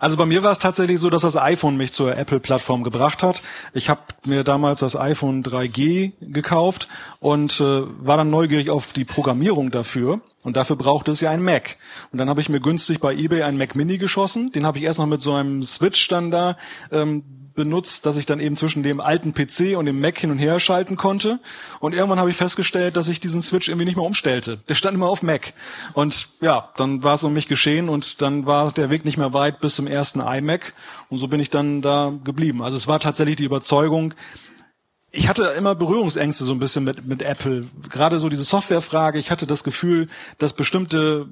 [0.01, 3.43] Also bei mir war es tatsächlich so, dass das iPhone mich zur Apple-Plattform gebracht hat.
[3.75, 6.89] Ich habe mir damals das iPhone 3G gekauft
[7.19, 10.21] und äh, war dann neugierig auf die Programmierung dafür.
[10.43, 11.77] Und dafür brauchte es ja ein Mac.
[12.12, 14.53] Und dann habe ich mir günstig bei eBay einen Mac Mini geschossen.
[14.53, 16.57] Den habe ich erst noch mit so einem Switch dann da
[16.91, 17.23] ähm,
[17.65, 20.59] benutzt, dass ich dann eben zwischen dem alten PC und dem Mac hin und her
[20.59, 21.41] schalten konnte.
[21.78, 24.61] Und irgendwann habe ich festgestellt, dass ich diesen Switch irgendwie nicht mehr umstellte.
[24.69, 25.53] Der stand immer auf Mac.
[25.93, 29.35] Und ja, dann war es um mich geschehen und dann war der Weg nicht mehr
[29.35, 30.74] weit bis zum ersten iMac.
[31.11, 32.62] Und so bin ich dann da geblieben.
[32.62, 34.15] Also es war tatsächlich die Überzeugung,
[35.12, 37.66] ich hatte immer Berührungsängste so ein bisschen mit, mit Apple.
[37.91, 39.19] Gerade so diese Softwarefrage.
[39.19, 40.07] Ich hatte das Gefühl,
[40.39, 41.27] dass bestimmte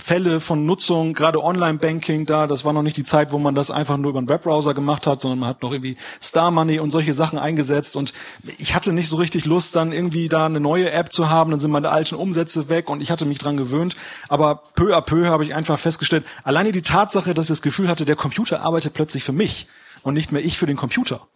[0.00, 3.70] Fälle von Nutzung, gerade Online-Banking da, das war noch nicht die Zeit, wo man das
[3.70, 6.92] einfach nur über einen Webbrowser gemacht hat, sondern man hat noch irgendwie Star Money und
[6.92, 8.12] solche Sachen eingesetzt und
[8.58, 11.58] ich hatte nicht so richtig Lust, dann irgendwie da eine neue App zu haben, dann
[11.58, 13.96] sind meine alten Umsätze weg und ich hatte mich dran gewöhnt,
[14.28, 17.88] aber peu à peu habe ich einfach festgestellt, alleine die Tatsache, dass ich das Gefühl
[17.88, 19.66] hatte, der Computer arbeitet plötzlich für mich
[20.02, 21.26] und nicht mehr ich für den Computer.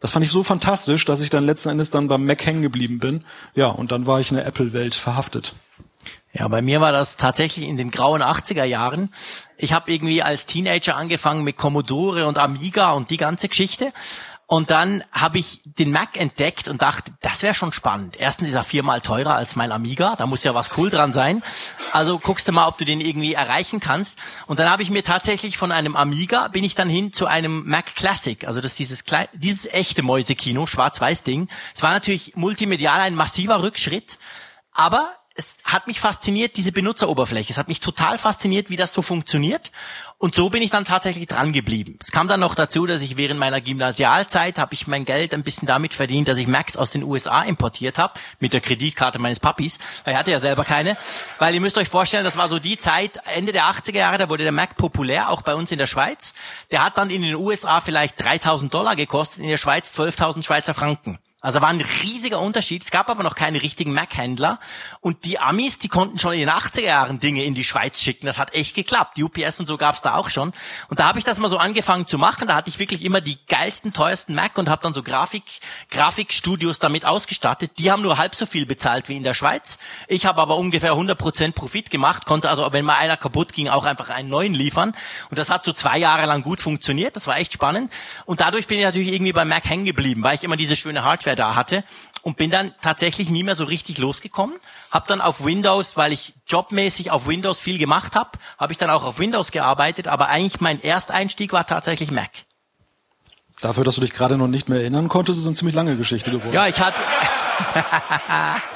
[0.00, 2.98] Das fand ich so fantastisch, dass ich dann letzten Endes dann beim Mac hängen geblieben
[2.98, 3.24] bin.
[3.54, 5.54] Ja, und dann war ich in der Apple-Welt verhaftet.
[6.34, 9.12] Ja, bei mir war das tatsächlich in den grauen 80er Jahren.
[9.58, 13.92] Ich habe irgendwie als Teenager angefangen mit Commodore und Amiga und die ganze Geschichte.
[14.46, 18.16] Und dann habe ich den Mac entdeckt und dachte, das wäre schon spannend.
[18.18, 21.42] Erstens ist er viermal teurer als mein Amiga, da muss ja was cool dran sein.
[21.92, 24.18] Also guckst du mal, ob du den irgendwie erreichen kannst.
[24.46, 27.66] Und dann habe ich mir tatsächlich von einem Amiga bin ich dann hin zu einem
[27.66, 29.04] Mac Classic, also das ist dieses
[29.34, 31.48] dieses echte Mäusekino, Schwarz-Weiß-Ding.
[31.74, 34.18] Es war natürlich multimedial ein massiver Rückschritt,
[34.72, 37.52] aber es hat mich fasziniert, diese Benutzeroberfläche.
[37.52, 39.72] Es hat mich total fasziniert, wie das so funktioniert.
[40.18, 41.98] Und so bin ich dann tatsächlich dran geblieben.
[42.00, 45.42] Es kam dann noch dazu, dass ich während meiner Gymnasialzeit habe ich mein Geld ein
[45.42, 49.40] bisschen damit verdient, dass ich Macs aus den USA importiert habe, mit der Kreditkarte meines
[49.40, 49.78] Papis.
[50.04, 50.98] Er hatte ja selber keine.
[51.38, 54.28] Weil ihr müsst euch vorstellen, das war so die Zeit, Ende der 80er Jahre, da
[54.28, 56.34] wurde der Mac populär, auch bei uns in der Schweiz.
[56.70, 60.74] Der hat dann in den USA vielleicht 3000 Dollar gekostet, in der Schweiz 12.000 Schweizer
[60.74, 61.18] Franken.
[61.42, 62.84] Also war ein riesiger Unterschied.
[62.84, 64.60] Es gab aber noch keine richtigen Mac-Händler.
[65.00, 68.26] Und die Amis, die konnten schon in den 80er Jahren Dinge in die Schweiz schicken.
[68.26, 69.18] Das hat echt geklappt.
[69.18, 70.52] UPS und so gab's da auch schon.
[70.88, 72.46] Und da habe ich das mal so angefangen zu machen.
[72.46, 75.42] Da hatte ich wirklich immer die geilsten, teuersten Mac und habe dann so Grafik,
[75.90, 77.72] Grafikstudios damit ausgestattet.
[77.78, 79.78] Die haben nur halb so viel bezahlt wie in der Schweiz.
[80.06, 83.84] Ich habe aber ungefähr 100% Profit gemacht, konnte also, wenn mal einer kaputt ging, auch
[83.84, 84.94] einfach einen neuen liefern.
[85.28, 87.16] Und das hat so zwei Jahre lang gut funktioniert.
[87.16, 87.92] Das war echt spannend.
[88.26, 91.02] Und dadurch bin ich natürlich irgendwie beim Mac hängen geblieben, weil ich immer diese schöne
[91.02, 91.84] Hardware da hatte
[92.22, 94.56] und bin dann tatsächlich nie mehr so richtig losgekommen.
[94.90, 98.90] Hab dann auf Windows, weil ich jobmäßig auf Windows viel gemacht habe, habe ich dann
[98.90, 102.30] auch auf Windows gearbeitet, aber eigentlich mein Ersteinstieg war tatsächlich Mac.
[103.60, 106.30] Dafür, dass du dich gerade noch nicht mehr erinnern konntest, ist eine ziemlich lange Geschichte
[106.30, 106.52] geworden.
[106.52, 107.00] Ja, ich hatte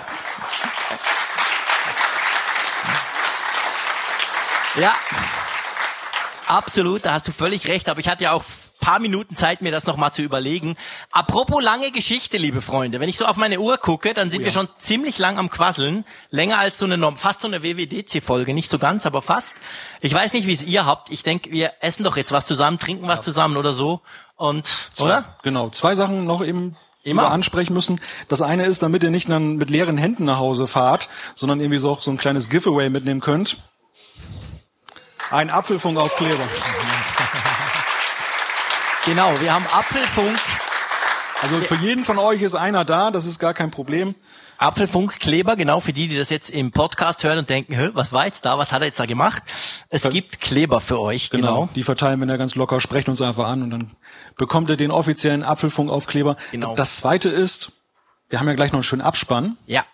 [4.76, 4.94] Ja.
[6.46, 8.44] Absolut, da hast du völlig recht, aber ich hatte ja auch
[8.86, 10.76] paar Minuten Zeit, mir das nochmal zu überlegen.
[11.10, 13.00] Apropos lange Geschichte, liebe Freunde.
[13.00, 14.44] Wenn ich so auf meine Uhr gucke, dann sind Oh ja.
[14.46, 16.04] wir schon ziemlich lang am Quasseln.
[16.30, 18.54] Länger als so eine, Norm- fast so eine WWDC-Folge.
[18.54, 19.56] Nicht so ganz, aber fast.
[20.00, 21.10] Ich weiß nicht, wie es ihr habt.
[21.10, 24.02] Ich denke, wir essen doch jetzt was zusammen, trinken was zusammen oder so.
[24.36, 24.68] Und,
[25.00, 25.36] oder?
[25.42, 25.68] Genau.
[25.70, 27.22] Zwei Sachen noch eben Immer.
[27.22, 28.00] immer ansprechen müssen.
[28.28, 31.80] Das eine ist, damit ihr nicht dann mit leeren Händen nach Hause fahrt, sondern irgendwie
[31.80, 33.56] so auch so ein kleines Giveaway mitnehmen könnt.
[35.32, 36.44] Ein Apfelfunkaufkleber.
[39.06, 40.36] Genau, wir haben Apfelfunk.
[41.42, 44.14] Also für jeden von euch ist einer da, das ist gar kein Problem.
[44.58, 48.24] Apfelfunkkleber, genau für die, die das jetzt im Podcast hören und denken, Hä, was war
[48.26, 49.42] jetzt da, was hat er jetzt da gemacht?
[49.90, 51.46] Es gibt Kleber für euch, Genau.
[51.46, 51.68] genau.
[51.74, 53.90] Die verteilen wir da ganz locker, sprecht uns einfach an und dann
[54.36, 56.36] bekommt ihr den offiziellen Apfelfunkaufkleber.
[56.50, 56.74] Genau.
[56.74, 57.72] Das zweite ist,
[58.28, 59.58] wir haben ja gleich noch einen schönen Abspann.
[59.66, 59.84] Ja.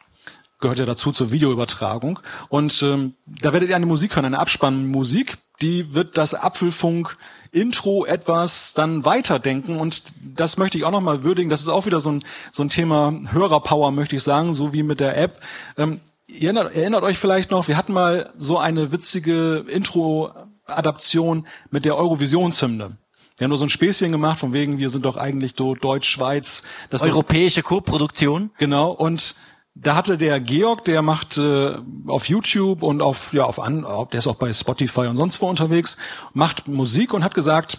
[0.62, 2.20] Gehört ja dazu zur Videoübertragung.
[2.48, 5.38] Und ähm, da werdet ihr eine Musik hören, eine Abspannmusik.
[5.60, 7.18] Die wird das Apfelfunk
[7.50, 11.50] Intro etwas dann weiterdenken und das möchte ich auch nochmal würdigen.
[11.50, 14.82] Das ist auch wieder so ein, so ein Thema Hörerpower, möchte ich sagen, so wie
[14.84, 15.40] mit der App.
[15.76, 21.84] Ähm, ihr erinnert, erinnert euch vielleicht noch, wir hatten mal so eine witzige Intro-Adaption mit
[21.84, 22.96] der Eurovisionshymne.
[23.36, 26.62] Wir haben nur so ein Späßchen gemacht, von wegen, wir sind doch eigentlich so Deutsch-Schweiz.
[26.92, 28.50] Europäische Co-Produktion.
[28.58, 29.34] Genau, und
[29.74, 31.76] da hatte der Georg, der macht äh,
[32.06, 35.48] auf YouTube und auf ja auf an, der ist auch bei Spotify und sonst wo
[35.48, 35.96] unterwegs,
[36.34, 37.78] macht Musik und hat gesagt,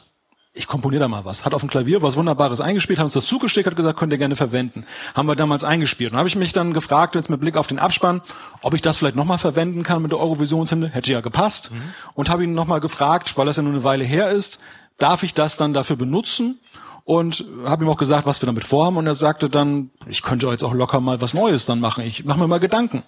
[0.55, 1.45] ich komponiere da mal was.
[1.45, 4.19] Hat auf dem Klavier was Wunderbares eingespielt, hat uns das zugeschickt, hat gesagt, könnt ihr
[4.19, 4.85] gerne verwenden.
[5.15, 6.11] Haben wir damals eingespielt.
[6.11, 8.21] Und habe ich mich dann gefragt, jetzt mit Blick auf den Abspann,
[8.61, 10.89] ob ich das vielleicht nochmal verwenden kann mit der Eurovisionshymne.
[10.89, 11.71] Hätte ja gepasst.
[11.71, 11.81] Mhm.
[12.13, 14.59] Und habe ihn nochmal gefragt, weil das ja nur eine Weile her ist,
[14.99, 16.59] darf ich das dann dafür benutzen?
[17.05, 20.47] Und habe ihm auch gesagt, was wir damit vorhaben und er sagte dann, ich könnte
[20.47, 22.03] jetzt auch locker mal was Neues dann machen.
[22.03, 23.03] Ich mache mir mal Gedanken.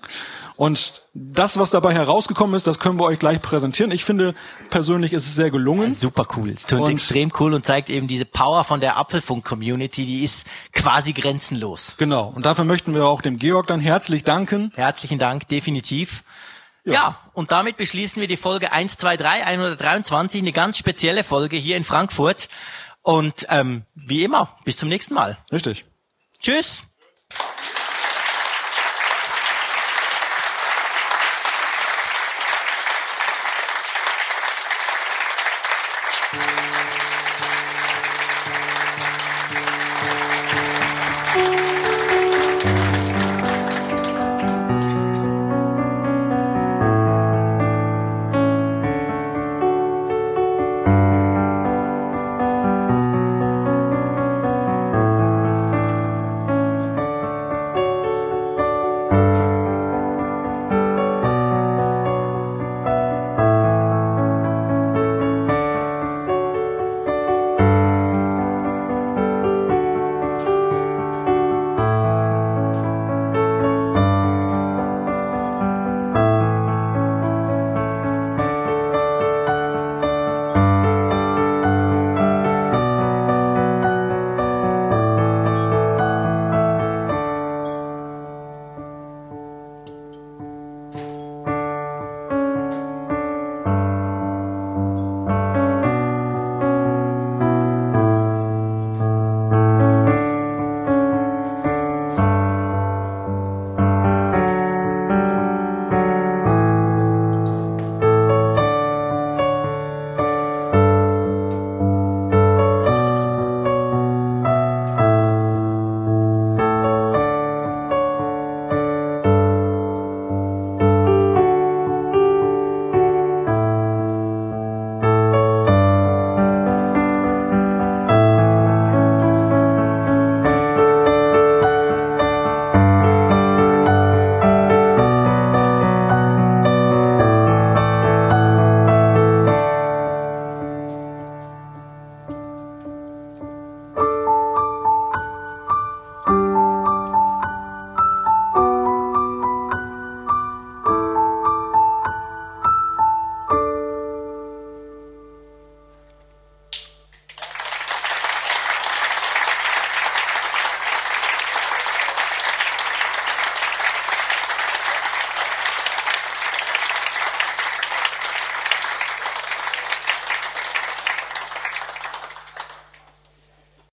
[0.57, 3.91] Und das, was dabei herausgekommen ist, das können wir euch gleich präsentieren.
[3.91, 4.33] Ich finde
[4.69, 5.87] persönlich ist es sehr gelungen.
[5.87, 6.49] Ja, super cool.
[6.49, 11.13] Es klingt extrem cool und zeigt eben diese Power von der Apfelfunk-Community, die ist quasi
[11.13, 11.95] grenzenlos.
[11.97, 12.31] Genau.
[12.35, 14.71] Und dafür möchten wir auch dem Georg dann herzlich danken.
[14.75, 16.23] Herzlichen Dank, definitiv.
[16.85, 16.93] Ja.
[16.93, 17.19] ja.
[17.33, 22.47] und damit beschließen wir die Folge 123, 123, eine ganz spezielle Folge hier in Frankfurt.
[23.05, 25.37] Und ähm, wie immer, bis zum nächsten Mal.
[25.51, 25.85] Richtig.
[26.39, 26.85] Tschüss.